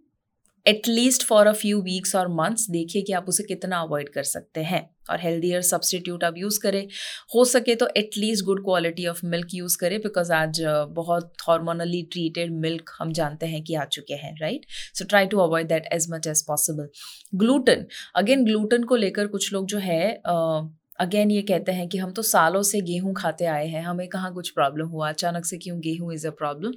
at least 0.66 1.24
for 1.24 1.48
a 1.48 1.52
few 1.52 1.82
weeks 1.82 2.16
और 2.16 2.28
मंथ्स 2.28 2.70
देखिए 2.70 3.02
कि 3.02 3.14
आप 3.14 3.26
उसे 3.30 3.44
कितना 3.44 3.80
अवॉइड 3.80 4.10
कर 4.10 4.24
सकते 4.24 4.62
हैं 4.64 4.90
और 5.10 5.20
हेल्दियर 5.20 5.62
सब्सटीट्यूट 5.62 6.24
आप 6.24 6.38
यूज़ 6.38 6.60
करें। 6.60 6.88
हो 7.36 7.44
सके 7.46 7.76
तो 7.76 7.88
at least 7.98 8.46
good 8.46 8.64
quality 8.64 9.06
of 9.08 9.26
milk 9.26 9.48
use 9.54 9.78
करें 9.78 10.00
बिकॉज़ 10.00 10.32
आज 10.34 10.62
बहुत 10.92 11.34
हॉर्मोनली 11.48 12.02
ट्रीटेड 12.12 12.52
मिल्क 12.52 12.90
हम 13.00 13.12
जानते 13.12 13.46
हैं 13.46 13.64
कि 13.64 13.76
आ 13.76 13.86
चुके 13.86 14.14
हैं 14.14 14.36
right 14.42 14.66
so 14.94 15.06
try 15.06 15.26
to 15.26 15.40
avoid 15.40 15.68
that 15.68 15.88
as 15.94 16.08
much 16.12 16.28
as 16.28 16.42
possible 16.42 16.90
gluten 17.36 17.86
again 18.16 18.46
gluten 18.46 18.84
को 18.84 18.96
लेकर 18.96 19.28
कुछ 19.28 19.54
लोग 19.54 19.66
जो 19.66 19.78
है 19.78 20.22
uh, 20.22 20.68
अगेन 21.00 21.32
ये 21.32 21.42
कहते 21.42 21.72
हैं 21.72 21.88
कि 21.90 21.98
हम 21.98 22.12
तो 22.12 22.22
सालों 22.22 22.62
से 22.64 22.80
गेहूँ 22.82 23.14
खाते 23.14 23.46
आए 23.46 23.68
हैं, 23.68 23.82
हमें 23.84 24.08
कहाँ 24.10 24.34
कुछ 24.34 24.50
प्रॉब्लम 24.52 24.88
हुआ, 24.88 25.10
अचानक 25.10 25.46
से 25.46 25.58
क्यों 25.58 25.80
गेहूँ 25.80 26.14
is 26.14 26.28
a 26.28 26.30
problem 26.34 26.74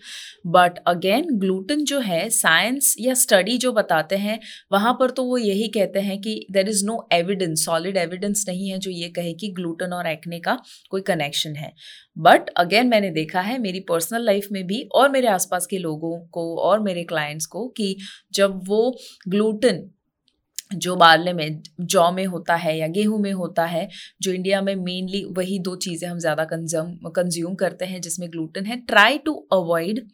but 0.48 0.78
again 0.87 1.38
gluten 1.38 1.85
जो 1.85 1.98
है 2.00 2.28
साइंस 2.31 2.94
या 3.00 3.14
स्टडी 3.14 3.57
जो 3.59 3.72
बताते 3.72 4.16
हैं, 4.16 4.38
वहाँ 4.72 4.92
पर 5.00 5.11
तो 5.11 5.24
वो 5.24 5.38
यही 5.38 5.68
कहते 5.70 6.00
हैं 6.00 6.20
कि 6.20 6.46
there 6.50 6.68
is 6.68 6.85
no 6.87 7.07
evidence 7.12 7.64
solid 7.64 7.96
evidence 7.96 8.44
नहीं 8.48 8.68
है 8.70 8.78
जो 8.78 8.90
ये 8.90 9.09
कहे 9.11 9.33
कि 9.35 9.48
ग्लूटन 9.52 9.92
और 9.92 10.07
एक्ने 10.07 10.40
का 10.40 10.59
कोई 10.90 11.00
कनेक्शन 11.02 11.57
है। 11.57 11.72
बट 12.18 12.48
अगेन 12.59 12.88
मैंने 12.88 13.11
देखा 13.12 13.40
है 13.40 13.59
मेरी 13.59 13.81
पर्सनल 13.88 14.24
लाइफ 14.24 14.48
में 14.52 14.66
भी 14.66 14.83
और 14.94 15.11
मेरे 15.11 15.28
आसपास 15.28 15.66
के 15.66 15.78
लोगों 15.78 16.18
को 16.33 16.54
और 16.61 16.81
मेरे 16.81 17.04
क्लाइंट्स 17.04 17.46
को 17.46 17.66
कि 17.76 17.96
जब 18.35 18.61
वो 18.68 18.81
ग्लूटन 19.28 19.83
जो 20.70 20.94
बारले 20.96 21.33
में 21.33 21.61
जौ 21.83 22.11
में 22.12 22.24
होता 22.26 22.54
है 22.57 22.76
या 22.78 22.87
गेहूँ 22.88 23.18
में 23.20 23.33
होता 23.33 23.64
है, 23.66 23.88
जो 24.22 24.33
इंडिया 24.33 24.61
में 24.62 24.74
मेनली 24.76 25.24
वही 25.37 25.59
दो 25.61 25.74
चीज़ें 25.78 26.09
हम 26.09 26.18
ज़्यादा 26.18 26.44
कंज्यूम 26.46 27.09
कंज्यूम 27.16 27.54
करते 27.54 27.85
हैं 27.85 28.00
जिसमें 28.00 28.28
ग्लूटेन 28.33 28.66
है 28.66 28.76
try 28.83 29.18
to 29.18 29.35
avoid 29.52 30.07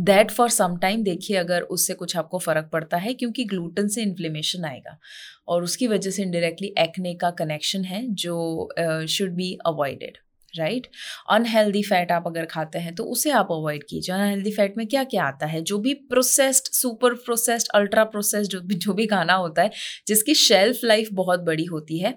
that 0.00 0.30
for 0.30 0.48
some 0.50 0.76
time 0.78 1.02
देखिए 1.02 1.36
अगर 1.36 1.62
उससे 1.70 1.94
कुछ 1.94 2.16
आपको 2.16 2.38
फ़र्क 2.38 2.68
पड़ता 2.72 2.96
है, 2.96 3.14
क्योंकि 3.14 3.44
ग्लूटेन 3.44 3.88
से 3.88 4.02
इन्फ्लेमेशन 4.02 4.64
आएगा 4.64 4.98
और 5.48 5.62
उसकी 5.64 5.86
वजह 5.88 6.10
से 6.10 6.22
इनडायरेक्टली 6.22 6.72
एक्ने 6.78 7.14
का 7.14 7.30
कनेक्शन 7.38 7.84
है, 7.84 8.06
जो 8.08 9.06
should 9.08 9.34
be 9.34 9.56
avoided 9.66 10.18
right 10.54 10.86
unhealthy 11.30 11.82
fat 11.82 12.12
आप 12.12 12.24
अगर 12.26 12.44
खाते 12.46 12.78
हैं 12.78 12.94
तो 12.94 13.04
उसे 13.06 13.30
आप 13.32 13.48
अवॉइड 13.52 13.84
कीजिए। 13.84 14.14
अनहेल्दी 14.14 14.50
फैट 14.52 14.74
में 14.76 14.86
क्या 14.86 15.04
क्या 15.04 15.24
आता 15.24 15.46
है? 15.46 15.60
जो 15.62 15.78
भी 15.78 15.94
processed 16.10 16.72
super 16.72 17.14
processed 17.24 17.68
ultra 17.74 18.04
processed 18.06 18.50
जो 18.50 18.60
भी 18.62 18.74
जो 18.76 18.92
भी 18.94 19.06
खाना 19.06 19.34
होता 19.36 19.62
है, 19.62 19.70
जिसकी 20.06 20.34
शेल्फ 20.36 20.84
लाइफ 20.84 21.08
बहुत 21.14 21.40
बड़ी 21.42 21.64
होती 21.66 21.98
है 21.98 22.14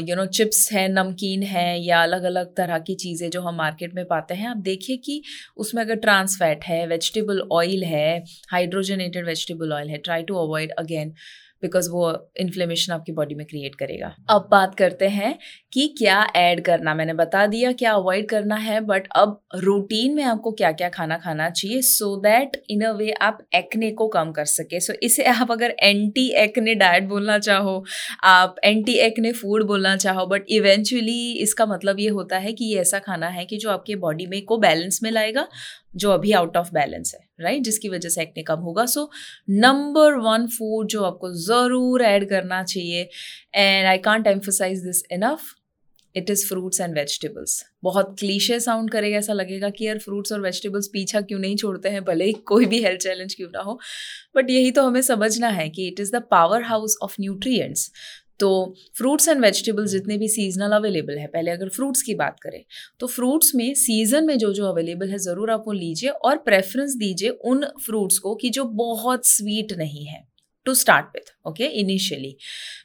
यू 0.00 0.14
नो 0.16 0.24
चिप्स 0.28 0.68
है, 0.72 0.86
नमकीन 0.90 1.42
है, 1.42 1.78
या 1.80 2.02
अलग 2.02 2.22
अलग 2.24 2.52
तरह 2.56 2.78
की 2.80 2.94
चीज़ें 2.96 3.28
जो 3.30 3.40
हम 3.42 3.54
मार्केट 3.56 3.94
में 3.94 4.04
पाते 4.06 4.34
हैं, 4.34 4.48
आप 4.48 4.56
देखिए 4.58 4.96
कि 4.96 5.22
उसमें 5.56 5.82
अगर 5.82 5.94
ट्रांस 5.98 6.36
फैट 6.38 6.64
है 6.64 6.86
वेजिटेबल 6.86 7.40
ऑयल 7.52 7.84
है 7.84 8.24
हाइड्रोजनेटेड 8.50 9.26
वेजिटेबल 9.26 9.72
ऑयल 9.72 9.88
है 9.90 9.98
try 10.00 10.22
to 10.22 10.36
avoid 10.38 10.72
again 10.78 11.14
because 11.62 11.90
वो 11.90 12.10
इन्फ्लेमेशन 12.40 12.92
आपकी 12.92 13.12
बॉडी 13.12 13.34
में 13.34 13.44
क्रिएट 13.46 13.74
करेगा। 13.74 14.14
अब 14.30 14.48
बात 14.50 14.74
करते 14.74 15.08
हैं 15.10 15.38
कि 15.72 15.86
क्या 15.98 16.22
ऐड 16.36 16.60
करना। 16.64 16.94
मैंने 16.94 17.12
बता 17.14 17.46
दिया 17.46 17.72
क्या 17.74 17.92
अवॉइड 17.92 18.28
करना 18.28 18.56
है 18.56 18.80
बट 18.82 19.06
अब 19.16 19.40
रूटीन 19.56 20.14
में 20.14 20.22
आपको 20.24 20.52
क्या 20.52 20.72
क्या 20.72 20.88
खाना 20.88 21.16
खाना 21.18 21.48
चाहिए 21.50 21.80
सो 21.82 22.14
दैट 22.22 22.56
इन 22.70 22.82
अ 22.84 22.90
वे 22.92 23.10
आप 23.22 23.38
एक्ने 23.54 23.90
को 23.92 24.08
कम 24.08 24.32
कर 24.32 24.44
सके। 24.46 24.80
सो 24.80 24.92
so, 24.92 24.98
इसे 25.02 25.24
आप 25.24 25.52
अगर 25.52 25.74
एंटी 25.80 26.28
एक्ने 26.42 26.74
डाइट 26.74 27.08
बोलना 27.08 27.38
चाहो 27.38 27.82
आप 28.24 28.56
एंटी 28.64 28.92
एक्ने 29.00 29.32
फ़ूड 29.32 29.66
बोलना 29.66 29.96
चाहो 29.96 30.26
बट 30.26 30.44
इवेंचुअली 30.50 31.32
इसका 31.42 31.66
मतलब 31.66 32.00
ये 32.00 32.08
होता 32.10 32.38
है 32.38 32.52
कि 32.52 32.64
ये 32.64 32.80
ऐसा 32.80 32.98
खाना 32.98 33.28
है 33.28 33.44
कि 33.44 33.56
जो 33.56 33.70
आपके 33.70 33.96
बॉडी 33.96 34.26
में 34.26 34.40
को 34.44 34.56
बैलेंस 34.58 35.00
में 35.02 35.10
लाएगा 35.10 35.46
जो 35.94 36.10
अभी 36.10 36.32
आउट 36.32 36.56
ऑफ़ 36.56 36.70
बैलेंस 36.74 37.14
है 37.14 37.20
राइट 37.20 37.52
right? 37.52 37.64
जिसकी 37.64 37.88
वजह 37.88 38.08
से 38.08 38.22
एक्ने 38.22 38.42
कम 38.42 38.60
होगा। 38.60 38.86
सो 38.86 39.10
नंबर 39.50 40.18
वन 40.20 40.46
फ़ूड 40.48 40.88
जो 40.88 41.02
आपको 41.04 41.32
ज़रूर 41.38 42.02
ऐड 42.02 42.28
करना 42.28 42.62
चाहिए 42.64 43.08
and 43.54 43.86
I 43.86 43.98
can't 44.00 44.26
emphasize 44.26 44.84
this 44.84 45.02
enough 45.12 45.52
it 46.14 46.30
is 46.30 46.44
fruits 46.46 46.80
and 46.80 46.94
vegetables 46.94 47.64
बहुत 47.84 48.14
क्लीशे 48.18 48.58
साउंड 48.60 48.90
करेगा, 48.90 49.18
ऐसा 49.18 49.32
लगेगा 49.32 49.68
कि 49.70 49.86
यार 49.86 49.98
फ्रूट्स 49.98 50.32
और 50.32 50.40
वेजिटेबल्स 50.40 50.86
पीछा 50.88 51.20
क्यों 51.20 51.38
नहीं 51.38 51.56
छोड़ते 51.56 51.88
हैं, 51.88 52.04
भले 52.04 52.24
ही 52.24 52.32
कोई 52.46 52.66
भी 52.66 52.82
हेल्थ 52.82 53.00
चैलेंज 53.00 53.34
क्यों 53.34 53.48
ना 53.52 53.60
हो। 53.60 53.78
बट 54.36 54.50
यही 54.50 54.70
तो 54.70 54.82
हमें 54.82 55.00
समझना 55.02 55.48
है 55.50 55.68
कि 55.70 55.86
it 55.88 56.00
is 56.00 56.12
the 56.16 56.22
powerhouse 56.62 56.96
of 57.02 57.14
nutrients 57.20 57.90
तो 58.40 58.74
फ्रूट्स 58.96 59.28
एंड 59.28 59.40
वेजिटेबल्स 59.40 59.90
जितने 59.90 60.18
भी 60.18 60.28
सीजनल 60.28 60.72
अवेलेबल 60.72 61.18
है, 61.18 61.26
पहले 61.26 61.50
अगर 61.50 61.68
फ्रूट्स 61.70 62.02
की 62.02 62.14
बात 62.14 62.40
करें 62.40 62.62
तो 63.00 63.06
फ्रूट्स 63.08 63.54
में 63.54 63.72
सीज़न 63.76 64.26
में 64.26 64.36
जो 64.38 64.52
जो 64.52 64.66
अवेलेबल 64.66 65.10
है, 65.10 65.18
ज़रूर 65.20 65.50
आप 65.50 65.64
वो 65.66 65.72
लीजिए 65.74 66.10
और 66.10 66.36
प्रेफरेंस 66.40 66.96
दीजिए 66.96 67.28
उन 67.44 67.64
फ्रूट्स 67.86 68.18
को 68.18 68.34
कि 68.34 68.50
जो 68.50 68.64
बहुत 68.64 69.26
स्वीट 69.26 69.72
नहीं 69.78 70.04
है। 70.06 70.24
To 70.64 70.74
start 70.74 71.06
with 71.06 71.48
okay 71.48 71.64
initially 71.64 72.36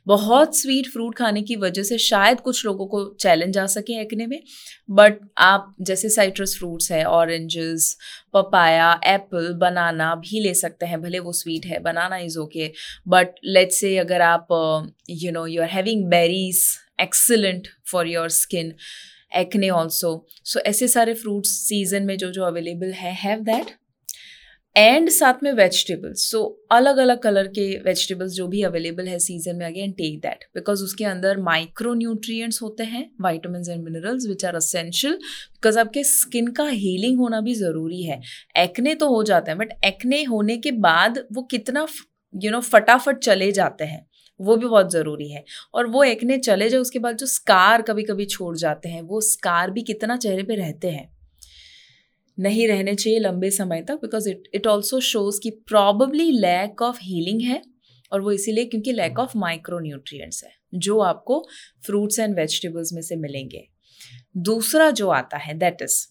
बहुत 0.07 0.57
स्वीट 0.59 0.87
फ्रूट 0.87 1.15
खाने 1.15 1.41
की 1.41 1.55
वजह 1.55 1.83
से 1.83 1.97
शायद 1.97 2.39
कुछ 2.39 2.65
लोगों 2.65 2.85
को 2.85 3.15
चैलेंज 3.19 3.57
आ 3.57 3.65
सके 3.65 4.01
एक्ने 4.01 4.27
में 4.27 4.43
बट 4.89 5.13
आप 5.37 5.75
जैसे 5.81 6.09
साइट्रस 6.09 6.55
फ्रूट्स 6.57 6.91
है 6.91 7.03
ऑरेंजेस 7.05 7.97
पपाया 8.33 9.01
एप्पल 9.05 9.53
बनाना 9.53 10.15
भी 10.15 10.39
ले 10.39 10.53
सकते 10.53 10.85
हैं, 10.85 11.01
भले 11.01 11.19
वो 11.19 11.33
स्वीट 11.33 11.65
है 11.65 11.79
banana 11.79 12.17
is 12.17 12.39
okay 12.39 12.71
but 13.07 13.27
let's 13.45 13.79
say 13.79 13.97
अगर 13.97 14.21
आप 14.21 14.47
you 15.09 15.31
know 15.31 15.45
you 15.45 15.61
are 15.61 15.69
having 15.69 16.05
berries 16.05 16.63
excellent 17.01 17.67
for 17.91 18.07
your 18.07 18.29
skin 18.29 18.73
acne 19.35 19.69
also 19.69 20.27
so 20.43 20.59
ऐसे 20.59 20.87
सारे 20.87 21.13
फ्रूट्स 21.13 21.49
सीज़न 21.49 22.03
में 22.03 22.17
जो 22.17 22.31
जो 22.31 22.43
अवेलेबल 22.43 22.91
है 22.91 23.13
हैव 23.13 23.39
दैट 23.39 23.71
एंड 24.77 25.09
साथ 25.09 25.33
में 25.43 25.51
वेजिटेबल्स 25.51 26.23
सो 26.31 26.39
अलग 26.71 26.97
अलग 26.97 27.19
कलर 27.19 27.47
के 27.47 27.63
वेजिटेबल्स 27.85 28.33
जो 28.33 28.47
भी 28.47 28.61
अवेलेबल 28.63 29.07
है 29.07 29.17
सीज़न 29.19 29.55
में 29.55 29.65
अगेन 29.65 29.91
टेक 29.91 30.19
दैट 30.21 30.43
बिकॉज़ 30.55 30.83
उसके 30.83 31.05
अंदर 31.05 31.37
माइक्रो 31.37 31.93
न्यूट्रिएंट्स 31.93 32.61
होते 32.61 32.83
हैं 32.83 33.09
vitamin 33.21 33.63
and 33.69 33.83
minerals 33.83 34.27
which 34.27 34.45
are 34.45 34.55
essential 34.55 35.13
because 35.13 35.79
आपके 35.79 36.03
स्किन 36.03 36.47
का 36.51 36.67
हीलिंग 36.67 37.17
होना 37.19 37.41
भी 37.41 37.55
ज़रूरी 37.55 38.03
है. 38.03 38.21
एक्ने 38.57 38.95
तो 38.95 39.09
हो 39.09 39.23
जाता 39.23 39.51
है 39.51 39.57
बट 39.57 39.73
एक्ने 39.85 40.23
होने 40.23 40.57
के 40.57 40.71
बाद 40.71 41.19
वो 41.33 41.43
कितना 41.51 41.87
यू 42.33 42.51
नो 42.51 42.59
फटाफट 42.61 43.17
चले 43.17 43.51
जाते 43.51 43.83
हैं. 43.83 44.05
वो 44.39 44.55
भी 44.55 44.67
बहुत 44.67 44.91
ज़रूरी 44.91 45.31
है. 45.31 45.43
और 45.73 45.87
वो 45.87 46.03
एक्ने 46.03 46.37
चले 46.37 46.69
जाए, 46.69 46.81
उसके 46.81 46.99
बाद 46.99 47.17
जो 47.17 47.25
स्कार 47.25 47.81
कभी 47.81 48.03
कभी 48.03 48.25
छोड़ 48.25 48.55
जाते 48.57 48.89
हैं, 48.89 49.01
वो 49.01 49.21
स्कार 49.21 49.71
भी 49.71 49.81
कितना 49.81 50.17
चेहरे 50.17 50.43
पे 50.43 50.55
रहते 50.55 50.87
हैं. 50.87 51.16
नहीं 52.37 52.67
रहने 52.67 52.93
चाहिए 52.95 53.19
लंबे 53.19 53.49
समय 53.51 53.81
तक 53.81 53.99
because 54.01 54.29
it 54.29 54.43
it 54.55 54.67
also 54.67 54.99
shows 55.01 55.39
कि 55.43 55.49
प्रॉबली 55.67 56.29
लैक 56.31 56.81
ऑफ़ 56.81 56.99
हीलिंग 57.01 57.41
है, 57.41 57.61
और 58.11 58.21
वो 58.21 58.31
इसीलिए 58.31 58.65
क्योंकि 58.65 58.91
लैक 58.91 59.19
ऑफ़ 59.19 59.37
माइक्रो 59.37 59.79
न्यूट्रिएंट्स 59.79 60.43
है, 60.43 60.51
जो 60.75 60.99
आपको 61.01 61.39
फ्रूट्स 61.85 62.19
एंड 62.19 62.35
वेजिटेबल्स 62.35 62.93
में 62.93 63.01
से 63.01 63.15
मिलेंगे। 63.15 63.67
दूसरा 64.39 64.89
जो 64.91 65.09
आता 65.11 65.37
है 65.37 65.57
that 65.59 65.81
is 65.81 66.05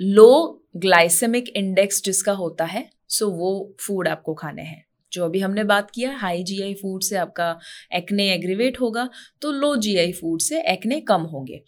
low 0.00 0.64
glycemic 0.76 1.48
index 1.48 2.02
जिसका 2.04 2.32
होता 2.34 2.64
है 2.64 2.88
सो 3.08 3.24
so 3.24 3.32
वो 3.32 3.74
फ़ूड 3.80 4.08
आपको 4.08 4.34
खाने 4.34 4.62
हैं। 4.62 4.84
जो 5.12 5.24
अभी 5.24 5.40
हमने 5.40 5.64
बात 5.64 5.90
किया 5.90 6.16
हाई 6.18 6.42
जीआई 6.42 6.74
फ़ूड 6.74 7.02
से 7.02 7.16
आपका 7.16 7.48
एक्ने 7.94 8.30
एग्रीवेट 8.32 8.80
होगा 8.80 9.08
तो 9.42 9.52
लो 9.52 9.74
जीआई 9.78 10.12
फ़ूड 10.12 10.40
से 10.40 10.60
एक्ने 10.72 11.00
कम 11.08 11.22
होंगे। 11.24 11.60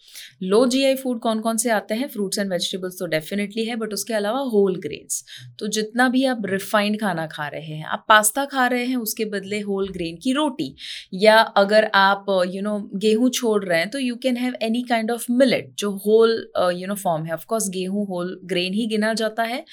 लो 0.43 0.65
जीआई 0.67 0.95
फ़ूड 0.95 1.19
कौन 1.19 1.39
कौन 1.41 1.57
से 1.57 1.69
आते 1.71 1.95
हैं? 1.95 2.07
फ्रूट्स 2.07 2.39
एंड 2.39 2.51
वेजिटेबल्स 2.51 2.99
तो 2.99 3.05
डेफिनेटली 3.07 3.65
है 3.65 3.75
बट 3.75 3.93
उसके 3.93 4.13
अलावा 4.13 4.39
होल 4.51 4.75
ग्रेन्स 4.81 5.23
तो 5.59 5.67
जितना 5.69 6.07
भी 6.09 6.23
आप 6.25 6.45
रिफाइंड 6.45 6.99
खाना 7.01 7.25
खा 7.27 7.47
रहे 7.47 7.61
हैं 7.67 7.85
आप 7.87 8.05
पास्ता 8.09 8.45
खा 8.45 8.67
रहे 8.67 8.85
हैं 8.85 8.95
उसके 8.97 9.25
बदले 9.27 9.59
होल 9.61 9.89
ग्रेन 9.89 10.17
की 10.23 10.33
रोटी 10.33 10.73
या 11.13 11.37
अगर 11.57 11.89
आप 11.95 12.25
यू 12.47 12.61
नो 12.61 12.77
गेहूँ 12.95 13.29
छोड़ 13.31 13.63
रहे 13.65 13.79
हैं 13.79 13.89
तो 13.89 13.99
you 13.99 14.15
can 14.23 14.37
have 14.37 14.55
any 14.61 14.81
kind 14.83 15.11
of 15.11 15.25
millet 15.31 15.73
जो 15.79 15.91
होल 16.05 16.31
यू 16.75 16.87
नो 16.87 16.95
फॉर्म 16.95 17.25
है। 17.25 17.33
ऑफकोर्स 17.33 17.69
गेहूँ 17.69 18.05
होल 18.07 18.39
ग्रेन 18.45 18.73
ही 18.73 18.87
गिना 18.87 19.13
जाता 19.13 19.43
है 19.43 19.63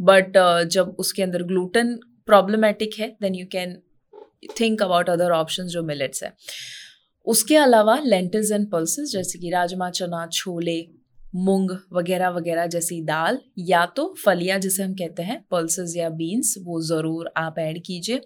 बट 0.00 0.36
uh, 0.36 0.64
जब 0.64 0.96
उसके 0.98 1.22
अंदर 1.22 1.42
ग्लूटन 1.44 1.98
प्रॉब्लमेटिक 2.26 2.98
है 2.98 3.08
then 3.22 3.34
you 3.34 3.46
can 3.52 3.76
think 4.60 4.82
about 4.82 5.10
other 5.10 5.30
option 5.32 5.66
जो 5.66 5.82
मिलेट्स 5.82 6.22
है। 6.24 6.32
उसके 7.26 7.56
अलावा 7.56 7.98
लेंटल्स 8.00 8.50
एंड 8.52 8.70
पल्सेस 8.70 9.10
जैसे 9.12 9.38
कि 9.38 9.50
राजमा, 9.50 9.90
चना, 9.90 10.26
छोले, 10.32 10.86
मूंग 11.36 11.70
वगैरह 11.92 12.28
वगैरह 12.30 12.66
जैसी 12.66 13.00
दाल, 13.02 13.38
या 13.60 13.84
तो 13.86 14.14
फलिया 14.24 14.58
जिसे 14.58 14.82
हम 14.82 14.92
कहते 14.94 15.22
हैं 15.22 15.38
पल्सेस 15.50 15.94
या 15.96 16.08
बीन्स 16.10 16.54
वो 16.64 16.80
ज़रूर 16.82 17.32
आप 17.36 17.58
ऐड 17.58 17.82
कीजिए। 17.86 18.18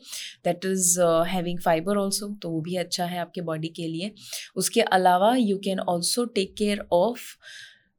That 0.44 0.64
is 0.64 1.00
having 1.28 1.60
fibre 1.60 1.96
also 1.96 2.28
तो 2.42 2.50
वो 2.50 2.60
भी 2.60 2.76
अच्छा 2.76 3.04
है 3.04 3.18
आपके 3.18 3.40
बॉडी 3.42 3.68
के 3.76 3.86
लिए। 3.86 4.12
उसके 4.56 4.80
अलावा 4.80 5.34
you 5.36 5.58
can 5.64 5.80
also 5.80 6.24
take 6.34 6.54
care 6.58 6.86
of 6.92 7.22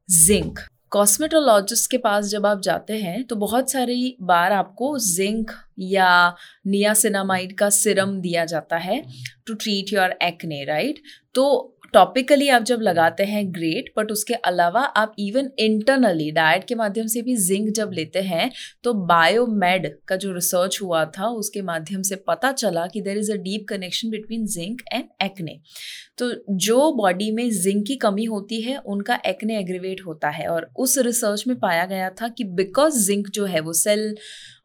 zinc 0.08 0.60
cosmetologist 0.92 1.90
के 1.90 1.98
पास 1.98 2.26
जब 2.26 2.46
आप 2.46 2.60
जाते 2.60 2.96
हैं 2.98 3.22
तो 3.24 3.36
बहुत 3.36 3.70
सारी 3.70 4.16
बार 4.22 4.52
आपको 4.52 4.98
जिंक 4.98 5.50
या 5.78 6.36
नियासिनामाइड 6.66 7.56
का 7.58 7.68
सिरम 7.70 8.20
दिया 8.20 8.44
जाता 8.44 8.76
है 8.78 9.02
to 9.46 9.54
treat 9.54 9.92
your 9.92 10.14
acne 10.22 10.64
right 10.64 11.02
तो 11.34 11.46
टॉपिकली 11.92 12.48
आप 12.48 12.62
जब 12.62 12.80
लगाते 12.80 13.24
हैं 13.24 13.44
ग्रेट 13.54 13.92
बट 13.98 14.10
उसके 14.12 14.34
अलावा 14.34 14.80
आप 14.96 15.14
इवन 15.18 15.50
इंटरनली 15.58 16.30
डाइट 16.30 16.64
के 16.64 16.74
माध्यम 16.74 17.06
से 17.06 17.22
भी 17.22 17.36
जिंक 17.36 17.70
जब 17.76 17.90
लेते 17.94 18.18
हैं 18.22 18.50
तो 18.84 18.92
बायोमेड 19.06 19.88
का 20.08 20.16
जो 20.16 20.32
रिसर्च 20.32 20.78
हुआ 20.82 21.04
था, 21.04 21.28
उसके 21.28 21.62
माध्यम 21.62 22.02
से 22.02 22.16
पता 22.26 22.52
चला 22.52 22.86
कि 22.86 23.00
there 23.00 23.18
is 23.18 23.32
a 23.32 23.36
deep 23.36 23.66
connection 23.68 24.10
between 24.10 24.46
zinc 24.46 24.82
and 24.92 25.04
acne 25.22 25.58
तो 26.18 26.30
जो 26.60 26.92
बॉडी 26.92 27.30
में 27.30 27.48
जिंक 27.52 27.86
की 27.86 27.94
कमी 27.96 28.24
होती 28.24 28.60
है, 28.60 28.76
उनका 28.76 29.18
एक्ने 29.26 29.58
एग्रीवेट 29.58 30.00
होता 30.06 30.28
है, 30.28 30.46
और 30.46 30.68
उस 30.76 30.96
रिसर्च 30.98 31.44
में 31.48 31.58
पाया 31.60 31.84
गया 31.84 32.10
था 32.10 32.28
कि 32.28 32.44
बिकॉज़ 32.44 33.06
जिंक 33.06 33.28
जो 33.28 33.44
है, 33.44 33.60
वो 33.60 33.72
सेल 33.72 34.14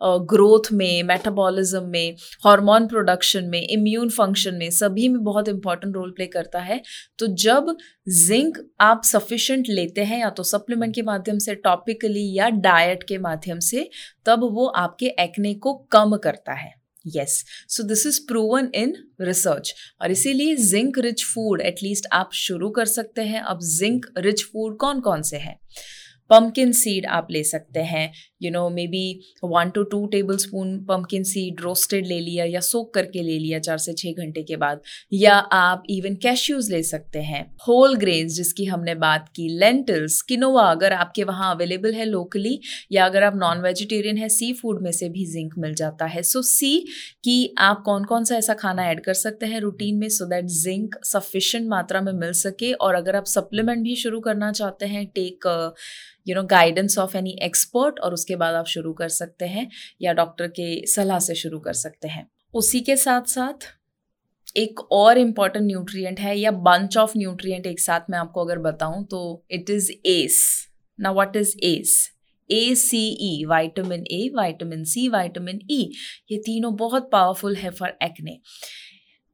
ग्रोथ 0.02 0.72
में 0.74 1.04
मेटाबॉलिज्म 1.04 1.84
में 1.84 2.16
हार्मोन 2.46 2.88
प्रोडक्शन 2.88 3.46
में 3.46 3.62
इम्यून 3.62 4.10
फ़ंक्शन 4.10 4.56
में 4.56 4.70
सभी 4.72 5.08
में 5.10 5.24
बहुत 5.24 5.50
इंपॉर्टेंट 5.50 5.96
रोल 5.96 6.12
प्ले 6.12 6.28
करता 6.28 6.60
है। 6.60 6.82
तो 7.20 7.28
जब 7.28 7.76
जिंक 8.18 8.58
आप 8.82 9.02
सफिशेंट 9.06 9.70
लेते 9.70 10.04
हैं 10.04 10.20
या 10.20 10.30
तो 10.30 10.44
सप्लीमेंट 10.44 10.96
के 10.96 11.02
माध्यम 11.02 11.38
से 11.38 11.56
टॉपिकली 11.56 12.32
या 12.34 12.50
डाइट 12.50 13.04
के 13.04 13.18
माध्यम 13.18 13.60
से, 13.60 13.90
तब 14.26 14.50
वो 14.54 14.68
आपके 14.68 15.14
एक्ने 15.20 15.54
को 15.54 15.74
कम 15.92 16.16
करता 16.16 16.54
है। 16.54 16.74
Yes 17.06 17.44
so 17.70 17.84
this 17.84 18.06
is 18.06 18.20
proven 18.28 18.70
in 18.76 18.94
research 19.22 19.74
और 20.02 20.12
इसीलिए 20.12 20.56
जिंक 20.56 20.98
रिच 21.00 21.24
फ़ूड 21.26 21.62
एटलीस्ट 21.62 22.08
आप 22.12 22.30
शुरू 22.34 22.70
कर 22.70 22.86
सकते 22.86 23.22
हैं। 23.22 23.42
अब 23.42 23.60
जिंक 23.62 24.06
रिच 24.18 24.44
फ़ूड 24.44 24.78
कौन 24.78 25.00
कौन 25.00 25.22
से 25.22 25.38
हैं? 25.38 25.60
पम्पकिन 26.30 26.72
सीड 26.72 27.06
आप 27.08 27.28
ले 27.32 27.44
सकते 27.44 27.80
हैं 27.82 28.12
you 28.42 28.52
know 28.52 28.70
maybe 28.88 29.04
one 29.44 29.70
to 29.70 29.84
two 29.84 30.06
tablespoon 30.38 30.78
pumpkin 30.86 31.24
seed 31.24 31.62
roasted 31.62 32.06
ले 32.08 32.20
लिया 32.20 32.46
या 32.46 32.60
सोक 32.62 32.94
करके 32.94 33.22
ले 33.22 33.38
लिया 33.40 33.60
चार 33.60 33.78
से 33.78 33.94
छः 33.94 34.14
घंटे 34.14 34.44
के 34.44 34.56
बाद, 34.56 34.82
या 35.14 35.36
आप 35.36 35.84
इवन 35.90 36.16
कैश्यूज 36.16 36.72
ले 36.72 36.82
सकते 36.84 37.20
हैं। 37.22 37.46
होल 37.68 37.96
ग्रेन्स 37.96 38.34
जिसकी 38.34 38.66
हमने 38.66 38.96
बात 38.98 39.30
की 39.36 39.48
लेंटल्स 39.60 40.22
किनोवा 40.22 40.64
अगर 40.72 40.94
आपके 40.94 41.24
वहाँ 41.24 41.54
अवेलेबल 41.56 41.94
है 41.94 42.06
लोकली 42.06 42.60
या 42.92 43.06
अगर 43.06 43.24
आप 43.24 43.36
नॉन 43.36 43.62
वेजिटेरियन 43.62 44.18
है 44.18 44.30
सी 44.30 44.52
फ़ूड 44.54 44.82
में 44.82 44.92
से 44.92 45.10
भी 45.10 45.26
जिंक 45.26 45.54
मिल 45.58 45.74
जाता 45.76 46.06
है। 46.06 46.24
सो 46.24 46.42
सी 46.42 46.78
कि 47.24 47.54
आप 47.60 47.82
कौन 47.86 48.06
कौन 48.06 48.24
सा 48.24 48.36
ऐसा 48.36 48.54
खाना 48.56 48.90
ऐड 48.90 49.04
कर 49.04 49.14
सकते 49.16 49.46
हैं 49.46 49.60
रूटीन 49.62 49.98
में 49.98 50.10
सो 50.10 50.26
दैट 50.26 50.46
जिंक 50.46 50.96
सफिशेंट 51.06 51.68
मात्रा 51.70 52.02
में 52.02 52.12
मिल 52.14 52.32
सके। 52.36 52.74
और 52.76 52.96
अगर 52.96 53.16
आप 53.16 53.26
सप्लीमेंट 53.28 53.84
भी 53.84 53.96
शुरू 53.96 54.20
करना 54.20 54.52
चाहते 54.52 54.86
हैं 54.86 55.06
take 55.16 55.48
you 56.28 56.36
know 56.36 56.44
guidance 56.44 56.98
of 56.98 57.18
any 57.18 57.38
expert 57.44 58.00
और 58.00 58.14
उसके 58.14 58.36
बाद 58.36 58.56
आप 58.56 58.66
शुरू 58.66 58.94
कर 58.94 59.10
सकते 59.10 59.46
हैं 59.46 59.70
या 60.02 60.14
डॉक्टर 60.14 60.48
के 60.50 60.86
सलाह 60.88 61.20
से 61.20 61.36
शुरू 61.36 61.60
कर 61.60 61.74
सकते 61.74 62.08
हैं। 62.08 62.28
उसी 62.54 62.82
के 62.82 62.96
साथ 62.96 63.22
साथ 63.28 63.68
एक 64.58 64.80
और 64.92 65.18
इंपॉर्टेंट 65.18 65.66
न्यूट्रिएंट 65.66 66.20
है 66.20 66.38
या 66.38 66.52
बंच 66.68 66.98
ऑफ़ 66.98 67.18
न्यूट्रिएंट 67.18 67.66
एक 67.68 67.80
साथ 67.80 68.10
मैं 68.10 68.20
आपको 68.20 68.46
अगर 68.46 68.60
बताऊँ 68.60 69.06
तो 69.06 69.22
इट 69.52 69.70
इज़ 69.70 69.92
एस 70.06 70.68
ना 71.00 71.12
what 71.12 71.36
is 71.36 71.56
ace 71.64 71.98
A 72.50 72.76
C 72.76 73.02
E 73.22 73.46
vitamin 73.46 74.04
A 74.12 74.30
vitamin 74.36 74.84
C 74.84 75.08
vitamin 75.10 75.60
E 75.72 75.82
ये 76.32 76.38
तीनों 76.38 76.76
बहुत 76.76 77.10
पावरफुल 77.12 77.56
है 77.56 77.70
फॉर 77.70 77.98
एक्ने 78.04 78.40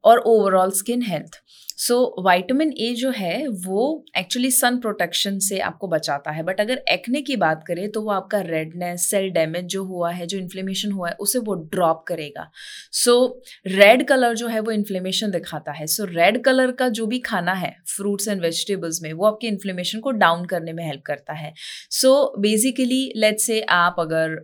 और 0.04 0.18
overall 0.26 0.70
skin 0.70 1.02
health 1.02 1.40
so 1.82 2.22
vitamin 2.22 2.72
A 2.72 2.92
जो 2.94 3.10
है, 3.10 3.46
वो 3.48 4.04
एक्चुअली 4.18 4.50
सन 4.50 4.76
प्रोटेक्शन 4.78 5.38
से 5.38 5.58
आपको 5.60 5.88
बचाता 5.88 6.30
है। 6.30 6.42
बट 6.42 6.60
अगर 6.60 6.82
एक्ने 6.90 7.22
की 7.22 7.36
बात 7.36 7.64
करें 7.66 7.90
तो 7.90 8.02
वो 8.02 8.10
आपका 8.10 8.40
रेडनेस 8.40 9.06
सेल 9.06 9.30
डैमेज 9.30 9.64
जो 9.64 9.84
हुआ 9.84 10.10
है, 10.10 10.26
जो 10.26 10.38
इन्फ्लेमेशन 10.38 10.92
हुआ 10.92 11.08
है, 11.08 11.14
उसे 11.20 11.38
वो 11.38 11.54
ड्रॉप 11.54 12.04
करेगा। 12.08 12.50
सो 12.92 13.42
रेड 13.66 14.06
कलर 14.08 14.34
जो 14.34 14.46
है, 14.46 14.60
वो 14.60 14.70
इन्फ्लेमेशन 14.70 15.30
दिखाता 15.30 15.72
है। 15.72 15.86
सो 15.86 16.04
रेड 16.04 16.42
कलर 16.44 16.72
का 16.72 16.88
जो 16.88 17.06
भी 17.06 17.18
खाना 17.18 17.52
है 17.52 17.74
फ्रूट्स 17.96 18.28
एंड 18.28 18.42
वेजिटेबल्स 18.42 19.02
में, 19.02 19.12
वो 19.12 19.26
आपके 19.26 19.46
इन्फ्लेमेशन 19.46 20.00
को 20.00 20.10
डाउन 20.10 20.44
करने 20.44 20.72
में 20.72 20.84
हेल्प 20.86 21.02
करता 21.06 21.32
है। 21.32 21.52
सो 21.90 22.34
बेसिकली 22.38 23.12
लेट्स 23.16 23.46
से 23.46 23.60
आप 23.60 23.96
अगर 23.98 24.40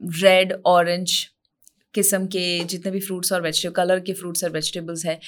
रेड 0.00 0.52
ऑरेंज 0.66 1.12
किस्म 1.94 2.26
के 2.26 2.44
जितने 2.64 2.92
भी 2.92 3.00
फ्रूट्स 3.00 3.32
और 3.32 3.42
वेजिटेबल 3.42 3.74
कलर 3.74 4.00
के 4.00 4.12
फ्रूट्स 4.12 4.44
और 4.44 4.50
वेजिटेबल्स 4.50 5.06
हैं 5.06 5.18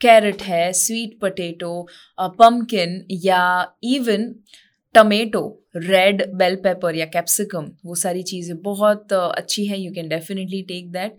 कैरेट 0.00 0.42
है 0.42 0.72
स्वीट 0.72 1.18
पटेटो 1.20 1.86
पम्पकिन 2.18 3.04
या 3.24 3.42
even 3.84 4.34
tomato 4.94 5.42
red 5.76 6.22
bell 6.36 6.56
pepper 6.64 6.96
या 6.96 7.06
कैप्सिकम 7.06 7.70
वो 7.84 7.94
सारी 7.96 8.22
चीज़ें 8.24 8.56
बहुत 8.62 9.12
अच्छी 9.12 9.66
हैं 9.66 9.78
you 9.78 9.92
can 9.92 10.08
definitely 10.08 10.62
take 10.68 10.90
that 10.92 11.16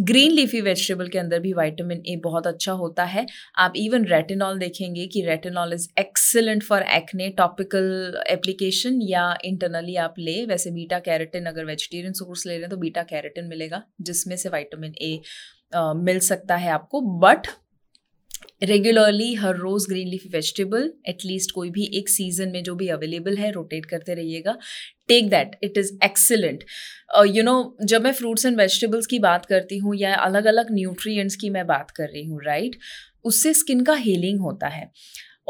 green 0.00 0.30
leafy 0.32 0.60
vegetable 0.60 1.08
के 1.08 1.18
अंदर 1.18 1.40
भी 1.40 1.52
वाइटामिन 1.52 2.02
ए 2.08 2.14
बहुत 2.24 2.46
अच्छा 2.46 2.72
होता 2.72 3.04
है। 3.04 3.26
आप 3.58 3.72
इवन 3.76 4.04
रेटिनॉल 4.06 4.58
देखेंगे 4.58 5.06
कि 5.06 5.22
retinol 5.22 5.72
is 5.72 5.88
excellent 6.00 6.62
for 6.62 6.82
acne 6.94 7.28
topical 7.38 8.22
application 8.30 8.98
या 9.02 9.24
इंटरनली 9.44 9.96
आप 9.98 10.14
ले। 10.18 10.44
वैसे 10.46 10.70
बीटा 10.70 10.98
कैरेटिन 11.00 11.46
अगर 11.46 11.64
वेजिटेरियन 11.64 12.12
सोर्स 12.12 12.46
ले 12.46 12.52
रहे 12.52 12.60
हैं 12.60 12.70
तो 12.70 12.76
बीटा 12.76 13.02
कैरेटिन 13.04 13.46
मिलेगा, 13.46 13.82
जिसमें 14.00 14.36
से 14.36 14.48
वाइटामिन 14.48 14.94
ए 15.02 15.20
मिल 15.76 16.18
सकता 16.20 16.56
है 16.56 16.70
आपको। 16.72 17.00
बट 17.20 17.46
रेगुलरली 18.62 19.32
हर 19.34 19.56
रोज़ 19.56 19.86
green 19.88 20.08
leafy 20.08 20.28
vegetable 20.28 20.90
at least 21.08 21.50
कोई 21.50 21.70
भी 21.70 21.84
एक 21.94 22.08
सीज़न 22.08 22.48
में 22.48 22.62
जो 22.62 22.74
भी 22.74 22.88
अवेलेबल 22.88 23.36
है 23.36 23.50
रोटेट 23.52 23.86
करते 23.86 24.14
रहिएगा। 24.14 24.56
Take 25.08 25.28
that 25.30 25.56
it 25.62 25.78
is 25.78 25.92
excellent 26.04 26.64
you 27.26 27.42
know 27.42 27.54
जब 27.84 28.02
मैं 28.02 28.12
फ्रूट्स 28.12 28.46
एंड 28.46 28.56
वेजिटेबल्स 28.60 29.06
की 29.06 29.18
बात 29.18 29.46
करती 29.46 29.78
हूँ 29.78 29.94
या 29.96 30.14
अलग 30.16 30.44
अलग 30.46 30.72
न्यूट्रिएंट्स 30.72 31.36
की 31.36 31.50
मैं 31.50 31.66
बात 31.66 31.90
कर 31.90 32.08
रही 32.08 32.24
हूँ 32.24 32.40
राइट 32.44 32.70
right? 32.70 32.82
उससे 33.24 33.52
स्किन 33.54 33.84
का 33.84 33.94
हीलिंग 33.94 34.40
होता 34.40 34.68
है। 34.68 34.90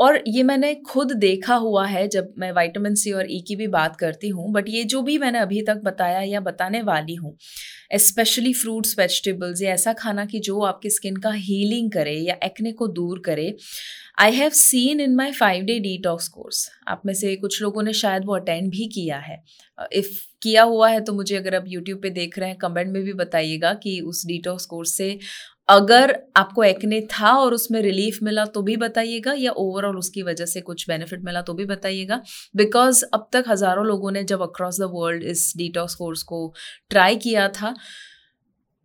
और 0.00 0.22
ये 0.26 0.42
मैंने 0.42 0.74
खुद 0.86 1.12
देखा 1.18 1.54
हुआ 1.54 1.86
है 1.86 2.06
जब 2.08 2.32
मैं 2.38 2.50
वाइटामिन 2.52 2.94
सी 2.94 3.12
और 3.12 3.26
ई 3.26 3.38
e 3.38 3.46
की 3.48 3.56
भी 3.56 3.66
बात 3.68 3.96
करती 3.96 4.28
हूँ 4.28 4.50
बट 4.52 4.68
ये 4.68 4.84
जो 4.84 5.02
भी 5.02 5.16
मैंने 5.18 5.38
अभी 5.38 5.62
तक 5.62 5.80
बताया 5.84 6.20
या 6.22 6.40
बताने 6.40 6.82
वाली 6.82 7.14
हूँ 7.14 7.36
स्पेशली 7.98 8.52
फ्रूट्स 8.52 8.98
वेजिटेबल्स 8.98 9.62
या 9.62 9.72
ऐसा 9.72 9.92
खाना 9.92 10.24
कि 10.24 10.38
जो 10.40 10.60
आपकी 10.62 10.90
स्किन 10.90 11.16
का 11.16 11.30
हीलिंग 11.38 11.90
करे 11.90 12.14
या 12.18 12.36
एक्ने 12.44 12.72
को 12.72 12.86
दूर 12.90 13.22
करे 13.24 13.54
I 14.18 14.32
have 14.32 14.50
seen 14.52 15.00
in 15.00 15.14
my 15.14 15.32
five 15.32 15.64
day 15.64 15.78
detox 15.80 16.28
course 16.28 16.68
आप 16.88 17.02
में 17.06 17.14
से 17.14 17.34
कुछ 17.36 17.60
लोगों 17.62 17.82
ने 17.82 17.92
शायद 17.94 18.24
वो 18.24 18.34
अटेंड 18.36 18.70
भी 18.70 18.86
किया 18.86 19.18
है। 19.18 19.42
इफ़ 19.92 20.18
किया 20.42 20.62
हुआ 20.62 20.88
है 20.90 21.00
तो 21.00 21.12
मुझे 21.12 21.36
अगर 21.36 21.54
आप 21.54 21.64
यूट्यूब 21.66 22.00
पे 22.02 22.10
देख 22.10 22.38
रहे 22.38 22.48
हैं 22.48 22.58
कमेंट 22.58 22.92
में 22.92 23.02
भी 23.02 23.12
बताइएगा 23.14 23.72
कि 23.74 24.00
उस 24.02 24.24
डिटॉक्स 24.26 24.66
कोर्स 24.66 24.96
से 24.96 25.18
अगर 25.70 26.14
आपको 26.36 26.64
एक्ने 26.64 27.00
था 27.12 27.32
और 27.34 27.54
उसमें 27.54 27.80
रिलीफ 27.82 28.18
मिला 28.22 28.44
तो 28.46 28.62
भी 28.62 28.76
बताइएगा 28.76 29.32
या 29.38 29.52
ओवरऑल 29.58 29.96
उसकी 29.98 30.22
वजह 30.22 30.46
से 30.46 30.60
कुछ 30.60 30.88
बेनिफिट 30.88 31.24
मिला 31.24 31.42
तो 31.42 31.54
भी 31.54 31.64
बताइएगा। 31.64 32.20
बिकॉज़ 32.56 33.04
अब 33.14 33.28
तक 33.32 33.44
हज़ारों 33.48 33.86
लोगों 33.86 34.10
ने 34.10 34.22
जब 34.24 34.42
अक्रॉस 34.42 34.80
द 34.80 34.90
वर्ल्ड 34.92 35.22
इस 35.24 35.52
डिटॉक्स 35.56 35.94
कोर्स 35.94 36.22
को 36.22 36.52
ट्राई 36.90 37.16
किया 37.18 37.48
था 37.50 37.74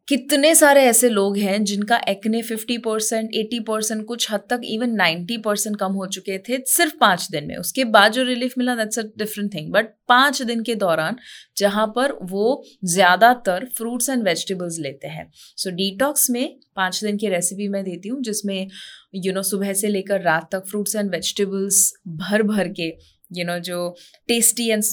कितने 0.07 0.53
सारे 0.55 0.81
ऐसे 0.85 1.09
लोग 1.09 1.37
हैं 1.37 1.63
जिनका 1.63 1.97
एक्ने 2.09 2.41
50 2.43 2.77
परसेंट 2.77 3.29
एटी 3.33 3.59
परसेंट 3.59 4.05
कुछ 4.05 4.31
हद 4.31 4.41
तक 4.49 4.61
इवन 4.63 4.91
90 4.97 5.37
परसेंट 5.43 5.77
कम 5.79 5.93
हो 5.93 6.05
चुके 6.07 6.37
थे 6.39 6.57
सिर्फ़ 6.67 6.93
पाँच 7.01 7.27
दिन 7.31 7.47
में। 7.47 7.55
उसके 7.57 7.83
बाद 7.85 8.11
जो 8.11 8.23
रिलीफ 8.23 8.53
मिला 8.57 8.75
that's 8.75 8.99
a 8.99 9.03
different 9.17 9.53
thing 9.53 9.71
but 9.73 9.87
पाँच 10.07 10.41
दिन 10.41 10.61
के 10.63 10.75
दौरान 10.75 11.15
जहाँ 11.57 11.87
पर 11.87 12.11
वो 12.21 12.63
ज़्यादातर 12.85 13.65
फ्रूट्स 13.77 14.09
एंड 14.09 14.23
वेजिटेबल्स 14.23 14.79
लेते 14.79 15.07
हैं। 15.07 15.29
सो 15.33 15.69
so, 15.69 15.75
डिटॉक्स 15.75 16.29
में 16.29 16.55
पाँच 16.75 17.03
दिन 17.03 17.17
की 17.17 17.29
रेसिपी 17.29 17.67
मैं 17.67 17.83
देती 17.83 18.09
हूँ 18.09 18.21
जिसमें 18.21 18.55
यू 18.55 19.21
you 19.21 19.33
नो 19.33 19.39
know, 19.39 19.49
सुबह 19.49 19.73
से 19.73 19.87
लेकर 19.87 20.21
रात 20.21 20.49
तक 20.51 20.67
फ्रूट्स 20.69 20.95
एंड 20.95 21.11
वेजिटेबल्स 21.11 21.91
भर 22.07 22.43
भर 22.43 22.67
के 22.69 22.89
यू 23.31 23.45
नो 23.45 23.57
जो 23.59 23.95
टेस्टी 24.27 24.69
एंड 24.69 24.83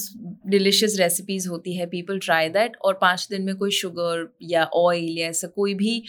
डिलिशियस 0.47 0.97
रेसिपीज़ 0.99 1.47
होती 1.49 1.75
है 1.75 1.85
पीपल 1.85 2.19
ट्राई 2.19 2.49
दैट 2.49 2.77
और 2.85 2.97
पाँच 3.01 3.27
दिन 3.31 3.43
में 3.43 3.55
कोई 3.55 3.71
शुगर 3.71 4.27
या 4.41 4.63
ऑयल 4.75 5.17
या 5.19 5.27
ऐसा 5.29 5.47
कोई 5.47 5.73
भी 5.73 6.03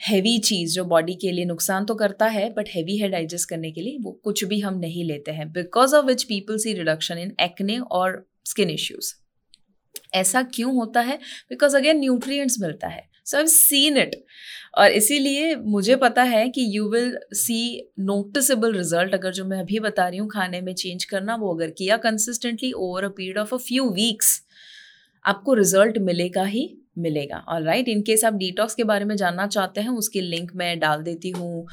हैवी 0.00 0.38
चीज़ 0.38 0.74
जो 0.74 0.84
बॉडी 0.84 1.14
के 1.14 1.30
लिए 1.32 1.44
नुकसान 1.44 1.84
तो 1.84 1.94
करता 1.94 2.26
है 2.26 2.48
बट 2.54 2.68
हैवी 2.68 2.96
है 2.96 3.08
डाइजेस्ट 3.08 3.48
करने 3.48 3.70
के 3.72 3.80
लिए, 3.80 3.98
वो 4.00 4.12
कुछ 4.24 4.44
भी 4.44 4.60
हम 4.60 4.78
नहीं 4.78 5.04
लेते 5.04 5.30
हैं 5.30 5.50
because 5.52 5.94
of 5.96 6.06
which 6.06 6.22
people 6.22 6.58
see 6.58 6.72
reduction 6.74 7.18
in 7.18 7.32
acne 7.40 7.78
और 7.78 8.24
स्किन 8.44 8.70
इश्यूज़ 8.70 9.14
ऐसा 10.14 10.42
क्यों 10.44 10.74
होता 10.74 11.00
है? 11.00 11.16
बिकॉज़ 11.50 11.76
अगेन 11.76 11.98
न्यूट्रिएंट्स 12.00 12.56
मिलता 12.60 12.88
है। 12.88 13.07
सो 13.28 13.36
आई 13.38 13.46
सीन 13.46 13.96
इट 13.96 14.14
और 14.78 14.90
इसीलिए 14.92 15.54
मुझे 15.56 15.96
पता 15.96 16.22
है 16.22 16.48
कि 16.48 16.64
you 16.76 16.88
will 16.90 17.16
see 17.34 17.60
noticeable 18.00 18.72
result 18.74 19.14
अगर 19.14 19.32
जो 19.32 19.44
मैं 19.44 19.58
अभी 19.60 19.80
बता 19.80 20.08
रही 20.08 20.18
हूँ 20.18 20.28
खाने 20.30 20.60
में 20.60 20.74
चेंज 20.74 21.04
करना 21.04 21.34
वो 21.36 21.54
अगर 21.54 21.70
किया 21.78 21.96
consistently 21.98 22.72
over 22.72 23.04
a 23.04 23.08
period 23.08 23.38
of 23.38 23.54
a 23.54 23.58
few 23.58 23.88
weeks 23.92 24.40
आपको 25.24 25.54
रिज़ल्ट 25.54 25.98
मिलेगा 26.00 26.44
ही 26.44 26.68
मिलेगा। 26.98 27.36
और 27.48 27.62
राइट 27.62 27.88
इन 27.88 28.00
केस 28.02 28.24
आप 28.24 28.34
डिटॉक्स 28.34 28.74
के 28.74 28.84
बारे 28.84 29.04
में 29.04 29.14
जानना 29.16 29.46
चाहते 29.46 29.80
हैं, 29.80 29.88
उसकी 29.90 30.20
लिंक 30.20 30.50
मैं 30.56 30.78
डाल 30.80 31.02
देती 31.02 31.30
हूँ 31.30 31.66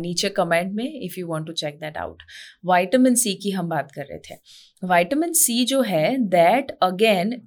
नीचे 0.00 0.28
कमेंट 0.30 0.72
में 0.74 1.00
if 1.02 1.18
you 1.20 1.26
want 1.26 1.46
to 1.46 1.52
check 1.54 1.78
that 1.80 1.96
out 1.96 2.22
vitamin 2.64 3.14
C 3.14 3.34
की 3.34 3.50
हम 3.50 3.68
बात 3.68 3.92
कर 3.92 4.02
रहे 4.02 4.18
थे। 4.20 4.34
वाइटामिन 4.82 5.32
सी 5.34 5.64
जो 5.64 5.80
है 5.82 6.16
दैट 6.28 6.76
अगेन 6.82 7.40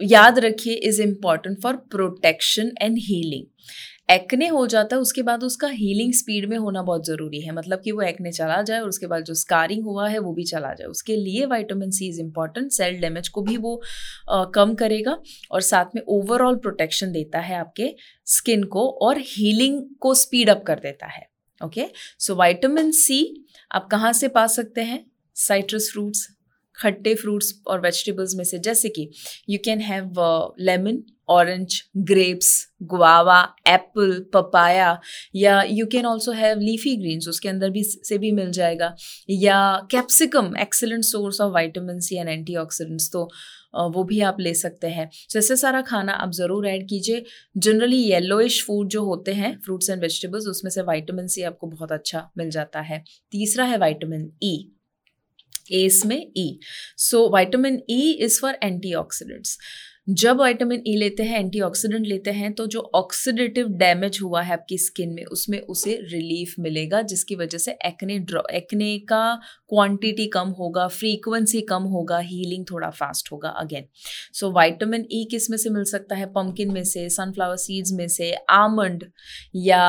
याद 0.00 0.38
रखिए 0.38 0.74
is 0.74 1.02
important 1.02 1.60
for 1.62 1.76
protection 1.90 2.70
and 2.82 2.98
healing 2.98 3.44
acne 4.10 4.46
हो 4.48 4.66
जाता 4.66 4.96
है 4.96 5.02
उसके 5.02 5.22
बाद 5.22 5.44
उसका 5.44 5.68
हीलिंग 5.68 6.12
स्पीड 6.12 6.48
में 6.48 6.56
होना 6.56 6.82
बहुत 6.82 7.06
ज़रूरी 7.06 7.40
है। 7.40 7.52
मतलब 7.52 7.80
कि 7.84 7.92
वो 7.92 8.02
एक्ने 8.02 8.32
चला 8.32 8.60
जाए 8.62 8.80
और 8.80 8.88
उसके 8.88 9.06
बाद 9.06 9.24
जो 9.24 9.34
स्कारिंग 9.34 9.84
हुआ 9.84 10.08
है 10.08 10.18
वो 10.18 10.32
भी 10.32 10.44
चला 10.44 10.72
जाए। 10.74 10.86
उसके 10.86 11.16
लिए 11.16 11.46
vitamin 11.46 11.90
C 11.90 12.08
is 12.08 12.20
important 12.20 12.70
cell 12.72 13.00
damage 13.00 13.28
को 13.28 13.42
भी 13.42 13.56
वो 13.56 13.80
आ, 14.30 14.44
कम 14.44 14.74
करेगा 14.74 15.16
और 15.50 15.60
साथ 15.60 15.96
में 15.96 16.02
ओवरऑल 16.08 16.56
प्रोटेक्शन 16.56 17.12
देता 17.12 17.40
है 17.40 17.56
आपके 17.56 17.94
स्किन 18.26 18.64
को 18.64 18.88
और 19.02 19.18
हीलिंग 19.18 19.82
को 20.00 20.14
स्पीड 20.14 20.50
अप 20.50 20.62
कर 20.66 20.78
देता 20.78 21.06
है। 21.06 21.26
ओके 21.60 21.86
सो 22.18 22.34
वाइटामिन 22.34 22.90
सी 22.92 23.20
आप 23.72 23.88
कहाँ 23.90 24.12
से 24.12 24.28
पा 24.28 24.46
सकते 24.46 24.80
हैं? 24.80 25.04
साइट्रस 25.36 25.90
फ्रूट्स 25.92 26.28
खट्टे 26.78 27.14
फ्रूट्स 27.14 27.52
और 27.66 27.80
वेजिटेबल्स 27.80 28.34
में 28.36 28.44
से, 28.44 28.58
जैसे 28.58 28.88
कि 28.88 29.10
you 29.50 29.58
can 29.64 29.80
have 29.80 30.54
lemon 30.60 31.02
orange 31.28 31.82
grapes 31.98 32.48
guava 32.84 33.40
apple 33.68 34.12
papaya 34.34 34.98
या 35.36 35.62
you 35.62 35.86
can 35.92 36.06
also 36.06 36.32
have 36.32 36.58
leafy 36.60 36.94
greens 36.96 37.28
उसके 37.28 37.48
अंदर 37.48 37.70
भी 37.70 37.82
से 37.84 38.18
भी 38.18 38.30
मिल 38.32 38.50
जाएगा, 38.52 38.94
या 39.30 39.86
capsicum 39.90 40.56
excellent 40.60 41.04
source 41.04 41.40
of 41.40 41.52
vitamin 41.52 42.00
C 42.00 42.16
and 42.16 42.28
antioxidants 42.56 43.10
तो 43.12 43.28
वो 43.94 44.04
भी 44.04 44.20
आप 44.22 44.36
ले 44.40 44.52
सकते 44.54 44.86
हैं। 44.88 45.08
तो 45.32 45.38
ऐसे 45.38 45.56
सारा 45.56 45.80
खाना 45.82 46.12
आप 46.14 46.30
ज़रूर 46.32 46.66
ऐड 46.68 46.88
कीजिए। 46.88 47.24
जनरली 47.56 47.98
येलोइश 48.02 48.62
फ़ूड 48.66 48.88
जो 48.88 49.02
होते 49.04 49.32
हैं 49.34 49.58
फ्रूट्स 49.64 49.90
एंड 49.90 50.02
वेजिटेबल्स 50.02 50.46
उसमें 50.48 50.70
से 50.70 50.82
वाइटामिन 50.84 51.26
सी 51.26 51.42
आपको 51.44 51.66
बहुत 51.66 51.92
अच्छा 51.92 52.28
मिल 52.38 52.50
जाता 52.50 52.80
है। 52.82 53.02
तीसरा 53.32 53.64
है 53.64 53.78
वाइटामिन 53.78 54.30
ई 54.44 54.56
एस 55.72 56.02
में 56.06 56.18
E 56.36 56.58
so 56.98 57.28
vitamin 57.30 57.82
E 57.90 58.10
is 58.26 58.40
for 58.40 58.58
antioxidants 58.62 59.58
जब 60.08 60.36
वाइटामिन 60.38 60.82
ई 60.86 60.92
e 60.94 60.98
लेते 60.98 61.22
हैं 61.22 61.38
एंटीऑक्सीडेंट 61.38 62.06
लेते 62.06 62.30
हैं 62.30 62.52
तो 62.52 62.66
जो 62.66 62.80
ऑक्सीडेटिव 62.94 63.68
डैमेज 63.78 64.18
हुआ 64.22 64.42
है 64.42 64.52
आपकी 64.52 64.76
स्किन 64.78 65.12
में 65.14 65.24
उसमें 65.26 65.58
उसे 65.60 65.94
रिलीफ 66.12 66.54
मिलेगा 66.58 67.00
जिसकी 67.02 67.36
वजह 67.36 67.58
से 67.58 67.72
एक्ने 67.86 68.18
ड्रॉ 68.18 68.42
एक्ने 68.54 68.98
का 69.08 69.22
क्वांटिटी 69.68 70.26
कम 70.26 70.48
होगा 70.58 70.86
फ्रीक्वेंसी 70.88 71.60
कम 71.60 71.82
होगा 71.94 72.18
हीलिंग 72.18 72.64
थोड़ा 72.70 72.90
फास्ट 72.90 73.32
होगा 73.32 73.48
अगेन 73.60 73.86
सो 74.34 74.50
वाइटामिन 74.50 75.06
ई 75.12 75.24
किसमें 75.30 75.56
से 75.56 75.70
मिल 75.70 75.84
सकता 75.84 76.16
है? 76.16 76.26
पम्पकिन 76.26 76.72
में 76.72 76.82
से 76.84 77.08
सनफ्लावर 77.08 77.56
सीड्स 77.56 77.92
में 77.92 78.06
से 78.08 78.30
आमंड 78.50 79.04
या 79.56 79.82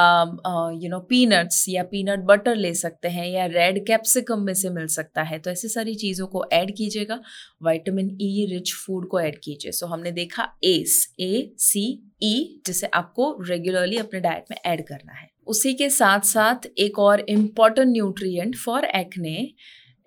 यू 0.81 0.89
नो 0.89 0.99
पीनट्स 1.09 1.63
या 1.69 1.83
पीनट 1.91 2.25
बटर 2.25 2.55
ले 2.55 2.73
सकते 2.75 3.07
हैं 3.09 3.27
या 3.27 3.45
रेड 3.51 3.85
कैप्सिकम 3.87 4.41
में 4.41 4.53
से 4.53 4.69
मिल 4.69 4.87
सकता 4.97 5.23
है. 5.23 5.39
तो 5.39 5.51
ऐसी 5.51 5.67
सारी 5.67 5.95
चीज़ों 5.97 6.27
को 6.27 6.43
ऐड 6.53 6.75
कीजिएगा 6.77 7.19
वाइटामिन 7.63 8.17
ई 8.21 8.45
रिच 8.51 8.73
फ़ूड 8.75 9.07
को 9.07 9.19
ऐड 9.21 9.39
कीजिए. 9.43 9.71
सो 9.71 9.85
so, 9.85 9.91
हमने 9.91 10.06
देखा 10.11 10.47
एस 10.63 11.07
ए 11.19 11.51
सी 11.59 11.83
ई 12.23 12.61
जिसे 12.65 12.87
आपको 12.93 13.31
रेगुलरली 13.41 13.97
अपने 13.97 14.19
डाइट 14.19 14.45
में 14.51 14.57
ऐड 14.65 14.85
करना 14.87 15.13
है। 15.13 15.29
उसी 15.47 15.73
के 15.73 15.89
साथ 15.89 16.19
साथ 16.25 16.67
एक 16.77 16.99
और 16.99 17.25
important 17.29 17.87
nutrient 17.87 18.55
for 18.55 18.85
acne 18.85 19.49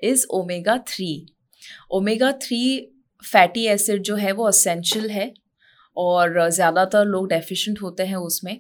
is 0.03 0.27
omega 0.31 0.77
three 0.89 1.13
omega 1.93 2.33
three 2.43 2.63
fatty 3.25 3.65
acid 3.67 4.03
जो 4.03 4.17
है 4.17 4.33
वो 4.33 4.45
असेंशियल 4.45 5.11
है 5.11 5.33
और 5.97 6.49
ज़्यादातर 6.51 7.05
लोग 7.05 7.29
डेफिशिएंट 7.29 7.81
होते 7.83 8.03
हैं 8.03 8.17
उसमें। 8.17 8.59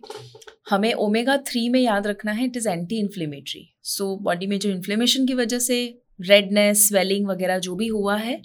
हमें 0.70 0.92
ओमेगा 0.94 1.36
थ्री 1.46 1.68
में 1.68 1.80
याद 1.80 2.06
रखना 2.06 2.32
है 2.32 2.44
it 2.44 2.56
is 2.56 2.68
anti 2.68 2.98
inflammatory 2.98 3.68
so 3.84 4.16
body 4.16 4.46
में 4.46 4.58
जो 4.58 4.70
इन्फ्लेमेशन 4.70 5.26
की 5.26 5.34
वजह 5.34 5.58
से 5.58 5.78
रेडनेस 6.20 6.88
स्वेलिंग 6.88 7.26
वगैरह 7.26 7.58
जो 7.58 7.74
भी 7.74 7.86
हुआ 7.86 8.16
है, 8.16 8.40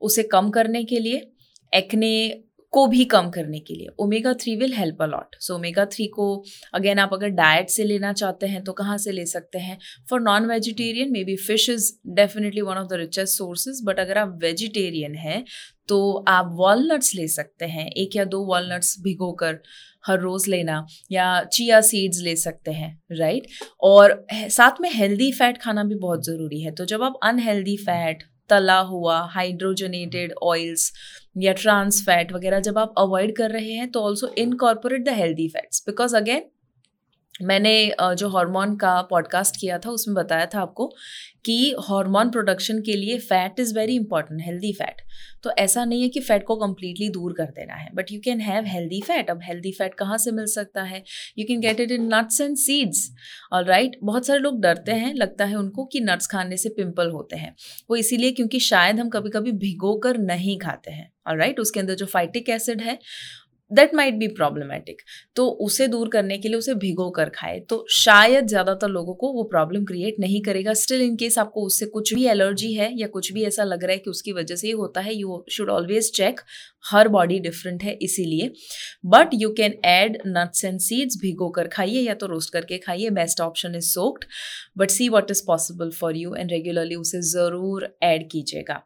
उसे 0.00 0.22
कम 0.22 0.50
करने 0.50 0.82
के 0.84 0.98
लिए 0.98 1.30
एक्ने 1.72 2.42
को 2.72 2.86
भी 2.86 3.04
कम 3.04 3.28
करने 3.30 3.58
के 3.60 3.74
लिए। 3.74 3.88
Omega 4.00 4.32
three 4.34 4.54
will 4.56 4.72
help 4.74 5.02
a lot 5.02 5.36
so 5.40 5.54
omega 5.54 5.84
three 5.84 6.06
को 6.08 6.26
अगेन 6.74 6.98
आप 6.98 7.14
अगर 7.14 7.28
डाइट 7.30 7.70
से 7.70 7.84
लेना 7.84 8.12
चाहते 8.12 8.46
हैं 8.46 8.62
तो 8.64 8.72
कहाँ 8.72 8.96
से 8.98 9.12
ले 9.12 9.24
सकते 9.26 9.58
हैं? 9.58 9.78
For 10.10 10.20
non 10.20 10.46
vegetarian 10.46 11.10
maybe 11.24 11.36
fish 11.38 11.68
is 11.70 11.92
definitely 12.16 12.60
one 12.60 12.76
of 12.76 12.88
the 12.88 13.00
richest 13.00 13.36
sources 13.38 13.80
but 13.84 14.00
अगर 14.00 14.18
आप 14.18 14.38
वेजिटेरियन 14.42 15.14
हैं 15.16 15.44
तो 15.88 16.24
आप 16.28 16.54
वॉलनट्स 16.54 17.14
ले 17.14 17.28
सकते 17.28 17.64
हैं। 17.66 17.88
एक 17.88 18.16
या 18.16 18.24
दो 18.26 18.44
वॉलनट्स 18.46 18.96
भिगो 19.02 19.32
कर 19.34 19.58
हर 20.04 20.20
रोज़ 20.20 20.50
लेना, 20.50 20.86
या 21.12 21.42
चिया 21.44 21.80
सीड्स 21.82 22.20
ले 22.22 22.34
सकते 22.38 22.70
हैं 22.70 22.98
राइट 23.12 23.46
और 23.82 24.24
साथ 24.32 24.80
में 24.80 24.90
हेल्दी 24.94 25.30
फैट 25.32 25.58
खाना 25.62 25.84
भी 25.84 25.94
बहुत 25.96 26.24
ज़रूरी 26.26 26.60
है। 26.62 26.70
तो 26.72 26.84
जब 26.84 27.02
आप 27.02 27.18
अनहेल्दी 27.24 27.76
फैट 27.78 28.22
तला 28.50 28.78
हुआ 28.84 29.18
हाइड्रोजनेटेड 29.30 30.32
ऑयल्स 30.42 30.92
या 31.36 31.52
ट्रांस 31.52 32.02
फैट 32.06 32.32
वगैरह 32.32 32.60
जब 32.60 32.78
आप 32.78 32.94
अवॉइड 32.98 33.36
कर 33.36 33.50
रहे 33.50 33.72
हैं 33.72 33.90
तो 33.90 34.00
also 34.00 34.32
incorporate 34.38 35.04
the 35.04 35.14
healthy 35.14 35.48
fats 35.48 35.82
because 35.86 36.16
again 36.16 36.42
मैंने 37.42 37.92
जो 38.02 38.28
हार्मोन 38.28 38.76
का 38.76 39.00
पॉडकास्ट 39.02 39.56
किया 39.60 39.78
था, 39.78 39.90
उसमें 39.90 40.14
बताया 40.14 40.46
था 40.46 40.60
आपको 40.60 40.86
कि 41.44 41.74
हार्मोन 41.88 42.30
प्रोडक्शन 42.30 42.80
के 42.80 42.92
लिए 42.92 43.18
fat 43.18 43.60
is 43.60 43.74
very 43.78 43.94
important, 43.96 44.40
healthy 44.42 44.72
fat. 44.72 45.02
तो 45.42 45.50
ऐसा 45.50 45.84
नहीं 45.84 46.02
है 46.02 46.08
कि 46.08 46.20
फ़ैट 46.20 46.44
को 46.44 46.56
कम्प्लीटली 46.56 47.08
दूर 47.08 47.32
कर 47.32 47.44
देना 47.44 47.74
है, 47.74 47.90
but 47.94 48.12
you 48.12 48.20
can 48.24 48.40
have 48.40 48.64
healthy 48.66 49.00
fat. 49.00 49.30
अब 49.30 49.40
हेल्दी 49.42 49.72
फैट 49.72 49.94
कहाँ 49.94 50.18
से 50.18 50.30
मिल 50.30 50.46
सकता 50.46 50.82
है? 50.82 51.02
You 51.38 51.44
can 51.48 51.60
get 51.60 51.80
it 51.80 51.90
in 51.90 52.14
nuts 52.14 52.40
and 52.40 52.56
seeds. 52.56 53.10
और 53.52 53.64
राइट? 53.64 53.96
बहुत 54.02 54.26
सारे 54.26 54.38
लोग 54.38 54.60
डरते 54.60 54.92
हैं, 54.92 55.14
लगता 55.14 55.44
है 55.44 55.56
उनको 55.56 55.84
कि 55.84 56.00
नट्स 56.00 56.26
खाने 56.26 56.56
से 56.56 56.68
पिंपल 56.68 57.10
होते 57.10 57.36
हैं। 57.36 57.54
वो 57.90 57.96
इसीलिए 57.96 58.32
क्योंकि 58.32 58.60
शायद 58.60 59.00
हम 59.00 59.08
कभी 59.08 59.30
कभी 59.30 59.52
भिगो 59.52 59.94
कर 59.98 60.18
नहीं 60.18 60.58
खाते 60.58 60.90
हैं। 60.90 61.12
और 61.26 61.38
राइट? 61.38 61.60
उसके 61.60 61.80
अंदर 61.80 61.94
जो 61.94 62.06
फाइटिक 62.06 62.48
एसिड 62.48 62.80
है 62.80 62.98
दैट 63.70 63.94
माइट 63.94 64.14
बी 64.14 64.26
प्रॉब्लमेटिक 64.30 65.02
तो 65.36 65.46
उसे 65.62 65.86
दूर 65.88 66.08
करने 66.08 66.38
के 66.38 66.48
लिए 66.48 66.58
उसे 66.58 66.74
भिगो 66.76 67.08
कर 67.10 67.28
खाए। 67.34 67.58
तो 67.60 67.84
शायद 67.94 68.46
ज़्यादातर 68.48 68.88
लोगों 68.88 69.14
को 69.14 69.32
वो 69.32 69.42
प्रॉब्लम 69.50 69.84
क्रिएट 69.84 70.16
नहीं 70.20 70.40
करेगा। 70.42 70.74
स्टिल 70.76 71.02
इन 71.02 71.16
केस 71.16 71.38
आपको 71.38 71.66
उससे 71.66 71.86
कुछ 71.88 72.14
भी 72.14 72.26
एलर्जी 72.28 72.72
है 72.74 72.90
या 72.98 73.06
कुछ 73.08 73.32
भी 73.32 73.44
ऐसा 73.44 73.64
लग 73.64 73.84
रहा 73.84 73.92
है 73.92 73.98
कि 73.98 74.10
उसकी 74.10 74.32
वजह 74.32 74.56
से 74.56 74.66
ही 74.66 74.72
होता 74.74 75.00
है 75.00 75.14
यू 75.14 75.44
शुड 75.52 75.70
ऑलवेज 75.70 76.10
चेक 76.12 76.40
हर 76.84 77.08
बॉडी 77.10 77.38
डिफरेंट 77.40 77.82
है 77.82 77.92
इसीलिए। 78.02 78.50
But 79.06 79.30
you 79.34 79.50
can 79.54 79.74
add 79.86 80.18
nuts 80.28 80.64
and 80.64 80.78
seeds 80.80 81.18
भिगो 81.22 81.48
कर 81.50 81.68
खाइए 81.68 82.00
या 82.00 82.14
तो 82.14 82.26
रोस्ट 82.26 82.52
करके 82.52 82.78
खाइए। 82.80 83.10
Best 83.12 83.40
option 83.40 83.74
is 83.76 83.88
soaked 83.88 84.24
but 84.78 84.90
see 84.90 85.08
what 85.08 85.30
is 85.30 85.42
possible 85.46 85.90
for 85.92 86.16
you 86.16 86.34
and 86.34 86.50
regularly 86.50 86.94
उसे 86.96 87.20
ज़रूर 87.30 87.88
ऐड 88.02 88.28
कीजिएगा। 88.30 88.82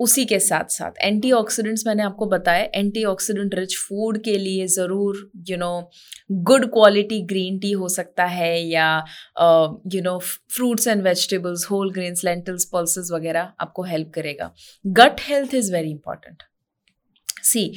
उसी 0.00 0.24
के 0.24 0.38
साथ 0.40 0.70
साथ। 0.70 0.92
एंटीऑक्सीडेंट्स 1.02 1.86
मैंने 1.86 2.02
आपको 2.02 2.26
बताया 2.26 2.68
एंटीऑक्सीडेंट 2.74 3.54
रिच 3.54 3.76
फ़ूड 3.78 4.18
के 4.22 4.36
लिए 4.38 4.66
ज़रूर 4.68 5.18
you 5.48 5.56
know 5.56 5.90
good 6.30 6.66
quality 6.72 7.20
green 7.26 7.58
tea 7.58 7.70
हो 7.72 7.88
सकता 7.88 8.24
है 8.26 8.56
या 8.60 8.88
you 9.40 10.02
know 10.02 10.18
fruits 10.54 10.88
and 10.88 11.02
vegetables 11.02 11.66
whole 11.70 11.92
grains 11.92 12.24
lentils 12.24 12.64
pulses 12.72 13.10
वगैरह 13.12 13.52
आपको 13.60 13.82
हेल्प 13.84 14.10
करेगा। 14.14 14.52
Gut 14.84 15.20
health 15.28 15.54
is 15.54 15.72
very 15.72 15.90
important 15.90 16.42
see 17.44 17.72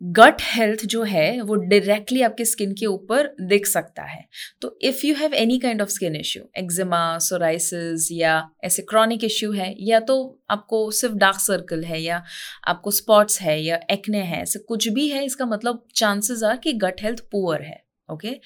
gut 0.00 0.42
health 0.42 0.84
जो 0.86 1.02
है, 1.02 1.40
वो 1.40 1.54
डायरेक्टली 1.54 2.22
आपके 2.22 2.44
स्किन 2.44 2.72
के 2.74 2.86
ऊपर 2.86 3.26
दिख 3.40 3.66
सकता 3.66 4.02
है। 4.02 4.24
तो 4.62 4.78
if 4.82 5.04
you 5.06 5.14
have 5.14 5.34
any 5.34 5.58
kind 5.58 5.82
of 5.82 5.88
skin 5.88 6.16
issue 6.16 6.42
eczema 6.58 7.18
psoriasis 7.18 8.08
या 8.12 8.42
ऐसे 8.64 8.82
क्रॉनिक 8.82 9.24
इश्यू 9.24 9.52
है, 9.52 9.74
या 9.80 10.00
तो 10.00 10.40
आपको 10.50 10.90
सिर्फ़ 10.90 11.14
डार्क 11.16 11.40
सर्कल 11.40 11.84
है 11.84 12.00
या 12.02 12.22
आपको 12.68 12.90
स्पॉट्स 12.90 13.40
है 13.40 13.60
या 13.62 13.80
एक्ने 13.90 14.22
है, 14.22 14.42
ऐसे 14.42 14.58
कुछ 14.58 14.88
भी 14.88 15.08
है, 15.08 15.24
इसका 15.24 15.46
मतलब 15.46 15.86
चांसेस 15.94 16.42
आर 16.42 16.56
कि 16.56 16.72
गट 16.74 17.02
हेल्थ 17.02 17.20
पुअर 17.32 17.62
है 17.62 17.82
ओके 18.08 18.28
okay? 18.28 18.40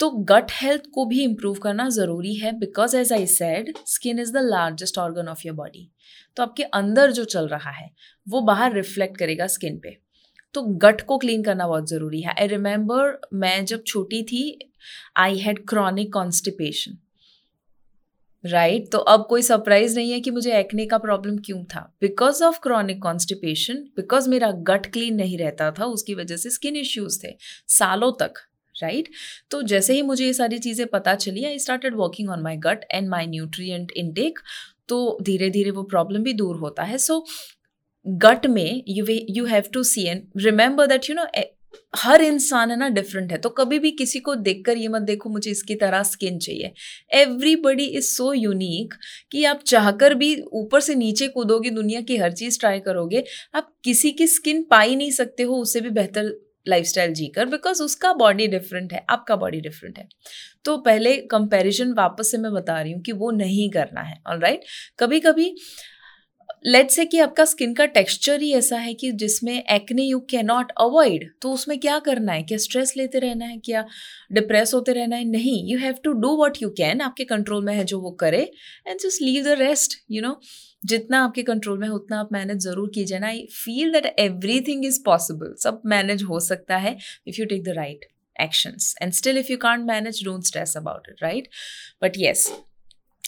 तो 0.00 0.10
गट 0.24 0.50
हेल्थ 0.52 0.82
को 0.94 1.04
भी 1.06 1.22
इम्प्रूव 1.22 1.54
करना 1.58 1.88
ज़रूरी 1.90 2.34
है 2.34 2.52
because 2.58 2.96
as 2.96 3.12
I 3.12 3.26
said 3.26 3.72
skin 3.86 4.18
is 4.18 4.32
the 4.32 4.42
largest 4.42 4.98
organ 4.98 5.28
of 5.28 5.46
your 5.46 5.56
body 5.56 5.90
तो 6.36 6.42
आपके 6.42 6.62
अंदर 6.62 7.10
जो 7.10 7.24
चल 7.26 7.48
रहा 7.48 7.70
है, 7.70 7.90
वो 8.26 8.40
बाहर 8.40 8.74
रिफ्लेक्ट 8.74 9.16
करेगा 9.18 9.46
स्किन 9.46 9.78
पे। 9.78 9.96
तो 10.54 10.62
गट 10.82 11.00
को 11.00 11.18
क्लीन 11.18 11.42
करना 11.44 11.66
बहुत 11.68 11.88
ज़रूरी 11.88 12.20
है। 12.20 12.34
आई 12.40 12.46
रिमेंबर 12.46 13.18
मैं 13.34 13.64
जब 13.64 13.82
छोटी 13.86 14.22
थी 14.22 14.42
I 15.16 15.38
had 15.38 15.64
chronic 15.68 16.12
constipation 16.12 16.98
right 18.44 18.90
तो 18.92 18.98
अब 19.12 19.26
कोई 19.28 19.42
सरप्राइज़ 19.42 19.96
नहीं 19.96 20.10
है 20.12 20.20
कि 20.20 20.30
मुझे 20.30 20.58
एक्ने 20.58 20.86
का 20.86 20.98
प्रॉब्लम 20.98 21.36
क्यों 21.46 21.62
था। 21.66 21.80
Because 22.00 22.42
of 22.44 22.58
chronic 22.62 23.02
constipation 23.02 23.82
because 23.96 24.28
मेरा 24.30 24.50
गट 24.68 24.86
क्लीन 24.92 25.14
नहीं 25.14 25.38
रहता 25.38 25.70
था, 25.70 25.84
उसकी 25.86 26.14
वजह 26.14 26.36
से 26.36 26.50
स्किन 26.50 26.76
इश्यूज़ 26.76 27.18
थे, 27.24 27.34
सालों 27.68 28.12
तक 28.20 28.38
राइट 28.74 29.04
right? 29.04 29.16
तो 29.50 29.62
जैसे 29.64 29.94
ही 29.94 30.02
मुझे 30.02 30.24
ये 30.24 30.32
सारी 30.32 30.58
चीज़ें 30.58 30.86
पता 30.86 31.14
चली 31.16 31.44
I 31.44 31.58
started 31.58 31.94
working 31.96 32.28
on 32.30 32.42
my 32.42 32.56
gut 32.58 32.84
and 32.92 33.08
my 33.08 33.26
nutrient 33.26 33.92
intake 33.96 34.38
तो 34.88 35.18
धीरे 35.22 35.48
धीरे 35.50 35.70
वो 35.70 35.82
प्रॉब्लम 35.84 36.22
भी 36.22 36.32
दूर 36.32 36.56
होता 36.56 36.82
है। 36.82 36.98
सो 36.98 37.24
गट 38.08 38.46
में 38.46 38.82
you 38.88 39.06
you 39.08 39.44
have 39.44 39.62
to 39.72 39.82
see 39.82 40.04
and 40.04 40.22
remember 40.36 40.86
that 40.86 41.10
you 41.10 41.16
know 41.16 41.26
हर 41.96 42.22
इंसान 42.22 42.70
है 42.70 42.76
ना 42.78 42.88
डिफरेंट 42.88 43.32
है। 43.32 43.38
तो 43.38 43.48
कभी 43.48 43.78
भी 43.78 43.90
किसी 43.90 44.20
को 44.20 44.34
देखकर 44.34 44.76
ये 44.76 44.88
मत 44.88 45.02
देखो, 45.02 45.30
मुझे 45.30 45.50
इसकी 45.50 45.74
तरह 45.74 46.02
स्किन 46.02 46.38
चाहिए। 46.38 46.72
एवरीबडी 47.12 47.84
इज़ 47.84 48.04
सो 48.04 48.32
यूनिक 48.32 48.94
कि 49.32 49.44
आप 49.44 49.62
चाहकर 49.66 50.14
भी 50.14 50.42
ऊपर 50.52 50.80
से 50.80 50.94
नीचे 50.94 51.28
कूदोगे, 51.28 51.70
दुनिया 51.70 52.00
की 52.00 52.16
हर 52.16 52.32
चीज़ 52.32 52.60
ट्राई 52.60 52.80
करोगे, 52.80 53.24
आप 53.54 53.72
किसी 53.84 54.12
की 54.12 54.26
स्किन 54.26 54.62
पा 54.62 54.80
ही 54.80 54.96
नहीं 54.96 55.10
सकते 55.10 55.42
हो, 55.42 55.56
उससे 55.56 55.80
भी 55.80 55.90
बेहतर 55.90 56.22
लाइफ 56.22 56.42
लाइफस्टाइल 56.68 57.12
जीकर 57.12 57.46
बिकॉज़ 57.46 57.82
उसका 57.82 58.12
बॉडी 58.12 58.46
डिफरेंट 58.46 58.92
है, 58.92 59.06
आपका 59.10 59.36
बॉडी 59.36 59.60
डिफरेंट 59.60 59.98
है। 59.98 60.08
तो 60.64 60.76
पहले 60.76 61.16
कंपैरिजन 61.16 61.92
वापस 61.92 62.30
से 62.30 62.38
मैं 62.38 62.52
बता 62.52 62.80
रही 62.80 62.92
हूँ 62.92 63.02
कि 63.02 63.12
वो 63.12 63.30
नहीं 63.30 63.70
करना 63.70 64.00
है 64.00 64.22
ऑल 64.26 64.38
राइट 64.38 64.60
right? 64.60 64.98
कभी 64.98 65.20
कभी 65.20 65.54
लेट्स 66.64 66.94
से 66.96 67.04
कि 67.04 67.18
आपका 67.18 67.44
स्किन 67.44 67.74
का 67.74 67.84
टेक्सचर 67.86 68.40
ही 68.40 68.52
ऐसा 68.54 68.76
है 68.78 68.92
कि 68.94 69.10
जिसमें 69.12 69.52
acne 69.64 70.02
you 70.02 70.18
can 70.30 70.46
not 70.46 70.72
avoid 70.80 71.28
तो 71.42 71.52
उसमें 71.52 71.78
क्या 71.80 71.98
करना 71.98 72.32
है? 72.32 72.42
क्या 72.42 72.58
स्ट्रेस 72.58 72.92
लेते 72.96 73.18
रहना 73.18 73.44
है? 73.44 73.58
क्या 73.58 73.84
डिप्रेस 74.32 74.74
होते 74.74 74.92
रहना 74.92 75.16
है? 75.16 75.24
नहीं 75.24 75.70
you 75.70 75.78
have 75.78 75.94
to 76.04 76.12
do 76.14 76.34
what 76.36 76.62
you 76.62 76.70
can 76.78 77.00
आपके 77.00 77.24
कंट्रोल 77.24 77.64
में 77.64 77.74
है 77.74 77.84
जो 77.84 78.00
वो 78.00 78.10
करे 78.20 78.42
and 78.86 79.00
just 79.00 79.22
leave 79.22 79.44
the 79.44 79.58
rest 79.58 79.98
you 80.10 80.22
know 80.22 80.38
जितना 80.84 81.22
आपके 81.24 81.42
कंट्रोल 81.42 81.78
में 81.78 81.88
उतना 81.88 82.20
आप 82.20 82.28
मैनेज 82.32 82.58
ज़रूर 82.62 82.90
कीजिए। 82.94 83.18
ना 83.18 83.26
I 83.26 83.46
feel 83.54 83.92
that 83.92 84.14
everything 84.68 84.84
is 84.86 85.02
possible 85.04 85.54
सब 85.62 85.82
मैनेज 85.86 86.22
हो 86.22 86.40
सकता 86.42 86.76
है 86.76 86.96
if 87.26 87.40
you 87.40 87.46
take 87.46 87.64
the 87.64 87.74
right 87.76 88.04
actions 88.36 88.94
and 89.02 89.12
still 89.12 89.38
if 89.38 89.52
you 89.52 89.58
can't 89.58 89.86
manage 89.86 90.24
don't 90.24 90.44
stress 90.44 90.76
about 90.76 91.08
it 91.08 91.22
right 91.22 91.48
but 92.02 92.16
yes 92.16 92.50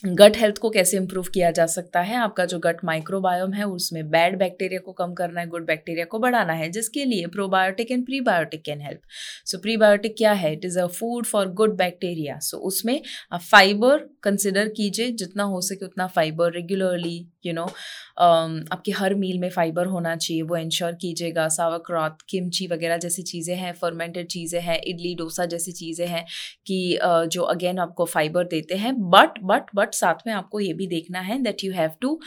gut 0.02 0.36
health 0.36 0.58
को 0.58 0.68
कैसे 0.70 0.96
इम्प्रूव 0.96 1.24
किया 1.34 1.50
जा 1.50 1.64
सकता 1.66 2.00
है? 2.00 2.16
आपका 2.16 2.44
जो 2.44 2.58
गट 2.58 2.76
माइक्रोबायोम 2.84 3.52
है, 3.52 3.64
उसमें 3.64 4.08
बैड 4.10 4.38
बैक्टीरिया 4.38 4.80
को 4.80 4.92
कम 4.92 5.12
करना 5.14 5.40
है 5.40 5.46
गुड 5.46 5.66
बैक्टीरिया 5.66 6.04
को 6.04 6.18
बढ़ाना 6.18 6.52
है, 6.52 6.68
जिसके 6.70 7.04
लिए 7.04 7.26
probiotic 7.26 7.90
and 7.90 8.04
prebiotic 8.06 8.62
can 8.64 8.80
help 8.80 9.00
so 9.46 9.58
prebiotic 9.58 10.14
क्या 10.18 10.32
है? 10.32 10.52
It 10.52 10.64
is 10.64 10.78
a 10.78 10.86
food 10.88 11.26
for 11.26 11.48
good 11.52 11.76
bacteria 11.76 12.38
so 12.40 12.58
उसमें 12.68 13.00
आप 13.32 13.40
फाइबर 13.42 14.08
कंसिडर 14.22 14.68
कीजिए, 14.68 15.10
जितना 15.12 15.42
हो 15.44 15.60
सके 15.60 15.84
उतना 15.84 16.06
fibre 16.06 16.52
regularly 16.52 17.18
you 17.44 17.53
know 17.53 17.64
um, 17.64 18.72
आपके 18.72 18.92
हर 18.92 19.14
मील 19.14 19.38
में 19.38 19.48
फाइबर 19.50 19.87
होना 19.87 20.14
चाहिए 20.16 20.42
वो 20.42 20.57
इंश्योर 20.57 20.92
कीजिएगा। 21.03 21.48
सावक्रॉत 21.50 22.18
किमची 22.29 22.66
वगैरह 22.66 22.97
जैसी 22.99 23.22
चीज़ें 23.24 23.55
हैं 23.57 23.72
फर्मेंटेड 23.74 24.26
चीज़ें 24.28 24.61
हैं 24.61 24.80
इडली 24.84 25.14
डोसा 25.14 25.47
जैसी 25.47 25.72
चीज़ें 25.72 26.07
हैं 26.07 26.24
कि 26.66 26.99
जो 27.05 27.43
अगेन 27.45 27.78
आपको 27.78 28.05
फाइबर 28.07 28.45
देते 28.47 28.74
हैं। 28.76 28.95
बट 29.11 29.38
बट 29.45 29.74
बट 29.76 29.95
साथ 29.95 30.26
में 30.26 30.32
आपको 30.34 30.61
ये 30.61 30.72
भी 30.74 30.86
देखना 30.86 31.20
है 31.22 31.43
that 31.43 31.64
you 31.64 31.72
have 31.72 31.91
to 32.01 32.18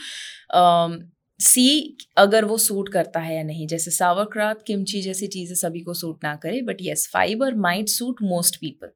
see 1.40 1.96
अगर 2.16 2.44
वो 2.44 2.56
सूट 2.58 2.88
करता 2.88 3.20
है 3.20 3.36
या 3.36 3.42
नहीं। 3.42 3.66
जैसे 3.66 3.90
सावरक्रात 3.90 4.62
किमची 4.66 5.00
जैसी 5.02 5.26
चीज़ें 5.26 5.54
सभी 5.56 5.80
को 5.80 5.94
सूट 5.94 6.24
ना 6.24 6.34
करे 6.42 6.60
but 6.62 6.82
yes 6.82 7.08
fibre 7.12 7.54
might 7.60 7.88
suit 7.88 8.22
most 8.22 8.56
people 8.56 8.90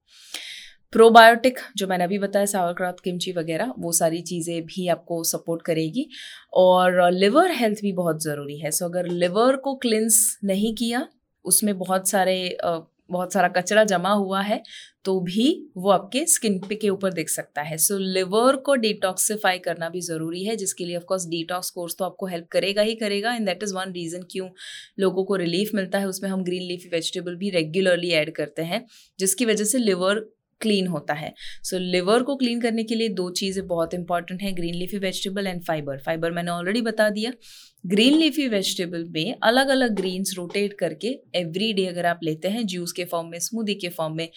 probiotic 0.92 1.58
जो 1.76 1.86
मैंने 1.86 2.04
अभी 2.04 2.18
बताया 2.18 2.46
सावरक्रात 2.46 3.00
किमची 3.00 3.32
वगैरह 3.32 3.72
वो 3.78 3.90
सारी 3.92 4.20
चीज़ें 4.22 4.62
भी 4.66 4.86
आपको 4.88 5.22
सपोर्ट 5.24 5.62
करेगी। 5.62 6.08
और 6.54 7.10
लिवर 7.12 7.50
हेल्थ 7.52 7.78
भी 7.82 7.92
बहुत 7.94 8.22
ज़रूरी 8.22 8.58
है। 8.58 8.70
सो 8.70 8.84
अगर 8.84 9.06
लिवर 9.08 9.56
को 9.56 9.74
क्लिनस 9.76 10.38
नहीं 10.44 10.74
किया 10.74 11.06
उसमें 11.44 11.76
बहुत 11.78 12.08
सारे 12.08 12.56
बहुत 13.10 13.32
सारा 13.32 13.48
कचरा 13.48 13.82
जमा 13.84 14.10
हुआ 14.12 14.40
है 14.42 14.62
तो 15.04 15.18
भी 15.20 15.44
वो 15.76 15.90
आपके 15.90 16.24
स्किन 16.26 16.58
पे 16.60 16.74
के 16.74 16.88
ऊपर 16.88 17.12
दिख 17.12 17.28
सकता 17.28 17.62
है। 17.62 17.76
सो 17.78 17.94
so, 17.94 18.00
लिवर 18.02 18.56
को 18.56 18.74
डिटॉक्सिफाई 18.76 19.58
करना 19.58 19.88
भी 19.88 20.00
ज़रूरी 20.00 20.44
है 20.44 20.56
जिसके 20.56 20.84
लिए 20.84 20.96
ऑफकोर्स 20.96 21.26
डिटॉक्स 21.28 21.70
कोर्स 21.70 21.96
तो 21.98 22.04
आपको 22.04 22.26
हेल्प 22.26 22.46
करेगा 22.52 22.82
ही 22.82 22.94
करेगा 22.96 23.34
and 23.34 23.46
that 23.46 23.62
is 23.62 23.74
one 23.74 23.92
reason 23.92 24.22
क्यों 24.30 24.48
लोगों 25.00 25.24
को 25.24 25.36
रिलीफ 25.36 25.70
मिलता 25.74 25.98
है। 25.98 26.08
उसमें 26.08 26.28
हम 26.30 26.42
ग्रीन 26.44 26.62
लीफी 26.62 26.88
वेजिटेबल 26.88 27.36
भी 27.36 27.50
रेगुलरली 27.50 28.10
ऐड 28.12 28.34
करते 28.36 28.62
हैं 28.64 28.84
जिसकी 29.18 29.44
वजह 29.44 29.64
से 29.64 29.78
लिवर 29.78 30.24
क्लीन 30.60 30.86
होता 30.86 31.14
है। 31.14 31.32
सो 31.62 31.76
so, 31.76 31.82
लिवर 31.82 32.22
को 32.22 32.36
क्लीन 32.36 32.60
करने 32.60 32.84
के 32.84 32.94
लिए 32.94 33.08
दो 33.10 33.28
चीज़ें 33.30 33.66
बहुत 33.66 33.94
इंपॉर्टेंट 33.94 34.42
हैं 34.42 34.54
green 34.56 34.74
leafy 34.74 34.98
vegetable 34.98 35.46
and 35.46 35.62
fibre 35.64 35.98
fibre 36.06 36.30
मैंने 36.30 36.50
ऑलरेडी 36.50 36.80
बता 36.82 37.08
दिया। 37.10 37.32
ग्रीन 37.84 38.16
लीफी 38.18 38.48
वेजिटेबल 38.48 39.04
में 39.10 39.34
अलग 39.42 39.68
अलग 39.68 39.94
ग्रीन्स 39.96 40.34
रोटेट 40.36 40.72
करके 40.78 41.08
एवरी 41.34 41.72
डे 41.72 41.86
अगर 41.86 42.06
आप 42.06 42.20
लेते 42.24 42.48
हैं 42.48 42.66
जूस 42.66 42.92
के 42.92 43.04
फॉर्म 43.04 43.28
में 43.28 43.38
स्मूदी 43.40 43.74
के 43.74 43.88
फॉर्म 43.88 44.16
में 44.16 44.28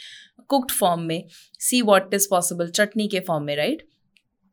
कुकड 0.50 0.72
फॉर्म 0.72 1.02
में 1.02 1.24
सी 1.60 1.82
वॉट 1.82 2.14
इज़ 2.14 2.28
पॉसिबल 2.30 2.70
चटनी 2.70 3.08
के 3.08 3.20
फॉर्म 3.20 3.44
में 3.44 3.56
राइट 3.56 3.88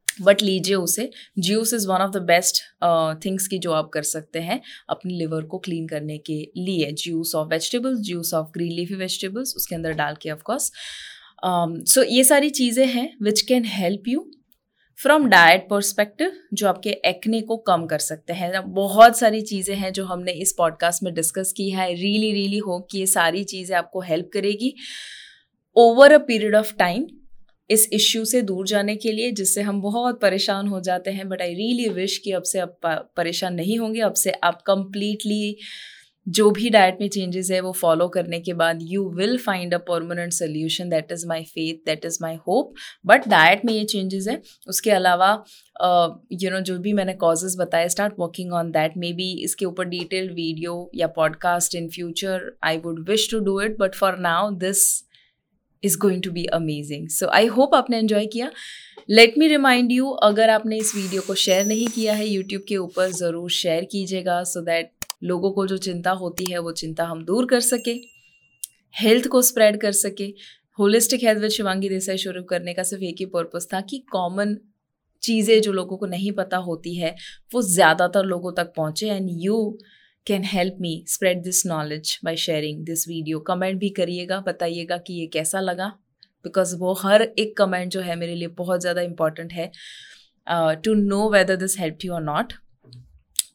बट 0.09 0.43
लीजिए 0.43 0.75
उसे। 0.75 1.11
Juice 1.39 1.73
is 1.75 1.87
one 1.89 2.01
of 2.01 2.11
the 2.13 2.23
best 2.27 2.63
things 3.25 3.47
की 3.49 3.59
जो 3.59 3.73
आप 3.73 3.91
कर 3.95 4.03
सकते 4.03 4.39
हैं 4.41 4.61
अपने 4.91 5.15
लिवर 5.15 5.43
को 5.45 5.59
क्लीन 5.59 5.87
करने 5.89 6.19
के 6.19 6.41
लिए। 6.57 6.91
Juice 6.95 7.35
of 7.35 7.49
vegetables 7.49 8.01
juice 8.09 8.33
of 8.35 8.49
green 8.55 8.73
leafy 8.73 8.95
vegetables 8.95 9.55
उसके 9.57 9.75
अंदर 9.75 9.93
डाल 9.95 10.17
के 10.23 10.31
ऑफकोर्स 10.31 10.71
सो 11.45 12.01
um, 12.01 12.07
ये 12.11 12.25
सारी 12.25 12.51
चीज़ें 12.51 12.87
हैं 12.87 13.11
which 13.23 13.41
can 13.41 13.65
help 13.65 14.09
you 14.09 14.31
from 14.99 15.29
diet 15.29 15.67
perspective 15.71 16.33
जो 16.55 16.69
आपके 16.69 16.91
एक्ने 17.07 17.41
को 17.41 17.57
कम 17.57 17.85
कर 17.87 17.99
सकते 17.99 18.33
हैं। 18.33 18.63
बहुत 18.75 19.19
सारी 19.19 19.41
चीज़ें 19.43 19.75
हैं 19.77 19.93
जो 19.93 20.05
हमने 20.05 20.33
इस 20.33 20.53
पॉडकास्ट 20.59 21.03
में 21.03 21.13
डिस्कस 21.15 21.53
की 21.57 21.69
है। 21.71 21.87
रियली 21.95 22.33
रियली 22.33 22.59
होप 22.59 22.89
कि 22.91 22.99
ये 22.99 23.07
सारी 23.07 23.45
चीज़ें 23.45 23.77
आपको 23.77 24.01
हेल्प 24.01 24.31
करेगी। 24.33 24.75
Over 25.77 26.13
a 26.13 26.19
period 26.19 26.55
of 26.55 26.75
time 26.75 27.07
इस 27.71 27.89
इश्यू 27.93 28.25
से 28.25 28.43
दूर 28.43 28.67
जाने 28.67 28.97
के 28.97 29.13
लिए 29.13 29.31
जिससे 29.33 29.63
हम 29.63 29.81
बहुत 29.81 30.21
परेशान 30.21 30.69
हो 30.69 30.81
जाते 30.81 31.11
हैं 31.11 31.29
बट 31.29 31.43
आई 31.43 31.55
रियली 31.55 31.89
विश 31.89 32.19
कि 32.19 32.33
अब 32.33 32.43
से 32.43 32.59
आप 32.59 32.79
परेशान 33.17 33.55
नहीं 33.55 33.79
होंगे। 33.79 34.01
अब 34.01 34.15
से 34.15 34.31
आप 34.31 34.63
कंप्लीटली 34.63 35.57
जो 36.29 36.51
भी 36.51 36.71
डाइट 36.71 36.99
में 37.01 37.09
चेंजेस 37.09 37.51
है, 37.51 37.61
वो 37.61 37.73
फॉलो 37.73 38.07
करने 38.09 38.39
के 38.41 38.53
बाद 38.55 38.79
you 38.83 39.09
will 39.11 39.37
find 39.39 39.75
a 39.75 39.79
permanent 39.89 40.33
solution 40.33 40.89
that 40.89 41.13
is 41.13 41.27
my 41.29 41.43
faith 41.45 41.85
that 41.87 42.05
is 42.05 42.19
my 42.23 42.35
hope 42.49 42.75
but 43.07 43.29
diet 43.29 43.65
में 43.65 43.73
ये 43.73 43.85
चेंजेस 43.85 44.29
है. 44.29 44.41
उसके 44.69 44.91
अलावा 44.91 45.31
यू 46.33 46.51
नो 46.51 46.61
जो 46.61 46.79
भी 46.79 46.93
मैंने 46.93 47.15
कॉजेज 47.17 47.57
बताए 47.59 47.89
start 47.89 48.15
working 48.19 48.53
on 48.53 48.71
that 48.71 48.97
maybe 49.13 49.31
इसके 49.45 49.65
ऊपर 49.65 49.85
डिटेल्ड 49.89 50.33
वीडियो 50.33 50.91
या 50.95 51.07
podcast 51.17 51.75
in 51.75 51.89
future 51.91 52.51
I 52.65 52.79
would 52.85 53.09
wish 53.11 53.31
to 53.31 53.39
do 53.41 53.61
it 53.61 53.79
but 53.81 53.95
for 53.95 54.19
now 54.21 54.51
this 54.59 54.85
is 55.83 55.99
going 56.01 56.23
to 56.23 56.31
be 56.31 56.45
amazing 56.55 57.09
so 57.11 57.29
I 57.31 57.47
hope 57.49 57.75
आपने 57.75 57.99
enjoy 57.99 58.27
किया. 58.27 58.51
Let 59.09 59.35
me 59.39 59.49
remind 59.49 59.93
you 59.93 60.11
अगर 60.25 60.51
आपने 60.51 60.77
इस 60.79 60.95
video 60.97 61.23
को 61.27 61.35
share 61.37 61.67
नहीं 61.67 61.87
किया 61.89 62.15
है 62.15 62.29
यूट्यूब 62.29 62.63
के 62.69 62.77
ऊपर 62.77 63.11
ज़रूर 63.15 63.51
शेयर 63.53 63.85
कीजिएगा 63.93 64.43
सो 64.45 64.61
दैट 64.63 64.91
लोगों 65.23 65.51
को 65.53 65.67
जो 65.67 65.77
चिंता 65.79 66.11
होती 66.13 66.45
है, 66.45 66.59
वो 66.59 66.73
चिंता 66.75 67.05
हम 67.05 67.25
दूर 67.25 67.47
कर 67.47 67.61
सके 67.63 67.99
हेल्थ 68.95 69.27
को 69.29 69.43
स्प्रेड 69.43 69.81
कर 69.81 69.93
सके। 69.95 70.33
Holistic 70.79 71.23
health 71.25 71.41
with 71.41 71.51
Shivangi 71.51 71.89
Desai 71.89 72.17
शुरू 72.19 72.43
करने 72.45 72.75
का 72.75 72.83
सिर्फ़ 72.85 73.05
एक 73.05 73.17
ही 73.19 73.27
पर्पज़ 73.29 73.67
था 73.67 73.81
कि 73.83 73.99
कॉमन 74.13 74.57
चीज़ें 75.23 75.61
जो 75.63 75.73
लोगों 75.73 75.97
को 75.97 76.07
नहीं 76.07 76.33
पता 76.33 76.57
होती 76.59 76.95
है, 76.97 77.15
वो 77.55 77.63
ज़्यादातर 77.65 78.25
लोगों 78.25 78.53
तक 78.55 78.73
पहुँचे। 78.77 79.09
And 79.09 79.29
you 79.35 79.79
can 80.27 80.45
help 80.45 80.77
me 80.81 81.05
spread 81.09 81.43
this 81.43 81.65
knowledge 81.67 82.19
by 82.25 82.37
sharing 82.37 82.85
this 82.87 83.07
video 83.09 83.39
comment 83.41 83.79
भी 83.81 83.89
करिएगा, 83.91 84.41
बताइएगा 84.41 84.97
कि 84.99 85.15
ये 85.15 85.27
कैसा 85.29 85.61
लगा? 85.61 85.89
बिकॉज़ 86.45 86.77
वो 86.77 86.93
हर 86.95 87.23
एक 87.23 87.57
कमेंट 87.59 87.91
जो 87.93 88.01
है 88.01 88.17
मेरे 88.17 88.35
लिए 88.35 88.49
बहुत 88.59 88.81
ज़्यादा 88.81 89.01
इंपॉर्टेंट 89.03 89.53
है। 89.53 89.71
To 90.77 90.95
know 90.95 91.29
whether 91.31 91.57
this 91.57 91.79
help 91.79 92.05
you 92.05 92.13
और 92.15 92.23
नॉट 92.23 92.53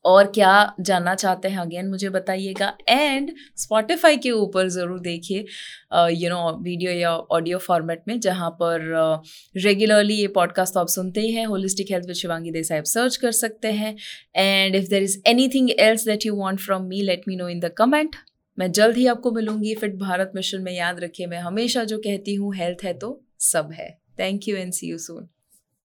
और 0.05 0.27
क्या 0.27 0.73
जानना 0.79 1.13
चाहते 1.15 1.47
हैं 1.47 1.57
अगेन 1.59 1.87
मुझे 1.89 2.09
बताइएगा। 2.09 2.71
एंड 2.89 3.31
स्पॉटिफाई 3.57 4.17
के 4.17 4.31
ऊपर 4.31 4.67
ज़रूर 4.69 4.99
देखिए 4.99 5.45
यू 6.13 6.29
नो 6.29 6.51
वीडियो 6.63 6.91
या 6.91 7.11
ऑडियो 7.11 7.57
फॉर्मेट 7.59 8.01
में 8.07 8.19
जहाँ 8.19 8.49
पर 8.61 8.81
रेगुलरली 9.57 10.13
uh, 10.13 10.19
ये 10.19 10.27
पॉडकास्ट 10.29 10.73
तो 10.73 10.79
आप 10.79 10.87
सुनते 10.89 11.21
ही 11.21 11.31
हैं। 11.31 11.45
Holistic 11.45 11.91
health 11.91 12.07
with 12.07 12.15
Shivangi 12.15 12.51
Desai 12.51 12.77
आप 12.77 12.85
सर्च 12.85 13.15
कर 13.15 13.31
सकते 13.33 13.71
हैं। 13.71 13.95
And 14.35 14.75
if 14.75 14.89
there 14.89 15.03
is 15.03 15.17
anything 15.49 15.69
else 15.71 16.05
that 16.05 16.25
you 16.25 16.35
want 16.35 16.59
from 16.59 16.85
me 16.87 17.01
let 17.01 17.27
me 17.27 17.35
know 17.35 17.49
in 17.49 17.59
the 17.59 17.73
comment 17.77 18.15
मैं 18.57 18.71
जल्द 18.71 18.97
ही 18.97 19.05
आपको 19.07 19.31
मिलूँगी। 19.31 19.75
फिट 19.75 19.95
भारत 19.99 20.31
मिशन 20.35 20.61
में 20.61 20.71
याद 20.73 20.99
रखिए। 20.99 21.27
मैं 21.27 21.39
हमेशा 21.39 21.83
जो 21.83 21.97
कहती 21.99 22.35
हूँ 22.35 22.55
हेल्थ 22.55 22.83
है 22.83 22.93
तो 22.93 23.19
सब 23.41 23.71
है। 23.73 23.89
Thank 24.19 24.47
you 24.47 24.55
and 24.55 24.73
see 24.73 24.89
you 24.89 24.97
soon 24.97 25.27